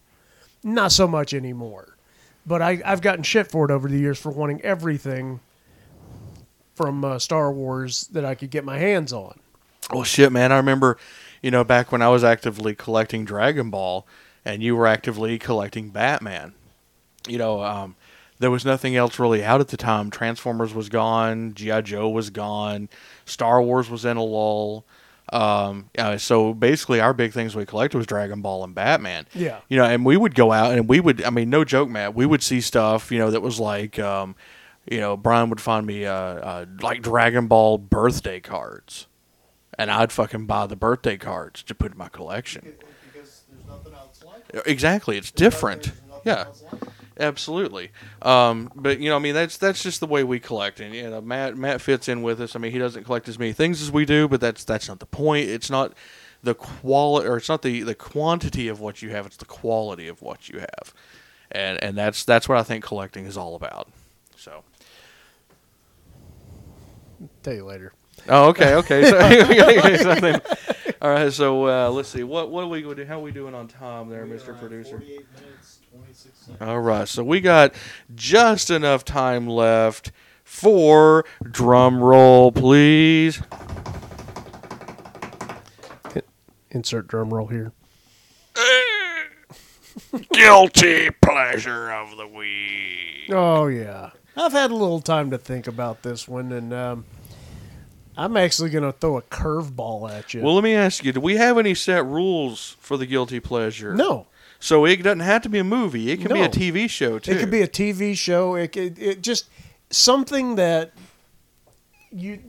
not 0.63 0.93
so 0.93 1.07
much 1.07 1.35
anymore, 1.35 1.97
but 2.47 2.63
I, 2.63 2.81
I've 2.85 3.01
gotten 3.01 3.23
shit 3.23 3.51
for 3.51 3.65
it 3.65 3.71
over 3.71 3.89
the 3.89 3.99
years 3.99 4.19
for 4.19 4.31
wanting 4.31 4.61
everything 4.63 5.41
from 6.75 7.05
uh, 7.05 7.19
Star 7.19 7.51
Wars 7.53 8.07
that 8.09 8.25
I 8.25 8.35
could 8.35 8.51
get 8.51 8.65
my 8.65 8.79
hands 8.79 9.13
on. 9.13 9.39
Well, 9.93 10.05
shit, 10.05 10.33
man. 10.33 10.53
I 10.53 10.57
remember, 10.57 10.99
you 11.43 11.51
know, 11.51 11.65
back 11.65 11.91
when 11.91 12.03
I 12.03 12.09
was 12.09 12.23
actively 12.23 12.75
collecting 12.75 13.25
Dragon 13.25 13.71
Ball, 13.71 14.07
and 14.45 14.63
you 14.63 14.77
were 14.77 14.87
actively 14.87 15.39
collecting 15.39 15.91
Batman. 15.91 16.55
You 17.27 17.39
know, 17.39 17.63
um, 17.63 17.97
there 18.39 18.51
was 18.51 18.65
nothing 18.65 18.97
else 18.97 19.19
really 19.19 19.45
out 19.45 19.61
at 19.61 19.69
the 19.69 19.77
time. 19.77 20.11
Transformers 20.11 20.73
was 20.73 20.89
gone. 20.89 21.55
GI 21.55 21.83
Joe 21.83 22.09
was 22.09 22.31
gone. 22.31 22.89
Star 23.25 23.61
Wars 23.61 23.91
was 23.91 24.05
in 24.05 24.17
a 24.17 24.23
lull. 24.23 24.85
Um, 25.33 25.91
uh, 25.99 26.19
so 26.19 26.55
basically, 26.55 27.01
our 27.01 27.13
big 27.13 27.33
things 27.33 27.55
we 27.55 27.67
collected 27.67 27.99
was 27.99 28.07
Dragon 28.07 28.41
Ball 28.41 28.65
and 28.65 28.75
Batman. 28.75 29.27
Yeah. 29.35 29.61
You 29.69 29.79
know, 29.79 29.85
and 29.85 30.05
we 30.05 30.17
would 30.17 30.35
go 30.35 30.53
out 30.53 30.73
and 30.73 30.89
we 30.89 31.01
would. 31.01 31.23
I 31.25 31.31
mean, 31.31 31.51
no 31.51 31.65
joke, 31.65 31.89
Matt. 31.89 32.15
We 32.15 32.27
would 32.27 32.43
see 32.43 32.61
stuff. 32.61 33.11
You 33.13 33.19
know, 33.19 33.31
that 33.31 33.41
was 33.41 33.61
like. 33.61 33.99
Um, 33.99 34.37
you 34.91 35.01
know, 35.01 35.19
Brian 35.19 35.51
would 35.51 35.61
find 35.61 35.87
me 35.87 36.07
uh, 36.07 36.15
uh, 36.15 36.67
like 36.81 37.03
Dragon 37.03 37.47
Ball 37.47 37.77
birthday 37.77 38.41
cards 38.41 39.07
and 39.79 39.91
I'd 39.91 40.13
fucking 40.13 40.47
buy 40.47 40.67
the 40.67 40.77
birthday 40.77 41.17
cards 41.17 41.63
to 41.63 41.75
put 41.75 41.93
in 41.93 41.99
my 41.99 42.09
collection. 42.09 42.75
Because 43.13 43.45
there's 43.51 43.67
nothing 43.67 43.95
else 43.95 44.23
like 44.27 44.43
it. 44.53 44.63
Exactly, 44.67 45.17
it's 45.17 45.31
different. 45.31 45.93
Yeah, 46.25 46.47
absolutely. 47.19 47.91
Um, 48.23 48.71
but 48.75 49.01
you 49.01 49.11
know, 49.11 49.17
I 49.17 49.19
mean, 49.19 49.35
that's 49.35 49.57
that's 49.57 49.83
just 49.83 50.01
the 50.01 50.07
way 50.07 50.25
we 50.25 50.41
collect, 50.41 50.81
and 50.81 50.95
you 50.95 51.09
know, 51.09 51.21
Matt 51.21 51.57
Matt 51.57 51.81
fits 51.81 52.09
in 52.09 52.23
with 52.23 52.41
us. 52.41 52.57
I 52.57 52.59
mean, 52.59 52.73
he 52.73 52.79
doesn't 52.79 53.05
collect 53.05 53.29
as 53.29 53.39
many 53.39 53.53
things 53.53 53.83
as 53.83 53.91
we 53.91 54.05
do, 54.05 54.29
but 54.29 54.41
that's 54.41 54.65
that's 54.65 54.89
not 54.89 55.01
the 55.01 55.07
point. 55.07 55.49
It's 55.49 55.71
not 55.71 55.95
the 56.43 56.55
quality, 56.55 57.29
or 57.29 57.37
it's 57.37 57.49
not 57.49 57.63
the 57.63 57.83
the 57.83 57.95
quantity 57.95 58.69
of 58.69 58.81
what 58.81 59.03
you 59.03 59.11
have. 59.11 59.27
It's 59.27 59.37
the 59.37 59.45
quality 59.45 60.09
of 60.09 60.23
what 60.23 60.49
you 60.49 60.61
have, 60.61 60.95
and 61.51 61.83
and 61.83 61.97
that's 61.97 62.25
that's 62.25 62.49
what 62.49 62.59
I 62.59 62.63
think 62.63 62.85
collecting 62.85 63.27
is 63.27 63.37
all 63.37 63.55
about. 63.55 63.89
So. 64.37 64.65
Tell 67.43 67.55
you 67.55 67.65
later. 67.65 67.93
Oh, 68.29 68.49
okay, 68.49 68.75
okay. 68.77 69.05
So, 69.05 69.97
something. 70.03 70.41
All 71.01 71.11
right, 71.11 71.33
so 71.33 71.67
uh, 71.67 71.91
let's 71.91 72.09
see. 72.09 72.23
What 72.23 72.51
what 72.51 72.65
are 72.65 72.69
we 72.69 72.83
going 72.83 72.97
to 72.97 73.05
do? 73.05 73.09
How 73.09 73.19
are 73.19 73.23
we 73.23 73.33
doing 73.33 73.55
on 73.55 73.69
time 73.69 74.09
there, 74.09 74.27
Mr. 74.27 74.59
Producer? 74.59 75.03
48 76.19 76.25
minutes, 76.25 76.25
26 76.25 76.39
seconds. 76.39 76.63
All 76.63 76.81
right, 76.81 77.09
so 77.09 77.25
we 77.25 77.41
got 77.41 77.75
just 78.15 78.71
enough 78.71 79.05
time 79.05 79.47
left 79.47 80.13
for 80.45 81.25
drum 81.43 82.03
roll, 82.03 82.53
please. 82.53 83.41
Insert 86.71 87.09
drum 87.09 87.33
roll 87.33 87.47
here. 87.47 87.73
Guilty 90.33 91.11
pleasure 91.23 91.91
of 91.91 92.17
the 92.17 92.27
week. 92.27 93.31
Oh 93.31 93.67
yeah, 93.69 94.11
I've 94.37 94.53
had 94.53 94.71
a 94.71 94.75
little 94.75 95.01
time 95.01 95.31
to 95.31 95.39
think 95.39 95.67
about 95.67 96.03
this 96.03 96.29
one, 96.29 96.53
and 96.53 96.73
um, 96.73 97.05
I'm 98.17 98.37
actually 98.37 98.71
going 98.71 98.85
to 98.85 98.93
throw 98.93 99.17
a 99.17 99.23
curveball 99.23 100.11
at 100.11 100.35
you. 100.35 100.43
Well, 100.43 100.55
let 100.55 100.65
me 100.65 100.75
ask 100.75 101.05
you: 101.05 101.13
Do 101.13 101.21
we 101.21 101.37
have 101.37 101.59
any 101.59 101.75
set 101.75 102.05
rules 102.05 102.77
for 102.81 102.97
the 102.97 103.07
guilty 103.07 103.41
pleasure? 103.41 103.95
no, 103.95 104.27
So 104.61 104.85
it 104.85 105.03
doesn't 105.03 105.21
have 105.21 105.43
to 105.43 105.49
be 105.49 105.59
a 105.59 105.65
movie. 105.65 106.11
It 106.11 106.21
can 106.21 106.33
be 106.33 106.41
a 106.41 106.49
TV 106.49 106.91
show 106.91 107.19
too. 107.19 107.33
it 107.33 107.39
could 107.39 107.51
be 107.51 107.63
a 107.63 107.69
TV 107.69 108.17
show. 108.17 108.55
It 108.57 108.73
could 108.73 108.99
it 108.99 109.23
just 109.23 109.49
something 109.91 110.57
that 110.57 110.93
you 112.11 112.41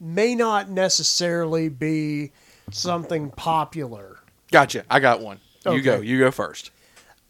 may 0.00 0.34
not 0.34 0.70
necessarily 0.70 1.68
be 1.68 2.32
something 2.70 3.30
popular. 3.30 4.18
Gotcha. 4.50 4.84
I 4.90 5.00
got 5.00 5.20
one. 5.20 5.40
You 5.66 5.82
go. 5.82 6.00
You 6.00 6.18
go 6.18 6.30
first. 6.30 6.70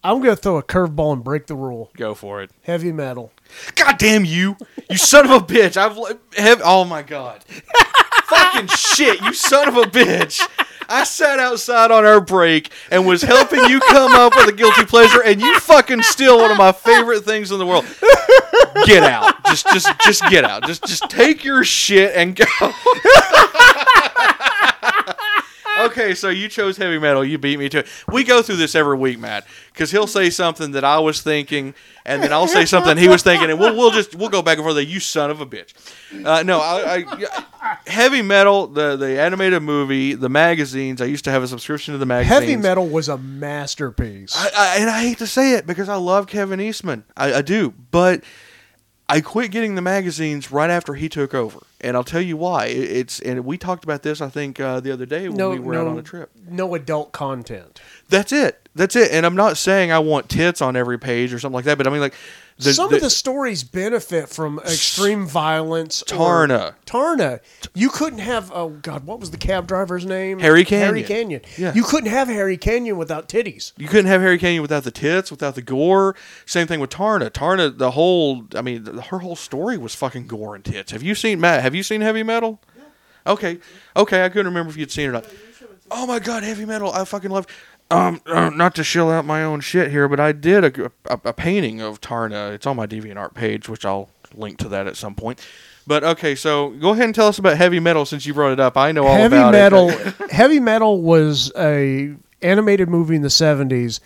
I'm 0.04 0.22
going 0.22 0.34
to 0.34 0.40
throw 0.40 0.58
a 0.58 0.62
curveball 0.62 1.12
and 1.12 1.24
break 1.24 1.48
the 1.48 1.56
rule. 1.56 1.90
Go 1.96 2.14
for 2.14 2.40
it. 2.40 2.50
Heavy 2.62 2.92
metal. 2.92 3.32
God 3.74 3.98
damn 3.98 4.24
you! 4.24 4.56
You 4.88 4.96
son 4.96 5.24
of 5.24 5.32
a 5.32 5.44
bitch! 5.44 5.76
I've 5.76 5.96
have, 6.36 6.62
oh 6.64 6.84
my 6.84 7.02
god! 7.02 7.42
Fucking 8.24 8.68
shit! 8.68 9.20
You 9.20 9.32
son 9.32 9.68
of 9.68 9.76
a 9.76 9.82
bitch! 9.82 10.40
I 10.88 11.04
sat 11.04 11.38
outside 11.38 11.90
on 11.90 12.06
our 12.06 12.20
break 12.20 12.70
and 12.90 13.06
was 13.06 13.20
helping 13.22 13.62
you 13.64 13.78
come 13.80 14.12
up 14.12 14.34
with 14.34 14.48
a 14.48 14.52
guilty 14.52 14.86
pleasure, 14.86 15.22
and 15.22 15.40
you 15.40 15.60
fucking 15.60 16.02
steal 16.02 16.38
one 16.38 16.50
of 16.50 16.56
my 16.56 16.72
favorite 16.72 17.24
things 17.24 17.52
in 17.52 17.58
the 17.58 17.66
world. 17.66 17.84
Get 18.86 19.02
out! 19.02 19.44
Just, 19.46 19.66
just, 19.66 19.88
just 20.00 20.22
get 20.30 20.44
out! 20.44 20.66
Just, 20.66 20.84
just 20.84 21.10
take 21.10 21.44
your 21.44 21.62
shit 21.62 22.14
and 22.14 22.34
go. 22.34 22.44
okay, 25.88 26.14
so 26.14 26.28
you 26.28 26.48
chose 26.48 26.76
heavy 26.76 26.98
metal. 26.98 27.24
You 27.24 27.38
beat 27.38 27.58
me 27.58 27.68
to 27.68 27.78
it. 27.80 27.86
We 28.10 28.24
go 28.24 28.42
through 28.42 28.56
this 28.56 28.74
every 28.74 28.96
week, 28.96 29.18
Matt, 29.18 29.46
because 29.72 29.90
he'll 29.90 30.06
say 30.06 30.30
something 30.30 30.72
that 30.72 30.84
I 30.84 30.98
was 30.98 31.20
thinking, 31.20 31.74
and 32.06 32.22
then 32.22 32.32
I'll 32.32 32.48
say 32.48 32.64
something 32.64 32.96
he 32.96 33.08
was 33.08 33.22
thinking, 33.22 33.50
and 33.50 33.58
we'll 33.58 33.76
we'll 33.76 33.90
just 33.90 34.14
we'll 34.14 34.28
go 34.28 34.42
back 34.42 34.58
and 34.58 34.64
forth. 34.64 34.76
Like, 34.76 34.88
you 34.88 35.00
son 35.00 35.30
of 35.30 35.40
a 35.40 35.46
bitch. 35.46 35.74
Uh, 36.24 36.42
no, 36.42 36.58
I, 36.60 37.04
I 37.10 37.78
heavy 37.86 38.22
metal, 38.22 38.66
the 38.66 38.96
the 38.96 39.20
animated 39.20 39.62
movie, 39.62 40.14
the 40.14 40.28
magazines. 40.28 41.00
I 41.00 41.06
used 41.06 41.24
to 41.24 41.30
have 41.30 41.42
a 41.42 41.48
subscription 41.48 41.92
to 41.92 41.98
the 41.98 42.06
magazines. 42.06 42.40
Heavy 42.40 42.56
metal 42.56 42.86
was 42.86 43.08
a 43.08 43.18
masterpiece. 43.18 44.34
I, 44.36 44.50
I, 44.56 44.76
and 44.78 44.90
I 44.90 45.00
hate 45.02 45.18
to 45.18 45.26
say 45.26 45.54
it 45.54 45.66
because 45.66 45.88
I 45.88 45.96
love 45.96 46.26
Kevin 46.26 46.60
Eastman. 46.60 47.04
I, 47.16 47.34
I 47.34 47.42
do, 47.42 47.74
but 47.90 48.22
I 49.08 49.20
quit 49.20 49.50
getting 49.50 49.74
the 49.74 49.82
magazines 49.82 50.52
right 50.52 50.70
after 50.70 50.94
he 50.94 51.08
took 51.08 51.34
over, 51.34 51.60
and 51.80 51.96
I'll 51.96 52.04
tell 52.04 52.20
you 52.20 52.36
why. 52.36 52.66
It's 52.66 53.20
and 53.20 53.44
we 53.44 53.58
talked 53.58 53.84
about 53.84 54.02
this 54.02 54.20
I 54.20 54.28
think 54.28 54.60
uh, 54.60 54.80
the 54.80 54.92
other 54.92 55.06
day 55.06 55.28
when 55.28 55.36
no, 55.36 55.50
we 55.50 55.58
were 55.58 55.74
no, 55.74 55.82
out 55.82 55.86
on 55.88 55.98
a 55.98 56.02
trip. 56.02 56.30
no 56.48 56.74
adult 56.74 57.12
content. 57.12 57.80
That's 58.08 58.32
it. 58.32 58.68
That's 58.74 58.96
it. 58.96 59.10
And 59.12 59.26
I'm 59.26 59.36
not 59.36 59.56
saying 59.56 59.92
I 59.92 59.98
want 59.98 60.28
tits 60.28 60.62
on 60.62 60.76
every 60.76 60.98
page 60.98 61.32
or 61.32 61.38
something 61.38 61.54
like 61.54 61.64
that, 61.64 61.78
but 61.78 61.86
I 61.86 61.90
mean 61.90 62.00
like 62.00 62.14
the, 62.58 62.74
Some 62.74 62.90
the- 62.90 62.96
of 62.96 63.02
the 63.02 63.10
stories 63.10 63.62
benefit 63.62 64.28
from 64.28 64.58
extreme 64.60 65.26
violence. 65.26 66.02
Taarna. 66.06 66.74
Taarna. 66.86 67.38
You 67.74 67.88
couldn't 67.88 68.18
have. 68.18 68.50
Oh 68.52 68.70
God, 68.70 69.04
what 69.04 69.20
was 69.20 69.30
the 69.30 69.36
cab 69.36 69.66
driver's 69.68 70.04
name? 70.04 70.40
Harry 70.40 70.64
Canyon. 70.64 70.88
Harry 70.88 71.02
Canyon. 71.04 71.40
Yeah. 71.56 71.72
You 71.72 71.84
couldn't 71.84 72.10
have 72.10 72.26
Harry 72.28 72.56
Canyon 72.56 72.96
without 72.96 73.28
titties. 73.28 73.72
you 73.76 73.86
couldn't 73.86 74.06
have 74.06 74.20
Harry 74.20 74.38
Canyon 74.38 74.62
without 74.62 74.82
the 74.84 74.90
tits, 74.90 75.30
without 75.30 75.54
the 75.54 75.62
gore. 75.62 76.16
Same 76.46 76.66
thing 76.66 76.80
with 76.80 76.90
Taarna. 76.90 77.30
Taarna, 77.30 77.76
the 77.78 77.92
whole, 77.92 78.46
I 78.56 78.62
mean, 78.62 78.84
the, 78.84 79.02
her 79.02 79.20
whole 79.20 79.36
story 79.36 79.78
was 79.78 79.94
fucking 79.94 80.26
gore 80.26 80.54
and 80.56 80.64
tits. 80.64 80.90
Have 80.92 81.02
you 81.02 81.14
seen 81.14 81.40
Matt? 81.40 81.62
Have 81.62 81.74
you 81.76 81.82
seen 81.84 82.00
Heavy 82.00 82.22
Metal? 82.24 82.60
Okay, 83.26 83.58
okay. 83.94 84.24
I 84.24 84.28
couldn't 84.30 84.46
remember 84.46 84.70
if 84.70 84.76
you'd 84.76 84.90
seen 84.90 85.04
it 85.04 85.08
or 85.08 85.12
not. 85.12 85.26
Oh 85.90 86.06
my 86.06 86.18
god, 86.18 86.42
Heavy 86.42 86.64
Metal! 86.64 86.90
I 86.92 87.04
fucking 87.04 87.30
love. 87.30 87.46
Um, 87.90 88.20
uh, 88.26 88.50
not 88.50 88.74
to 88.74 88.84
shill 88.84 89.10
out 89.10 89.24
my 89.24 89.42
own 89.42 89.60
shit 89.60 89.90
here, 89.90 90.08
but 90.08 90.20
I 90.20 90.32
did 90.32 90.64
a, 90.64 90.92
a, 91.06 91.20
a 91.24 91.32
painting 91.32 91.80
of 91.80 92.00
Taarna. 92.00 92.52
It's 92.52 92.66
on 92.66 92.76
my 92.76 92.86
DeviantArt 92.86 93.34
page, 93.34 93.68
which 93.68 93.84
I'll 93.84 94.10
link 94.34 94.58
to 94.58 94.68
that 94.68 94.86
at 94.86 94.96
some 94.96 95.14
point. 95.14 95.40
But 95.86 96.04
okay, 96.04 96.34
so 96.34 96.70
go 96.70 96.90
ahead 96.90 97.06
and 97.06 97.14
tell 97.14 97.28
us 97.28 97.38
about 97.38 97.56
heavy 97.56 97.80
metal 97.80 98.04
since 98.04 98.26
you 98.26 98.34
brought 98.34 98.52
it 98.52 98.60
up. 98.60 98.76
I 98.76 98.92
know 98.92 99.06
all 99.06 99.14
heavy 99.16 99.36
about 99.36 99.52
metal. 99.52 99.88
it. 99.88 100.14
heavy 100.30 100.60
metal 100.60 101.00
was 101.00 101.50
a 101.56 102.14
animated 102.42 102.90
movie 102.90 103.16
in 103.16 103.22
the 103.22 103.30
seventies. 103.30 104.00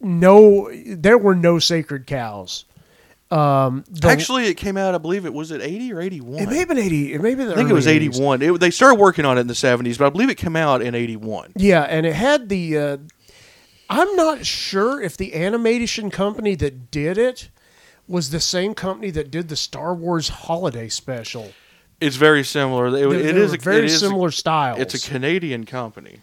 No, 0.00 0.68
there 0.84 1.16
were 1.16 1.34
no 1.34 1.58
sacred 1.58 2.06
cows. 2.06 2.65
Um, 3.30 3.84
the- 3.90 4.08
Actually, 4.08 4.46
it 4.46 4.54
came 4.54 4.76
out. 4.76 4.94
I 4.94 4.98
believe 4.98 5.26
it 5.26 5.34
was 5.34 5.50
it 5.50 5.60
eighty 5.60 5.92
or 5.92 6.00
eighty 6.00 6.20
one. 6.20 6.40
it 6.42 6.48
may 6.48 6.58
have 6.58 6.68
been 6.68 6.78
eighty. 6.78 7.12
It 7.12 7.20
may 7.20 7.34
be 7.34 7.44
the 7.44 7.52
I 7.52 7.56
think 7.56 7.70
it 7.70 7.74
was 7.74 7.86
81. 7.88 8.58
They 8.58 8.70
started 8.70 9.00
working 9.00 9.24
on 9.24 9.36
it 9.36 9.40
in 9.40 9.46
the 9.48 9.54
70s, 9.54 9.98
but 9.98 10.06
I 10.06 10.10
believe 10.10 10.30
it 10.30 10.36
came 10.36 10.54
out 10.54 10.80
in 10.80 10.94
81. 10.94 11.52
Yeah, 11.56 11.82
and 11.82 12.06
it 12.06 12.14
had 12.14 12.48
the. 12.48 12.78
Uh, 12.78 12.96
I'm 13.90 14.14
not 14.16 14.44
sure 14.46 15.00
if 15.02 15.16
the 15.16 15.34
animation 15.34 16.10
company 16.10 16.54
that 16.56 16.90
did 16.90 17.18
it 17.18 17.50
was 18.08 18.30
the 18.30 18.40
same 18.40 18.74
company 18.74 19.10
that 19.10 19.30
did 19.32 19.48
the 19.48 19.56
Star 19.56 19.92
Wars 19.94 20.28
Holiday 20.28 20.88
Special. 20.88 21.52
It's 22.00 22.16
very 22.16 22.44
similar. 22.44 22.88
It, 22.88 22.90
They- 22.92 23.02
it 23.02 23.08
they 23.34 23.40
is 23.40 23.52
a, 23.54 23.58
very 23.58 23.78
it 23.78 23.84
is 23.86 23.94
a- 23.94 24.06
similar 24.06 24.30
styles. 24.30 24.78
It's 24.80 24.94
a 24.94 25.10
Canadian 25.10 25.64
company. 25.66 26.20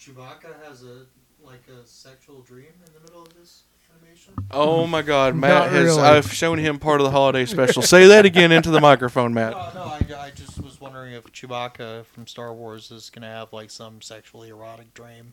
Chewbacca 0.00 0.54
has 0.66 0.82
a 0.82 1.06
like 1.44 1.62
a 1.68 1.86
sexual 1.86 2.40
dream 2.40 2.66
in 2.86 2.92
the 2.92 3.00
middle 3.00 3.22
of 3.22 3.32
this 3.38 3.62
animation? 3.94 4.34
Oh 4.52 4.86
my 4.86 5.02
God, 5.02 5.34
Not 5.34 5.40
Matt 5.40 5.70
has. 5.70 5.84
really. 5.84 6.02
I've 6.02 6.32
shown 6.32 6.58
him 6.58 6.78
part 6.78 7.00
of 7.00 7.04
the 7.04 7.10
holiday 7.10 7.44
special. 7.46 7.82
Say 7.82 8.06
that 8.08 8.24
again 8.26 8.52
into 8.52 8.70
the 8.70 8.80
microphone, 8.80 9.32
Matt. 9.34 9.52
No, 9.52 9.70
no, 9.74 9.82
I, 9.84 10.00
I 10.26 10.30
just 10.30 10.62
was 10.62 10.80
wondering 10.80 11.12
if 11.14 11.24
Chewbacca 11.32 12.04
from 12.06 12.26
Star 12.26 12.52
Wars 12.52 12.90
is 12.90 13.10
gonna 13.10 13.28
have 13.28 13.52
like 13.52 13.70
some 13.70 14.00
sexually 14.02 14.50
erotic 14.50 14.92
dream 14.94 15.32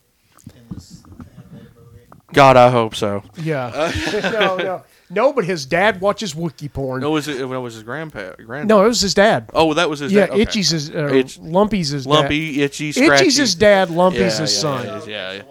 in 0.56 0.62
this 0.74 1.02
animated 1.18 1.74
movie. 1.76 2.04
God, 2.32 2.56
I 2.56 2.70
hope 2.70 2.94
so. 2.94 3.22
yeah. 3.42 3.92
no, 4.32 4.56
no, 4.56 4.82
no. 5.10 5.32
But 5.32 5.44
his 5.44 5.66
dad 5.66 6.00
watches 6.00 6.32
Wookiee 6.34 6.72
porn. 6.72 7.00
No, 7.02 7.08
No, 7.08 7.12
was 7.12 7.28
it? 7.28 7.40
It 7.40 7.44
was 7.44 7.74
his 7.74 7.82
grandpa. 7.82 8.32
Grand. 8.44 8.70
it 8.70 8.74
was 8.74 9.00
his 9.00 9.12
dad. 9.14 9.50
Oh, 9.52 9.74
that 9.74 9.90
was 9.90 9.98
his. 10.00 10.12
yeah, 10.12 10.26
dad. 10.26 10.30
Okay. 10.32 10.42
Itchy's 10.42 10.70
his. 10.70 10.90
Uh, 10.90 11.08
Itch- 11.12 11.38
Lumpy's 11.38 11.88
his 11.90 12.06
lumpy, 12.06 12.62
itchy, 12.62 12.92
dad. 12.92 13.04
scratchy. 13.04 13.22
Itchy's 13.24 13.36
his 13.36 13.54
dad. 13.54 13.90
Lumpy's 13.90 14.20
Yeah, 14.20 14.40
his 14.40 14.54
yeah, 14.54 14.60
son. 14.60 14.86
yeah, 14.86 15.04
yeah, 15.06 15.32
yeah. 15.32 15.42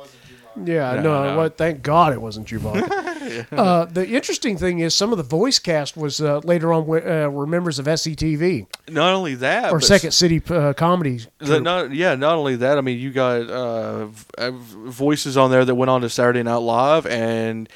Yeah, 0.62 0.96
No, 0.96 1.02
no, 1.02 1.24
no. 1.32 1.38
What, 1.38 1.58
thank 1.58 1.82
God 1.84 2.12
it 2.12 2.22
wasn't 2.22 2.48
Chewbacca. 2.48 2.90
uh, 3.52 3.86
the 3.86 4.08
interesting 4.08 4.58
thing 4.58 4.80
is 4.80 4.96
some 4.96 5.12
of 5.12 5.18
the 5.18 5.24
voice 5.24 5.60
cast 5.60 5.96
was 5.96 6.22
uh, 6.22 6.40
later 6.40 6.74
on 6.74 6.84
uh, 6.84 7.30
were 7.30 7.46
members 7.48 7.80
of 7.80 7.86
SCTV 7.86 8.68
Not 8.90 9.14
only 9.14 9.36
that, 9.36 9.72
or 9.72 9.82
Second 9.82 10.12
City 10.12 10.42
uh, 10.50 10.74
Comedy. 10.74 11.20
Not, 11.42 11.94
yeah, 11.94 12.16
not 12.16 12.36
only 12.36 12.56
that. 12.58 12.78
I 12.78 12.82
mean, 12.82 13.00
you 13.00 13.12
got 13.12 13.50
uh, 13.50 14.08
uh, 14.38 14.52
voices 14.52 15.38
on 15.38 15.52
there 15.52 15.66
that 15.66 15.76
went 15.76 15.90
on 15.90 16.02
to 16.02 16.10
Saturday 16.10 16.44
Night 16.44 16.56
Live 16.56 17.06
and 17.06 17.70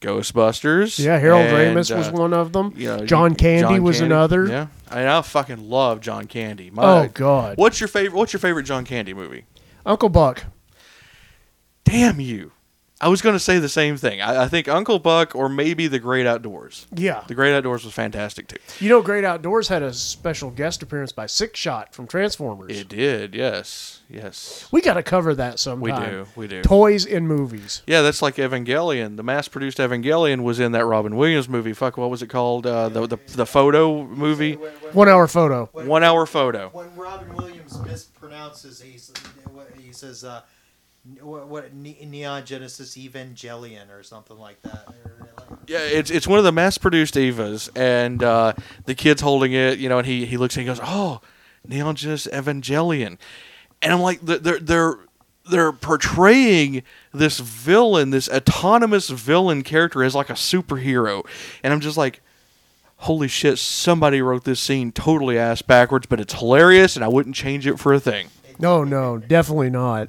Ghostbusters. 0.00 0.98
yeah, 0.98 1.18
Harold 1.18 1.46
and, 1.46 1.76
Ramis 1.76 1.96
was 1.96 2.08
uh, 2.08 2.12
one 2.12 2.34
of 2.34 2.52
them. 2.52 2.72
you 2.76 2.88
know, 2.88 3.06
John 3.06 3.34
Candy 3.34 3.80
was 3.80 3.98
Candy. 3.98 4.14
another. 4.14 4.46
Yeah, 4.46 4.66
I, 4.90 4.96
mean, 4.96 5.06
I 5.06 5.22
fucking 5.22 5.68
love 5.68 6.00
John 6.00 6.26
Candy. 6.26 6.70
My, 6.70 6.82
Oh 6.82 7.08
God, 7.08 7.56
What's 7.56 7.80
your 7.80 7.88
favorite? 7.88 8.16
What's 8.16 8.32
your 8.32 8.40
favorite 8.40 8.64
John 8.64 8.84
Candy 8.84 9.14
movie? 9.14 9.44
Uncle 9.86 10.08
Buck. 10.08 10.44
Damn 11.84 12.20
you! 12.20 12.52
I 13.02 13.08
was 13.08 13.20
going 13.20 13.34
to 13.34 13.40
say 13.40 13.58
the 13.58 13.68
same 13.68 13.96
thing. 13.96 14.20
I, 14.22 14.44
I 14.44 14.48
think 14.48 14.68
Uncle 14.68 14.98
Buck 15.00 15.34
or 15.34 15.48
maybe 15.48 15.88
The 15.88 15.98
Great 15.98 16.24
Outdoors. 16.26 16.86
Yeah, 16.94 17.24
The 17.26 17.34
Great 17.34 17.52
Outdoors 17.52 17.84
was 17.84 17.92
fantastic 17.92 18.46
too. 18.46 18.56
you 18.78 18.88
know, 18.88 19.02
Great 19.02 19.24
Outdoors 19.24 19.66
had 19.68 19.82
a 19.82 19.92
special 19.92 20.50
guest 20.50 20.82
appearance 20.82 21.10
by 21.10 21.26
Sixshot 21.26 21.92
from 21.92 22.06
Transformers. 22.06 22.70
It 22.78 22.88
did. 22.88 23.34
Yes. 23.34 23.98
Yes. 24.08 24.68
we 24.70 24.82
got 24.82 24.94
to 24.94 25.02
cover 25.02 25.34
that 25.34 25.58
sometime. 25.58 25.80
We 25.80 26.06
do. 26.06 26.26
We 26.36 26.46
do. 26.46 26.62
Toys 26.62 27.04
in 27.06 27.26
movies. 27.26 27.82
Yeah, 27.86 28.02
that's 28.02 28.22
like 28.22 28.36
Evangelion. 28.36 29.16
The 29.16 29.22
mass-produced 29.22 29.78
Evangelion 29.78 30.42
was 30.42 30.60
in 30.60 30.72
that 30.72 30.84
Robin 30.84 31.16
Williams 31.16 31.48
movie. 31.48 31.72
Fuck, 31.72 31.96
what 31.96 32.10
was 32.10 32.22
it 32.22 32.28
called? 32.28 32.66
Uh, 32.66 32.88
the, 32.90 33.06
the 33.06 33.18
the 33.28 33.46
photo 33.46 34.04
movie, 34.04 34.56
When, 34.56 34.70
when- 34.70 34.92
One 34.94 35.08
hour 35.08 35.26
photo. 35.26 35.68
when- 35.72 35.86
one 35.88 36.04
hour 36.04 36.26
photo. 36.26 36.68
When 36.72 36.94
Robin 36.94 37.34
Williams 37.34 37.72
mispronounces, 37.78 38.80
he, 38.82 38.98
he 39.82 39.92
says, 39.92 40.24
uh, 40.24 40.42
what, 41.20 41.48
what 41.48 41.74
Neon 41.74 42.44
Genesis 42.44 42.96
Evangelion 42.96 43.90
or 43.90 44.02
something 44.02 44.38
like 44.38 44.62
that. 44.62 44.88
Yeah, 45.66 45.80
it's 45.80 46.10
it's 46.10 46.26
one 46.26 46.38
of 46.38 46.44
the 46.44 46.52
mass-produced 46.52 47.14
Evas, 47.14 47.68
and 47.76 48.22
uh, 48.22 48.52
the 48.84 48.94
kid's 48.94 49.20
holding 49.20 49.52
it, 49.52 49.78
you 49.78 49.88
know, 49.88 49.98
and 49.98 50.06
he 50.06 50.26
he 50.26 50.36
looks 50.36 50.56
and 50.56 50.62
he 50.62 50.66
goes, 50.66 50.80
"Oh, 50.82 51.20
Neon 51.66 51.96
Genesis 51.96 52.32
Evangelion," 52.32 53.18
and 53.80 53.92
I'm 53.92 54.00
like, 54.00 54.20
they're 54.20 54.58
they're 54.58 54.96
they're 55.50 55.72
portraying 55.72 56.84
this 57.12 57.40
villain, 57.40 58.10
this 58.10 58.28
autonomous 58.28 59.10
villain 59.10 59.62
character 59.62 60.04
as 60.04 60.14
like 60.14 60.30
a 60.30 60.34
superhero, 60.34 61.26
and 61.62 61.72
I'm 61.72 61.80
just 61.80 61.96
like. 61.96 62.20
Holy 62.98 63.26
shit! 63.26 63.58
Somebody 63.58 64.22
wrote 64.22 64.44
this 64.44 64.60
scene 64.60 64.92
totally 64.92 65.36
ass 65.36 65.60
backwards, 65.60 66.06
but 66.06 66.20
it's 66.20 66.34
hilarious, 66.34 66.94
and 66.94 67.04
I 67.04 67.08
wouldn't 67.08 67.34
change 67.34 67.66
it 67.66 67.80
for 67.80 67.92
a 67.92 67.98
thing. 67.98 68.28
No, 68.60 68.84
no, 68.84 69.18
definitely 69.18 69.70
not. 69.70 70.08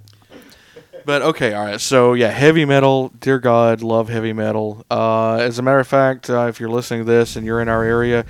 But 1.05 1.21
okay, 1.21 1.53
all 1.53 1.65
right. 1.65 1.81
So 1.81 2.13
yeah, 2.13 2.29
heavy 2.29 2.65
metal. 2.65 3.09
Dear 3.19 3.39
God, 3.39 3.81
love 3.81 4.09
heavy 4.09 4.33
metal. 4.33 4.85
Uh, 4.89 5.35
as 5.35 5.59
a 5.59 5.61
matter 5.61 5.79
of 5.79 5.87
fact, 5.87 6.29
uh, 6.29 6.47
if 6.47 6.59
you're 6.59 6.69
listening 6.69 7.05
to 7.05 7.11
this 7.11 7.35
and 7.35 7.45
you're 7.45 7.61
in 7.61 7.69
our 7.69 7.83
area, 7.83 8.25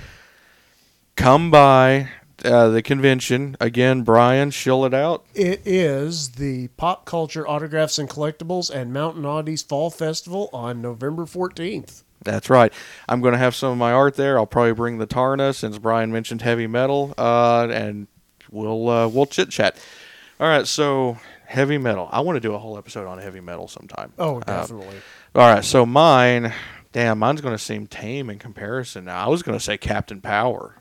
come 1.16 1.50
by 1.50 2.08
uh, 2.44 2.68
the 2.68 2.82
convention 2.82 3.56
again. 3.60 4.02
Brian, 4.02 4.50
shill 4.50 4.84
it 4.84 4.94
out. 4.94 5.24
It 5.34 5.62
is 5.64 6.30
the 6.30 6.68
Pop 6.76 7.04
Culture 7.04 7.46
Autographs 7.48 7.98
and 7.98 8.08
Collectibles 8.08 8.70
and 8.70 8.92
Mountain 8.92 9.24
Oddities 9.24 9.62
Fall 9.62 9.90
Festival 9.90 10.50
on 10.52 10.82
November 10.82 11.24
14th. 11.24 12.02
That's 12.22 12.48
right. 12.48 12.72
I'm 13.08 13.20
going 13.20 13.32
to 13.32 13.38
have 13.38 13.54
some 13.54 13.72
of 13.72 13.78
my 13.78 13.92
art 13.92 14.14
there. 14.14 14.38
I'll 14.38 14.46
probably 14.46 14.72
bring 14.72 14.98
the 14.98 15.06
Taarna 15.06 15.54
since 15.54 15.78
Brian 15.78 16.10
mentioned 16.10 16.42
heavy 16.42 16.66
metal, 16.66 17.14
uh, 17.18 17.68
and 17.70 18.06
we'll 18.50 18.88
uh, 18.88 19.08
we'll 19.08 19.26
chit 19.26 19.50
chat. 19.50 19.76
All 20.40 20.48
right, 20.48 20.66
so 20.66 21.18
heavy 21.54 21.78
metal. 21.78 22.08
I 22.12 22.20
want 22.20 22.36
to 22.36 22.40
do 22.40 22.52
a 22.54 22.58
whole 22.58 22.76
episode 22.76 23.06
on 23.06 23.18
heavy 23.18 23.40
metal 23.40 23.68
sometime. 23.68 24.12
Oh, 24.18 24.38
Uh, 24.38 24.40
definitely. 24.60 24.96
All 25.34 25.54
right, 25.54 25.64
so 25.64 25.86
mine, 25.86 26.52
damn, 26.92 27.18
mine's 27.18 27.40
going 27.40 27.54
to 27.54 27.62
seem 27.62 27.86
tame 27.86 28.28
in 28.30 28.38
comparison. 28.38 29.04
Now, 29.06 29.24
I 29.24 29.28
was 29.28 29.42
going 29.42 29.56
to 29.58 29.64
say 29.64 29.76
Captain 29.78 30.20
Power. 30.20 30.76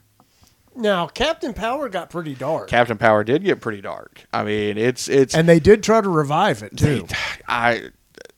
now, 0.76 1.08
Captain 1.08 1.54
Power 1.54 1.88
got 1.90 2.10
pretty 2.10 2.34
dark. 2.36 2.68
Captain 2.68 2.98
Power 2.98 3.24
did 3.24 3.44
get 3.44 3.62
pretty 3.62 3.82
dark. 3.82 4.26
I 4.34 4.44
mean, 4.44 4.78
it's 4.78 5.08
it's. 5.08 5.34
and 5.36 5.48
they 5.48 5.60
did 5.60 5.84
try 5.84 6.02
to 6.02 6.10
revive 6.10 6.64
it, 6.64 6.76
too. 6.76 7.08
I, 7.48 7.90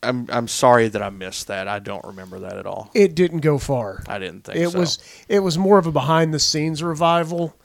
I'm 0.04 0.28
I'm 0.30 0.48
sorry 0.48 0.88
that 0.90 1.02
I 1.02 1.10
missed 1.10 1.48
that. 1.48 1.68
I 1.68 1.80
don't 1.80 2.04
remember 2.06 2.40
that 2.42 2.58
at 2.58 2.66
all. 2.68 2.92
It 2.94 3.16
didn't 3.16 3.40
go 3.40 3.58
far. 3.58 4.04
I 4.08 4.20
didn't 4.20 4.44
think 4.44 4.58
It 4.58 4.70
so. 4.70 4.80
was 4.80 5.00
it 5.28 5.40
was 5.40 5.58
more 5.58 5.78
of 5.80 5.88
a 5.88 5.92
behind 5.92 6.34
the 6.34 6.40
scenes 6.40 6.84
revival. 6.84 7.56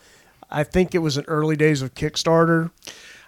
I 0.50 0.64
think 0.64 0.94
it 0.94 0.98
was 0.98 1.16
in 1.18 1.24
early 1.26 1.54
days 1.56 1.82
of 1.82 1.94
Kickstarter. 1.94 2.70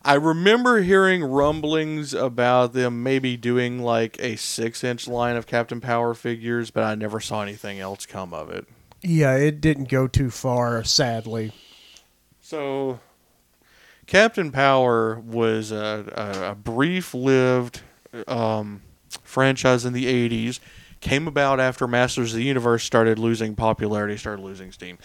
I 0.05 0.15
remember 0.15 0.83
hearing 0.83 1.23
rumblings 1.23 2.13
about 2.13 2.73
them 2.73 3.03
maybe 3.03 3.37
doing 3.37 3.83
like 3.83 4.17
a 4.19 4.37
six 4.37 4.83
inch 4.83 5.07
line 5.07 5.37
of 5.37 5.47
Captain 5.47 5.81
Power 5.81 6.15
figures, 6.15 6.71
but 6.71 6.83
I 6.83 6.95
never 6.97 7.21
saw 7.21 7.43
anything 7.43 7.79
else 7.79 8.05
come 8.05 8.35
of 8.35 8.51
it. 8.51 8.67
Yeah, 9.03 9.37
it 9.37 9.61
didn't 9.61 9.89
go 9.89 10.09
too 10.09 10.31
far, 10.31 10.83
sadly. 10.85 11.53
So, 12.41 13.01
Captain 14.07 14.51
Power 14.51 15.21
was 15.21 15.71
a, 15.71 16.13
a, 16.15 16.51
a 16.51 16.55
brief-lived 16.55 17.81
um, 18.27 18.83
franchise 19.23 19.85
in 19.85 19.93
the 19.93 20.07
'80s. 20.07 20.59
Came 21.01 21.27
about 21.27 21.59
after 21.59 21.89
Masters 21.89 22.33
of 22.33 22.37
the 22.37 22.45
Universe 22.45 22.85
started 22.85 23.19
losing 23.19 23.57
popularity, 23.57 24.17
started 24.17 24.43
losing 24.43 24.71
steam, 24.71 24.99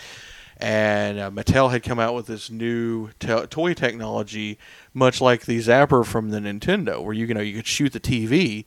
and 0.57 1.19
uh, 1.19 1.29
Mattel 1.31 1.71
had 1.71 1.83
come 1.83 1.99
out 1.99 2.15
with 2.15 2.25
this 2.25 2.49
new 2.49 3.09
toy 3.19 3.73
technology, 3.73 4.57
much 4.97 5.21
like 5.21 5.45
the 5.45 5.59
Zapper 5.59 6.03
from 6.03 6.31
the 6.31 6.39
Nintendo, 6.39 7.03
where 7.03 7.13
you, 7.13 7.27
you 7.27 7.33
know 7.33 7.41
you 7.41 7.55
could 7.55 7.67
shoot 7.67 7.93
the 7.93 7.99
TV. 7.99 8.65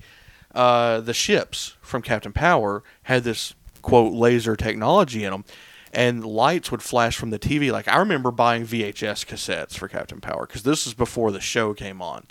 Uh, 0.55 1.01
the 1.01 1.13
ships 1.13 1.77
from 1.81 2.03
Captain 2.03 2.33
Power 2.33 2.85
had 3.05 3.25
this 3.25 3.55
quote 3.83 4.13
laser 4.13 4.55
technology 4.55 5.25
in 5.25 5.33
them, 5.33 5.45
and 5.93 6.25
lights 6.25 6.71
would 6.71 6.83
flash 6.83 7.17
from 7.17 7.31
the 7.31 7.39
TV. 7.39 7.73
Like 7.73 7.89
I 7.89 7.99
remember 7.99 8.31
buying 8.31 8.65
VHS 8.65 9.27
cassettes 9.27 9.75
for 9.75 9.89
Captain 9.89 10.21
Power 10.21 10.47
because 10.47 10.63
this 10.63 10.87
is 10.87 10.95
before 10.95 11.33
the 11.33 11.41
show 11.41 11.75
came 11.75 12.01
on, 12.01 12.27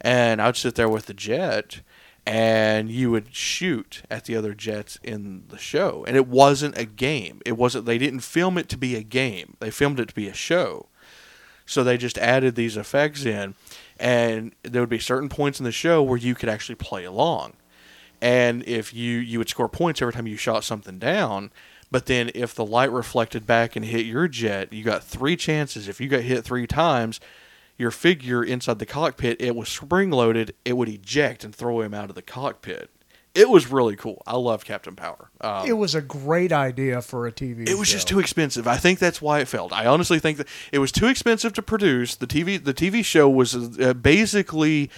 and 0.00 0.42
I'd 0.42 0.56
sit 0.56 0.74
there 0.74 0.88
with 0.88 1.06
the 1.06 1.14
jet, 1.14 1.80
and 2.26 2.90
you 2.90 3.12
would 3.12 3.32
shoot 3.32 4.02
at 4.10 4.24
the 4.24 4.34
other 4.34 4.52
jets 4.52 4.98
in 5.04 5.44
the 5.48 5.58
show, 5.58 6.04
and 6.08 6.16
it 6.16 6.26
wasn't 6.26 6.76
a 6.76 6.84
game. 6.84 7.40
It 7.46 7.56
wasn't. 7.56 7.86
They 7.86 7.98
didn't 7.98 8.20
film 8.20 8.58
it 8.58 8.68
to 8.70 8.76
be 8.76 8.96
a 8.96 9.04
game. 9.04 9.56
They 9.60 9.70
filmed 9.70 10.00
it 10.00 10.08
to 10.08 10.14
be 10.14 10.26
a 10.26 10.34
show. 10.34 10.88
So 11.68 11.84
they 11.84 11.98
just 11.98 12.16
added 12.16 12.54
these 12.54 12.78
effects 12.78 13.26
in, 13.26 13.54
and 14.00 14.54
there 14.62 14.80
would 14.80 14.88
be 14.88 14.98
certain 14.98 15.28
points 15.28 15.60
in 15.60 15.64
the 15.64 15.70
show 15.70 16.02
where 16.02 16.16
you 16.16 16.34
could 16.34 16.48
actually 16.48 16.76
play 16.76 17.04
along. 17.04 17.52
And 18.22 18.66
if 18.66 18.94
you 18.94 19.18
you 19.18 19.38
would 19.38 19.50
score 19.50 19.68
points 19.68 20.00
every 20.00 20.14
time 20.14 20.26
you 20.26 20.36
shot 20.36 20.64
something 20.64 20.98
down 20.98 21.52
but 21.90 22.06
then 22.06 22.30
if 22.34 22.54
the 22.54 22.66
light 22.66 22.92
reflected 22.92 23.46
back 23.46 23.76
and 23.76 23.84
hit 23.84 24.04
your 24.06 24.26
jet 24.28 24.72
you 24.72 24.82
got 24.82 25.04
three 25.04 25.36
chances. 25.36 25.88
If 25.88 26.00
you 26.00 26.08
got 26.08 26.22
hit 26.22 26.44
three 26.44 26.66
times 26.66 27.20
your 27.76 27.92
figure 27.92 28.42
inside 28.42 28.80
the 28.80 28.86
cockpit 28.86 29.40
it 29.40 29.54
was 29.54 29.68
spring 29.68 30.10
loaded 30.10 30.54
it 30.64 30.72
would 30.72 30.88
eject 30.88 31.44
and 31.44 31.54
throw 31.54 31.80
him 31.80 31.94
out 31.94 32.08
of 32.08 32.16
the 32.16 32.22
cockpit 32.22 32.90
it 33.38 33.48
was 33.48 33.70
really 33.70 33.96
cool 33.96 34.22
i 34.26 34.36
love 34.36 34.64
captain 34.64 34.94
power 34.96 35.30
um, 35.40 35.66
It 35.66 35.74
was 35.74 35.94
a 35.94 36.02
great 36.02 36.52
idea 36.52 37.00
for 37.02 37.26
a 37.26 37.32
TV. 37.32 37.68
it 37.68 37.78
was 37.78 37.88
just 37.88 38.08
too 38.08 38.18
expensive. 38.18 38.66
I 38.66 38.76
think 38.76 38.98
that's 38.98 39.22
why 39.22 39.38
it 39.40 39.46
failed. 39.48 39.72
I 39.72 39.86
honestly 39.86 40.18
think 40.18 40.38
that 40.38 40.48
it 40.72 40.80
was 40.80 40.90
too 40.90 41.06
expensive 41.06 41.52
to 41.52 41.62
produce. 41.62 42.16
The 42.16 42.26
TV 42.26 42.62
the 42.62 42.74
TV 42.74 43.04
show 43.04 43.28
was 43.30 43.54
uh, 43.54 43.94
basically 43.94 44.90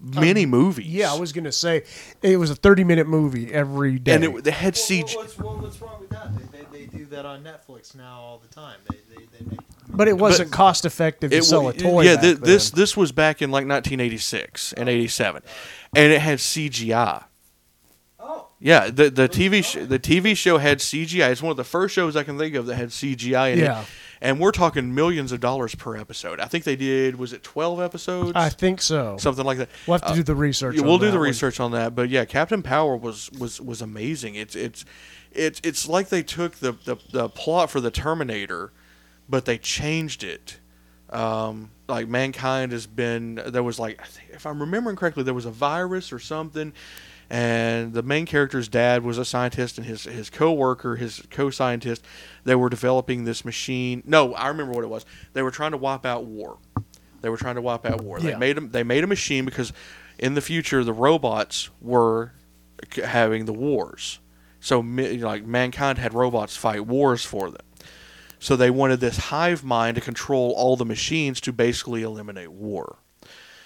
mini 0.00 0.46
movies. 0.46 0.86
Yeah, 0.86 1.12
I 1.12 1.18
was 1.18 1.32
gonna 1.32 1.50
say 1.52 1.82
it 2.22 2.36
was 2.36 2.50
a 2.50 2.54
thirty-minute 2.54 3.06
movie 3.08 3.52
every 3.52 3.98
day. 3.98 4.14
and 4.14 4.24
it, 4.24 4.44
they 4.44 4.50
had 4.52 4.74
Well, 4.74 4.84
CG. 4.84 5.16
what's, 5.16 5.38
well, 5.38 5.56
what's 5.58 5.80
wrong 5.82 6.00
with 6.00 6.10
that? 6.10 6.28
They, 6.52 6.58
they, 6.60 6.64
they 6.84 6.86
do 6.98 7.04
that 7.06 7.26
on 7.26 7.42
Netflix 7.42 7.94
now 7.96 8.20
all 8.20 8.38
the 8.38 8.52
time. 8.54 8.78
They, 8.90 8.98
they, 9.14 9.24
they 9.38 9.44
make 9.50 9.58
but 9.88 10.08
it 10.08 10.16
wasn't 10.16 10.50
cost-effective 10.52 11.30
to 11.32 11.36
It 11.38 11.44
sell 11.44 11.68
a 11.68 11.72
toy. 11.74 12.02
yeah, 12.04 12.14
back 12.14 12.22
thi- 12.24 12.32
this 12.34 12.70
this 12.70 12.96
was 12.96 13.10
back 13.12 13.42
in 13.42 13.50
like 13.50 13.66
1986 13.66 14.72
and 14.74 14.88
87, 14.88 15.42
and 15.96 16.12
it 16.12 16.20
had 16.20 16.38
CGI. 16.38 17.24
Yeah, 18.64 18.90
the 18.90 19.10
the 19.10 19.28
TV 19.28 19.64
sh- 19.64 19.86
the 19.88 19.98
TV 19.98 20.36
show 20.36 20.58
had 20.58 20.78
CGI. 20.78 21.30
It's 21.30 21.42
one 21.42 21.50
of 21.50 21.56
the 21.56 21.64
first 21.64 21.94
shows 21.94 22.14
I 22.14 22.22
can 22.22 22.38
think 22.38 22.54
of 22.54 22.66
that 22.66 22.76
had 22.76 22.90
CGI 22.90 23.54
in 23.54 23.58
Yeah. 23.58 23.80
it. 23.82 23.86
And 24.20 24.38
we're 24.38 24.52
talking 24.52 24.94
millions 24.94 25.32
of 25.32 25.40
dollars 25.40 25.74
per 25.74 25.96
episode. 25.96 26.38
I 26.38 26.44
think 26.46 26.62
they 26.62 26.76
did 26.76 27.16
was 27.16 27.32
it 27.32 27.42
12 27.42 27.80
episodes? 27.80 28.32
I 28.36 28.50
think 28.50 28.80
so. 28.80 29.16
Something 29.18 29.44
like 29.44 29.58
that. 29.58 29.68
We'll 29.88 29.94
have 29.98 30.02
to 30.06 30.12
Uh, 30.12 30.14
do 30.14 30.22
the 30.22 30.36
research. 30.36 30.76
Yeah, 30.76 30.82
on 30.82 30.86
we'll 30.86 30.98
do 30.98 31.06
that 31.06 31.10
the 31.10 31.18
one. 31.18 31.26
research 31.26 31.58
on 31.58 31.72
that. 31.72 31.96
But 31.96 32.08
yeah, 32.08 32.24
Captain 32.24 32.62
Power 32.62 32.96
was 32.96 33.30
was 33.36 33.60
was 33.60 33.82
amazing. 33.82 34.36
It's 34.36 34.54
it's 34.54 34.84
it's 35.32 35.60
it's 35.64 35.88
like 35.88 36.08
they 36.10 36.22
took 36.22 36.54
the 36.60 36.72
the, 36.84 36.96
the 37.10 37.28
plot 37.30 37.68
for 37.68 37.80
the 37.80 37.90
Terminator, 37.90 38.70
but 39.28 39.44
they 39.44 39.58
changed 39.58 40.22
it. 40.22 40.58
Um, 41.10 41.70
like 41.88 42.06
mankind 42.08 42.70
has 42.72 42.86
been 42.86 43.42
there 43.46 43.62
was 43.64 43.80
like 43.80 44.00
if 44.30 44.46
I'm 44.46 44.60
remembering 44.60 44.94
correctly, 44.94 45.24
there 45.24 45.34
was 45.34 45.46
a 45.46 45.50
virus 45.50 46.12
or 46.12 46.20
something. 46.20 46.72
And 47.30 47.94
the 47.94 48.02
main 48.02 48.26
character's 48.26 48.68
dad 48.68 49.02
was 49.04 49.16
a 49.16 49.24
scientist, 49.24 49.78
and 49.78 49.86
his 49.86 50.04
his 50.04 50.28
coworker, 50.28 50.96
his 50.96 51.22
co-scientist, 51.30 52.04
they 52.44 52.54
were 52.54 52.68
developing 52.68 53.24
this 53.24 53.44
machine. 53.44 54.02
No, 54.04 54.34
I 54.34 54.48
remember 54.48 54.72
what 54.72 54.84
it 54.84 54.90
was. 54.90 55.06
They 55.32 55.42
were 55.42 55.50
trying 55.50 55.70
to 55.70 55.78
wipe 55.78 56.04
out 56.04 56.24
war. 56.24 56.58
They 57.22 57.28
were 57.28 57.36
trying 57.36 57.54
to 57.54 57.62
wipe 57.62 57.86
out 57.86 58.02
war. 58.02 58.20
They 58.20 58.36
made 58.36 58.56
them. 58.56 58.70
They 58.70 58.82
made 58.82 59.04
a 59.04 59.06
machine 59.06 59.44
because 59.44 59.72
in 60.18 60.34
the 60.34 60.40
future 60.40 60.84
the 60.84 60.92
robots 60.92 61.70
were 61.80 62.32
having 62.96 63.46
the 63.46 63.52
wars. 63.52 64.18
So 64.60 64.80
like 64.80 65.44
mankind 65.44 65.98
had 65.98 66.14
robots 66.14 66.56
fight 66.56 66.86
wars 66.86 67.24
for 67.24 67.50
them. 67.50 67.66
So 68.38 68.56
they 68.56 68.70
wanted 68.70 69.00
this 69.00 69.16
hive 69.16 69.62
mind 69.62 69.94
to 69.94 70.00
control 70.00 70.52
all 70.56 70.76
the 70.76 70.84
machines 70.84 71.40
to 71.42 71.52
basically 71.52 72.02
eliminate 72.02 72.50
war. 72.50 72.98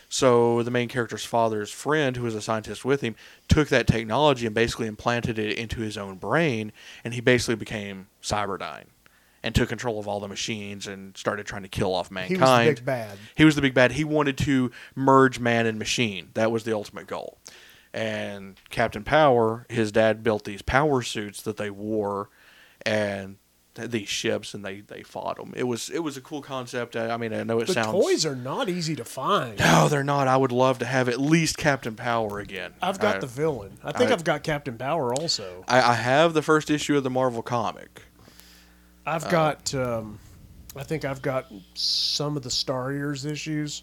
So 0.08 0.62
the 0.62 0.70
main 0.70 0.88
character's 0.88 1.24
father's 1.24 1.70
friend, 1.70 2.16
who 2.16 2.22
was 2.22 2.34
a 2.34 2.40
scientist 2.40 2.84
with 2.84 3.00
him, 3.00 3.16
took 3.48 3.68
that 3.68 3.86
technology 3.86 4.46
and 4.46 4.54
basically 4.54 4.86
implanted 4.86 5.38
it 5.38 5.58
into 5.58 5.80
his 5.80 5.98
own 5.98 6.16
brain, 6.16 6.72
and 7.04 7.12
he 7.12 7.20
basically 7.20 7.56
became 7.56 8.06
Cyberdyne 8.22 8.86
and 9.42 9.54
took 9.54 9.68
control 9.68 9.98
of 9.98 10.08
all 10.08 10.20
the 10.20 10.28
machines 10.28 10.86
and 10.86 11.16
started 11.16 11.46
trying 11.46 11.62
to 11.62 11.68
kill 11.68 11.94
off 11.94 12.10
mankind. 12.10 12.36
He 12.36 12.40
was 12.40 12.58
the 12.58 12.74
big 12.74 12.84
bad. 12.84 13.18
He 13.34 13.44
was 13.44 13.54
the 13.54 13.62
big 13.62 13.74
bad. 13.74 13.92
He 13.92 14.04
wanted 14.04 14.38
to 14.38 14.70
merge 14.94 15.38
man 15.38 15.66
and 15.66 15.78
machine. 15.78 16.30
That 16.34 16.50
was 16.50 16.64
the 16.64 16.74
ultimate 16.74 17.06
goal. 17.06 17.38
And 17.92 18.60
Captain 18.70 19.04
Power, 19.04 19.66
his 19.68 19.92
dad 19.92 20.22
built 20.22 20.44
these 20.44 20.62
power 20.62 21.02
suits 21.02 21.42
that 21.42 21.56
they 21.56 21.70
wore, 21.70 22.28
and 22.84 23.36
these 23.76 24.08
ships, 24.08 24.54
and 24.54 24.64
they 24.64 24.80
they 24.80 25.02
fought 25.02 25.36
them. 25.36 25.52
It 25.56 25.64
was 25.64 25.88
it 25.90 26.00
was 26.00 26.16
a 26.16 26.20
cool 26.20 26.42
concept. 26.42 26.96
I, 26.96 27.10
I 27.10 27.16
mean, 27.16 27.32
I 27.32 27.42
know 27.44 27.60
it 27.60 27.66
The 27.68 27.74
sounds. 27.74 27.92
toys 28.04 28.26
are 28.26 28.34
not 28.36 28.68
easy 28.68 28.96
to 28.96 29.04
find. 29.04 29.58
No, 29.58 29.88
they're 29.88 30.02
not. 30.04 30.28
I 30.28 30.36
would 30.36 30.52
love 30.52 30.78
to 30.80 30.86
have 30.86 31.08
at 31.08 31.20
least 31.20 31.56
Captain 31.58 31.94
Power 31.94 32.38
again. 32.40 32.72
I've 32.82 32.98
got 32.98 33.16
I, 33.16 33.18
the 33.20 33.26
villain. 33.26 33.78
I 33.84 33.92
think 33.92 34.08
I- 34.08 34.10
have 34.10 34.24
got 34.24 34.42
Captain 34.42 34.76
Power 34.78 35.14
also. 35.14 35.64
I, 35.68 35.80
I 35.80 35.94
have 35.94 36.34
the 36.34 36.42
first 36.42 36.70
issue 36.70 36.96
of 36.96 37.04
the 37.04 37.10
Marvel 37.10 37.42
comic. 37.42 38.02
I've 39.06 39.24
Uh, 39.26 39.30
got. 39.30 39.74
Um, 39.74 40.18
I 40.74 40.82
think 40.82 41.04
I've 41.04 41.22
got 41.22 41.46
some 41.74 42.36
of 42.36 42.42
the 42.42 42.50
Starriors 42.50 43.24
issues. 43.24 43.82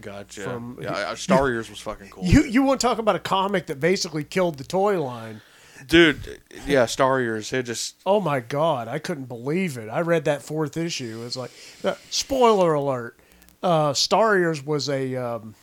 Gotcha. 0.00 0.40
From- 0.42 0.78
yeah, 0.82 1.14
Star 1.14 1.48
Years 1.50 1.70
was 1.70 1.78
fucking 1.78 2.10
cool. 2.10 2.24
You 2.24 2.42
you 2.44 2.62
want 2.62 2.80
to 2.80 2.86
talk 2.86 2.98
about 2.98 3.14
a 3.14 3.20
comic 3.20 3.66
that 3.66 3.78
basically 3.80 4.24
killed 4.24 4.58
the 4.58 4.64
toy 4.64 5.00
line? 5.02 5.40
Dude, 5.86 6.40
yeah, 6.66 6.84
Starriors. 6.84 7.52
It 7.52 7.64
just 7.64 7.96
Oh 8.06 8.20
my 8.20 8.40
god, 8.40 8.88
I 8.88 8.98
couldn't 8.98 9.26
believe 9.26 9.76
it. 9.78 9.88
I 9.88 10.00
read 10.00 10.24
that 10.26 10.42
fourth 10.42 10.76
issue. 10.76 11.22
It's 11.26 11.36
like, 11.36 11.50
uh, 11.82 11.94
spoiler 12.10 12.74
alert. 12.74 13.18
Uh, 13.62 13.92
Starriors 13.92 14.64
was 14.64 14.88
a, 14.88 15.16
um, 15.16 15.54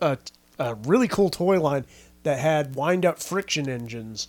a 0.00 0.18
a 0.58 0.74
really 0.86 1.08
cool 1.08 1.28
toy 1.30 1.60
line 1.60 1.84
that 2.22 2.38
had 2.38 2.74
wind 2.76 3.04
up 3.04 3.18
friction 3.20 3.68
engines 3.68 4.28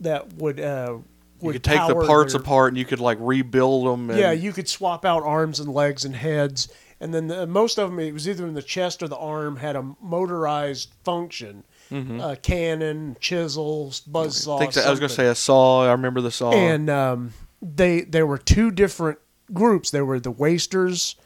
that 0.00 0.32
would 0.34 0.58
uh, 0.60 0.98
you 1.40 1.52
could 1.52 1.64
take 1.64 1.86
the 1.86 1.94
parts 2.06 2.32
their- 2.32 2.40
apart 2.40 2.68
and 2.72 2.78
you 2.78 2.84
could 2.84 3.00
like 3.00 3.18
rebuild 3.20 3.86
them. 3.86 4.10
And, 4.10 4.18
Yeah, 4.18 4.32
you 4.32 4.52
could 4.52 4.68
swap 4.68 5.04
out 5.04 5.22
arms 5.22 5.60
and 5.60 5.72
legs 5.72 6.04
and 6.04 6.16
heads, 6.16 6.68
and 7.00 7.12
then 7.12 7.26
the, 7.28 7.46
most 7.46 7.78
of 7.78 7.90
them 7.90 7.98
it 7.98 8.12
was 8.12 8.28
either 8.28 8.46
in 8.46 8.54
the 8.54 8.62
chest 8.62 9.02
or 9.02 9.08
the 9.08 9.18
arm 9.18 9.56
had 9.56 9.76
a 9.76 9.94
motorized 10.00 10.90
function, 11.04 11.64
a 11.90 12.36
cannon, 12.36 13.16
chisels, 13.20 14.00
buzzsaw. 14.00 14.46
Mm-hmm. 14.46 14.58
think 14.58 14.72
that, 14.74 14.86
I 14.86 14.90
was 14.90 14.98
going 14.98 15.08
to 15.08 15.14
say 15.14 15.28
a 15.28 15.34
saw. 15.34 15.86
I 15.86 15.92
remember 15.92 16.20
the 16.20 16.30
saw. 16.30 16.52
and 16.52 16.90
um, 16.90 17.32
they 17.62 18.02
there 18.02 18.26
were 18.26 18.38
two 18.38 18.70
different 18.70 19.18
groups. 19.52 19.90
There 19.90 20.04
were 20.04 20.20
the 20.20 20.30
wasters 20.30 21.16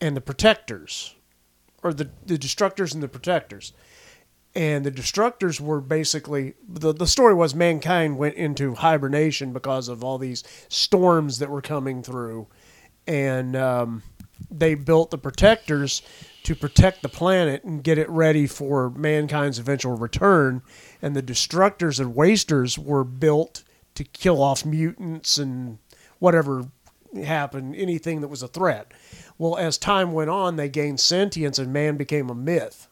and 0.00 0.16
the 0.16 0.20
protectors, 0.20 1.14
or 1.82 1.92
the 1.92 2.10
the 2.24 2.38
destructors 2.38 2.94
and 2.94 3.02
the 3.02 3.08
protectors. 3.08 3.72
And 4.54 4.86
the 4.86 4.90
destructors 4.90 5.60
were 5.60 5.82
basically 5.82 6.54
the 6.66 6.92
the 6.92 7.06
story 7.06 7.34
was 7.34 7.54
mankind 7.54 8.16
went 8.16 8.36
into 8.36 8.74
hibernation 8.74 9.52
because 9.52 9.88
of 9.88 10.02
all 10.02 10.16
these 10.16 10.44
storms 10.68 11.40
that 11.40 11.50
were 11.50 11.60
coming 11.60 12.02
through, 12.02 12.46
and 13.06 13.54
um, 13.54 14.02
they 14.50 14.74
built 14.74 15.10
the 15.10 15.18
protectors 15.18 16.02
to 16.42 16.54
protect 16.54 17.02
the 17.02 17.08
planet 17.08 17.64
and 17.64 17.82
get 17.82 17.98
it 17.98 18.08
ready 18.08 18.46
for 18.46 18.90
mankind's 18.90 19.58
eventual 19.58 19.96
return. 19.96 20.62
And 21.02 21.16
the 21.16 21.22
destructors 21.22 21.98
and 21.98 22.14
wasters 22.14 22.78
were 22.78 23.04
built 23.04 23.64
to 23.96 24.04
kill 24.04 24.42
off 24.42 24.64
mutants 24.64 25.38
and 25.38 25.78
whatever 26.18 26.66
happened, 27.14 27.74
anything 27.76 28.20
that 28.20 28.28
was 28.28 28.42
a 28.42 28.48
threat. 28.48 28.92
Well, 29.38 29.56
as 29.56 29.78
time 29.78 30.12
went 30.12 30.30
on, 30.30 30.56
they 30.56 30.68
gained 30.68 31.00
sentience 31.00 31.58
and 31.58 31.72
man 31.72 31.96
became 31.96 32.30
a 32.30 32.34
myth. 32.34 32.88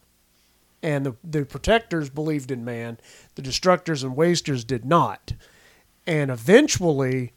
And 0.83 1.05
the, 1.05 1.15
the 1.23 1.45
protectors 1.45 2.09
believed 2.09 2.51
in 2.51 2.63
man, 2.63 2.99
the 3.35 3.41
destructors 3.41 4.03
and 4.03 4.15
wasters 4.15 4.63
did 4.63 4.85
not. 4.85 5.33
And 6.05 6.29
eventually, 6.29 7.33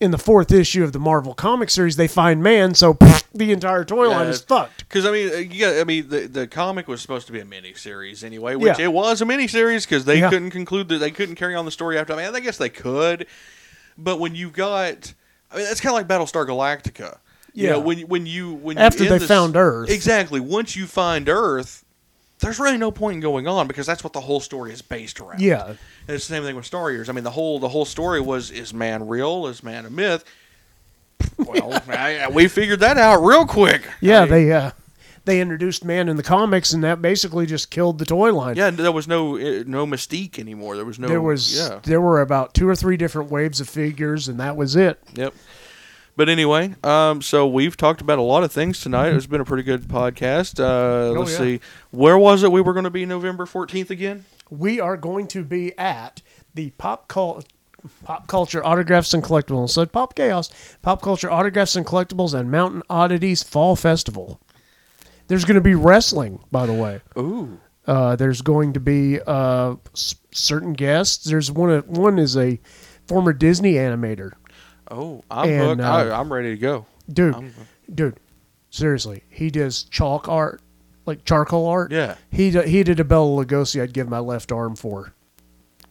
in 0.00 0.10
the 0.10 0.18
fourth 0.18 0.52
issue 0.52 0.84
of 0.84 0.92
the 0.92 0.98
Marvel 0.98 1.32
comic 1.34 1.70
series, 1.70 1.96
they 1.96 2.06
find 2.08 2.42
man, 2.42 2.74
so 2.74 2.98
the 3.34 3.50
entire 3.52 3.84
toy 3.84 4.08
line 4.08 4.24
Yeah. 4.26 4.30
is 4.30 4.40
fucked. 4.42 4.80
Because 4.88 5.06
I 5.06 5.10
mean, 5.10 5.32
uh, 5.32 5.36
you 5.36 5.60
got, 5.60 5.78
I 5.80 5.84
mean, 5.84 6.08
the 6.08 6.26
the 6.26 6.46
comic 6.46 6.86
was 6.88 7.00
supposed 7.00 7.26
to 7.28 7.32
be 7.32 7.40
a 7.40 7.44
mini 7.44 7.72
series 7.74 8.22
anyway, 8.22 8.56
which 8.56 8.78
Yeah. 8.78 8.84
it 8.86 8.92
was 8.92 9.20
a 9.22 9.24
mini 9.24 9.48
series 9.48 9.86
because 9.86 10.04
they 10.04 10.20
Yeah. 10.20 10.28
couldn't 10.30 10.50
conclude 10.50 10.88
that 10.90 10.98
they 10.98 11.10
couldn't 11.10 11.36
carry 11.36 11.54
on 11.54 11.64
the 11.64 11.70
story 11.70 11.98
after. 11.98 12.12
I 12.12 12.24
mean, 12.26 12.34
I 12.34 12.40
guess 12.40 12.58
they 12.58 12.68
could, 12.68 13.26
but 13.96 14.20
when 14.20 14.34
you 14.34 14.50
got, 14.50 15.14
I 15.50 15.56
mean, 15.56 15.64
that's 15.64 15.80
kind 15.80 15.92
of 15.92 15.98
like 15.98 16.08
Battlestar 16.08 16.46
Galactica. 16.46 17.18
You 17.54 17.68
know, 17.70 17.78
Yeah. 17.78 17.84
when 17.84 17.98
when 18.00 18.26
you 18.26 18.52
when 18.52 18.76
After 18.76 19.04
you 19.04 19.08
they 19.08 19.18
this- 19.18 19.28
found 19.28 19.56
Earth. 19.56 19.88
exactly. 19.88 20.40
Once 20.40 20.76
you 20.76 20.86
find 20.86 21.26
Earth, 21.26 21.84
there's 22.40 22.58
really 22.58 22.78
no 22.78 22.90
point 22.90 23.14
in 23.14 23.20
going 23.20 23.48
on 23.48 23.66
because 23.66 23.86
that's 23.86 24.04
what 24.04 24.12
the 24.12 24.20
whole 24.20 24.40
story 24.40 24.72
is 24.72 24.82
based 24.82 25.20
around. 25.20 25.40
Yeah. 25.40 25.66
And 25.66 25.78
it's 26.08 26.26
the 26.28 26.34
same 26.34 26.42
thing 26.42 26.56
with 26.56 26.70
Starriors. 26.70 27.08
I 27.08 27.12
mean, 27.12 27.24
the 27.24 27.30
whole 27.30 27.58
the 27.58 27.68
whole 27.68 27.84
story 27.84 28.20
was: 28.20 28.50
is 28.50 28.74
man 28.74 29.08
real? 29.08 29.46
Is 29.46 29.62
man 29.62 29.86
a 29.86 29.90
myth? 29.90 30.24
Well, 31.38 31.82
I, 31.88 32.28
we 32.28 32.48
figured 32.48 32.80
that 32.80 32.98
out 32.98 33.22
real 33.22 33.46
quick. 33.46 33.82
Yeah, 34.00 34.18
I 34.18 34.22
mean, 34.22 34.30
they 34.30 34.52
uh, 34.52 34.70
they 35.24 35.40
introduced 35.40 35.84
man 35.84 36.08
in 36.08 36.16
the 36.16 36.22
comics, 36.22 36.72
and 36.72 36.84
that 36.84 37.00
basically 37.00 37.46
just 37.46 37.70
killed 37.70 37.98
the 37.98 38.04
toy 38.04 38.32
line. 38.32 38.56
yeah. 38.56 38.70
There 38.70 38.92
was 38.92 39.08
no 39.08 39.36
uh, 39.36 39.64
no 39.66 39.86
mystique 39.86 40.38
anymore. 40.38 40.76
There 40.76 40.84
was 40.84 40.98
no. 40.98 41.08
there 41.08 41.22
was 41.22 41.56
yeah. 41.56 41.80
there 41.84 42.00
were 42.00 42.20
about 42.20 42.54
two 42.54 42.68
or 42.68 42.76
three 42.76 42.96
different 42.96 43.30
waves 43.30 43.60
of 43.60 43.68
figures, 43.68 44.28
and 44.28 44.38
that 44.40 44.56
was 44.56 44.76
it. 44.76 44.98
Yep. 45.14 45.34
But 46.16 46.30
anyway, 46.30 46.74
um, 46.82 47.20
so 47.20 47.46
we've 47.46 47.76
talked 47.76 48.00
about 48.00 48.18
a 48.18 48.22
lot 48.22 48.42
of 48.42 48.50
things 48.50 48.80
tonight. 48.80 49.12
It's 49.12 49.26
been 49.26 49.42
a 49.42 49.44
pretty 49.44 49.62
good 49.64 49.82
podcast. 49.82 50.58
Uh, 50.58 51.10
let's 51.18 51.38
Oh, 51.38 51.44
yeah. 51.44 51.58
see, 51.58 51.60
where 51.90 52.16
was 52.16 52.42
it 52.42 52.50
we 52.50 52.62
were 52.62 52.72
going 52.72 52.84
to 52.84 52.90
be 52.90 53.04
November 53.04 53.44
fourteenth 53.44 53.90
again? 53.90 54.24
We 54.48 54.80
are 54.80 54.96
going 54.96 55.26
to 55.28 55.44
be 55.44 55.76
at 55.78 56.22
the 56.54 56.70
pop 56.78 57.08
pop 57.08 58.26
culture 58.28 58.64
autographs 58.64 59.12
and 59.12 59.22
collectibles. 59.22 59.70
So 59.70 59.84
pop 59.84 60.14
chaos, 60.14 60.50
pop 60.80 61.02
culture 61.02 61.30
autographs 61.30 61.76
and 61.76 61.84
collectibles, 61.84 62.32
and 62.32 62.50
Mountain 62.50 62.82
Oddities 62.88 63.42
Fall 63.42 63.76
Festival. 63.76 64.40
There's 65.28 65.44
going 65.44 65.56
to 65.56 65.60
be 65.60 65.74
wrestling, 65.74 66.38
by 66.50 66.64
the 66.66 66.72
way. 66.72 67.00
Ooh, 67.18 67.58
Uh, 67.86 68.16
there's 68.16 68.40
going 68.40 68.72
to 68.72 68.80
be 68.80 69.20
uh, 69.26 69.74
s- 69.94 70.14
certain 70.32 70.72
guests. 70.72 71.24
There's 71.24 71.52
one. 71.52 71.78
One 71.80 72.18
is 72.18 72.36
a 72.38 72.58
former 73.06 73.32
Disney 73.34 73.74
animator. 73.74 74.32
Oh, 74.90 75.22
I'm 75.30 75.48
And, 75.48 75.80
hooked. 75.80 75.80
uh, 75.82 75.84
I, 76.14 76.20
I'm 76.20 76.32
ready 76.32 76.50
to 76.50 76.56
go. 76.58 76.86
Dude, 77.12 77.34
I'm- 77.34 77.54
dude, 77.92 78.18
seriously, 78.70 79.22
he 79.28 79.50
does 79.50 79.84
chalk 79.84 80.28
art, 80.28 80.60
like 81.06 81.24
charcoal 81.24 81.66
art. 81.66 81.92
Yeah. 81.92 82.16
he 82.30 82.50
d- 82.50 82.68
he 82.68 82.82
did 82.82 83.00
a 83.00 83.04
Bela 83.04 83.44
Lugosi. 83.44 83.82
I'd 83.82 83.92
give 83.92 84.08
my 84.08 84.18
left 84.18 84.50
arm 84.52 84.76
for. 84.76 85.12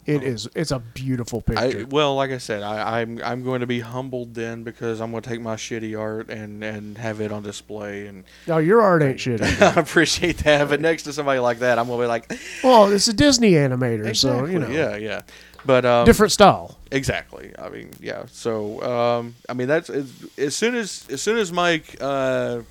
It 0.06 0.22
is. 0.22 0.48
It's 0.54 0.70
a 0.70 0.78
beautiful 0.78 1.44
Oh. 1.50 1.54
I, 1.58 1.72
picture. 1.72 1.88
well, 1.88 2.14
like 2.14 2.30
I 2.30 2.38
said, 2.38 2.62
I, 2.62 3.02
I'm 3.02 3.20
I'm 3.24 3.44
going 3.44 3.62
to 3.62 3.66
be 3.68 3.80
humbled 3.80 4.36
then 4.36 4.62
because 4.62 5.02
I'm 5.02 5.10
going 5.10 5.24
to 5.24 5.30
take 5.30 5.42
my 5.42 5.56
shitty 5.56 6.00
art 6.00 6.30
and, 6.30 6.64
and 6.64 6.96
have 7.00 7.22
it 7.22 7.32
on 7.32 7.42
display, 7.42 8.06
and 8.06 8.24
no, 8.46 8.60
your 8.60 8.84
art 8.84 9.02
ain't 9.02 9.20
shit. 9.20 9.42
I 9.62 9.74
appreciate 9.80 10.38
that. 10.40 10.70
But 10.70 10.80
next 10.80 11.04
to 11.04 11.14
somebody 11.14 11.40
like 11.40 11.58
that, 11.60 11.80
I'm 11.80 11.88
going 11.88 11.98
to 11.98 12.04
be 12.04 12.08
like, 12.08 12.32
well, 12.64 12.92
it's 12.92 13.08
a 13.08 13.14
Disney 13.14 13.54
animator, 13.54 14.16
so 14.22 14.46
you 14.46 14.60
know, 14.60 14.68
yeah, 14.70 14.96
yeah. 14.96 15.22
But 15.66 15.86
um, 15.86 16.06
different 16.06 16.32
style. 16.32 16.78
Exactly. 16.92 17.54
I 17.58 17.70
mean, 17.70 17.92
yeah. 18.00 18.26
So, 18.32 18.82
um, 18.84 19.36
I 19.50 19.54
mean, 19.54 19.68
that's 19.68 19.90
as, 19.90 20.12
as 20.38 20.56
soon 20.56 20.76
as 20.76 21.06
as 21.10 21.22
soon 21.22 21.38
as 21.38 21.52
Mike 21.52 21.98
uh, 22.00 22.62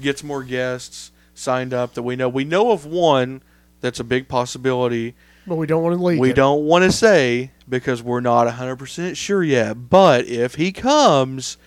gets 0.00 0.22
more 0.22 0.42
guests 0.42 1.10
signed 1.34 1.74
up 1.74 1.94
that 1.94 2.02
we 2.02 2.16
know 2.16 2.28
we 2.28 2.44
know 2.44 2.70
of 2.70 2.86
one 2.86 3.42
that's 3.80 4.00
a 4.00 4.04
big 4.04 4.28
possibility. 4.28 5.14
But 5.46 5.56
we 5.56 5.66
don't 5.66 5.82
want 5.82 5.96
to 5.96 6.02
leak. 6.02 6.20
we 6.20 6.30
it. 6.30 6.36
don't 6.36 6.64
want 6.64 6.84
to 6.84 6.92
say 6.92 7.50
because 7.68 8.02
we're 8.02 8.20
not 8.20 8.50
hundred 8.50 8.76
percent 8.76 9.16
sure 9.16 9.42
yet. 9.42 9.90
But 9.90 10.26
if 10.26 10.54
he 10.54 10.72
comes, 10.72 11.58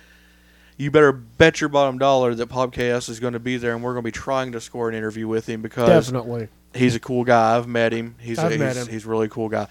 you 0.77 0.89
better 0.89 1.11
bet 1.11 1.61
your 1.61 1.69
bottom 1.69 1.97
dollar 1.97 2.33
that 2.33 2.47
Pop 2.47 2.73
Chaos 2.73 3.09
is 3.09 3.19
going 3.19 3.33
to 3.33 3.39
be 3.39 3.57
there, 3.57 3.73
and 3.73 3.83
we're 3.83 3.93
going 3.93 4.03
to 4.03 4.07
be 4.07 4.11
trying 4.11 4.51
to 4.53 4.61
score 4.61 4.89
an 4.89 4.95
interview 4.95 5.27
with 5.27 5.47
him 5.47 5.61
because 5.61 5.87
definitely. 5.87 6.47
he's 6.73 6.95
a 6.95 6.99
cool 6.99 7.23
guy. 7.23 7.55
I've 7.55 7.67
met 7.67 7.93
him. 7.93 8.15
He's 8.19 8.39
I've 8.39 8.53
a, 8.53 8.57
met 8.57 8.75
he's, 8.75 8.87
him. 8.87 8.93
he's 8.93 9.05
a 9.05 9.09
really 9.09 9.29
cool 9.29 9.49
guy. 9.49 9.67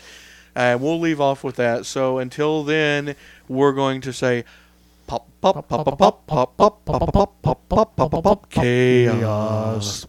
And 0.56 0.80
we'll 0.80 0.98
leave 0.98 1.20
off 1.20 1.44
with 1.44 1.56
that. 1.56 1.84
So 1.84 2.16
until 2.18 2.64
then, 2.64 3.14
we're 3.46 3.72
going 3.72 4.00
to 4.00 4.12
say 4.12 4.44
pop 5.06 5.28
pop 5.42 5.68
pop 5.68 5.84
pop 5.84 5.98
pop 5.98 6.26
pop 6.26 6.56
pop 6.56 6.84
pop 6.86 7.12
pop 7.12 7.42
pop 7.42 7.68
pop 7.68 7.96
pop 7.96 8.22
pop 8.24 8.50
chaos. 8.50 10.06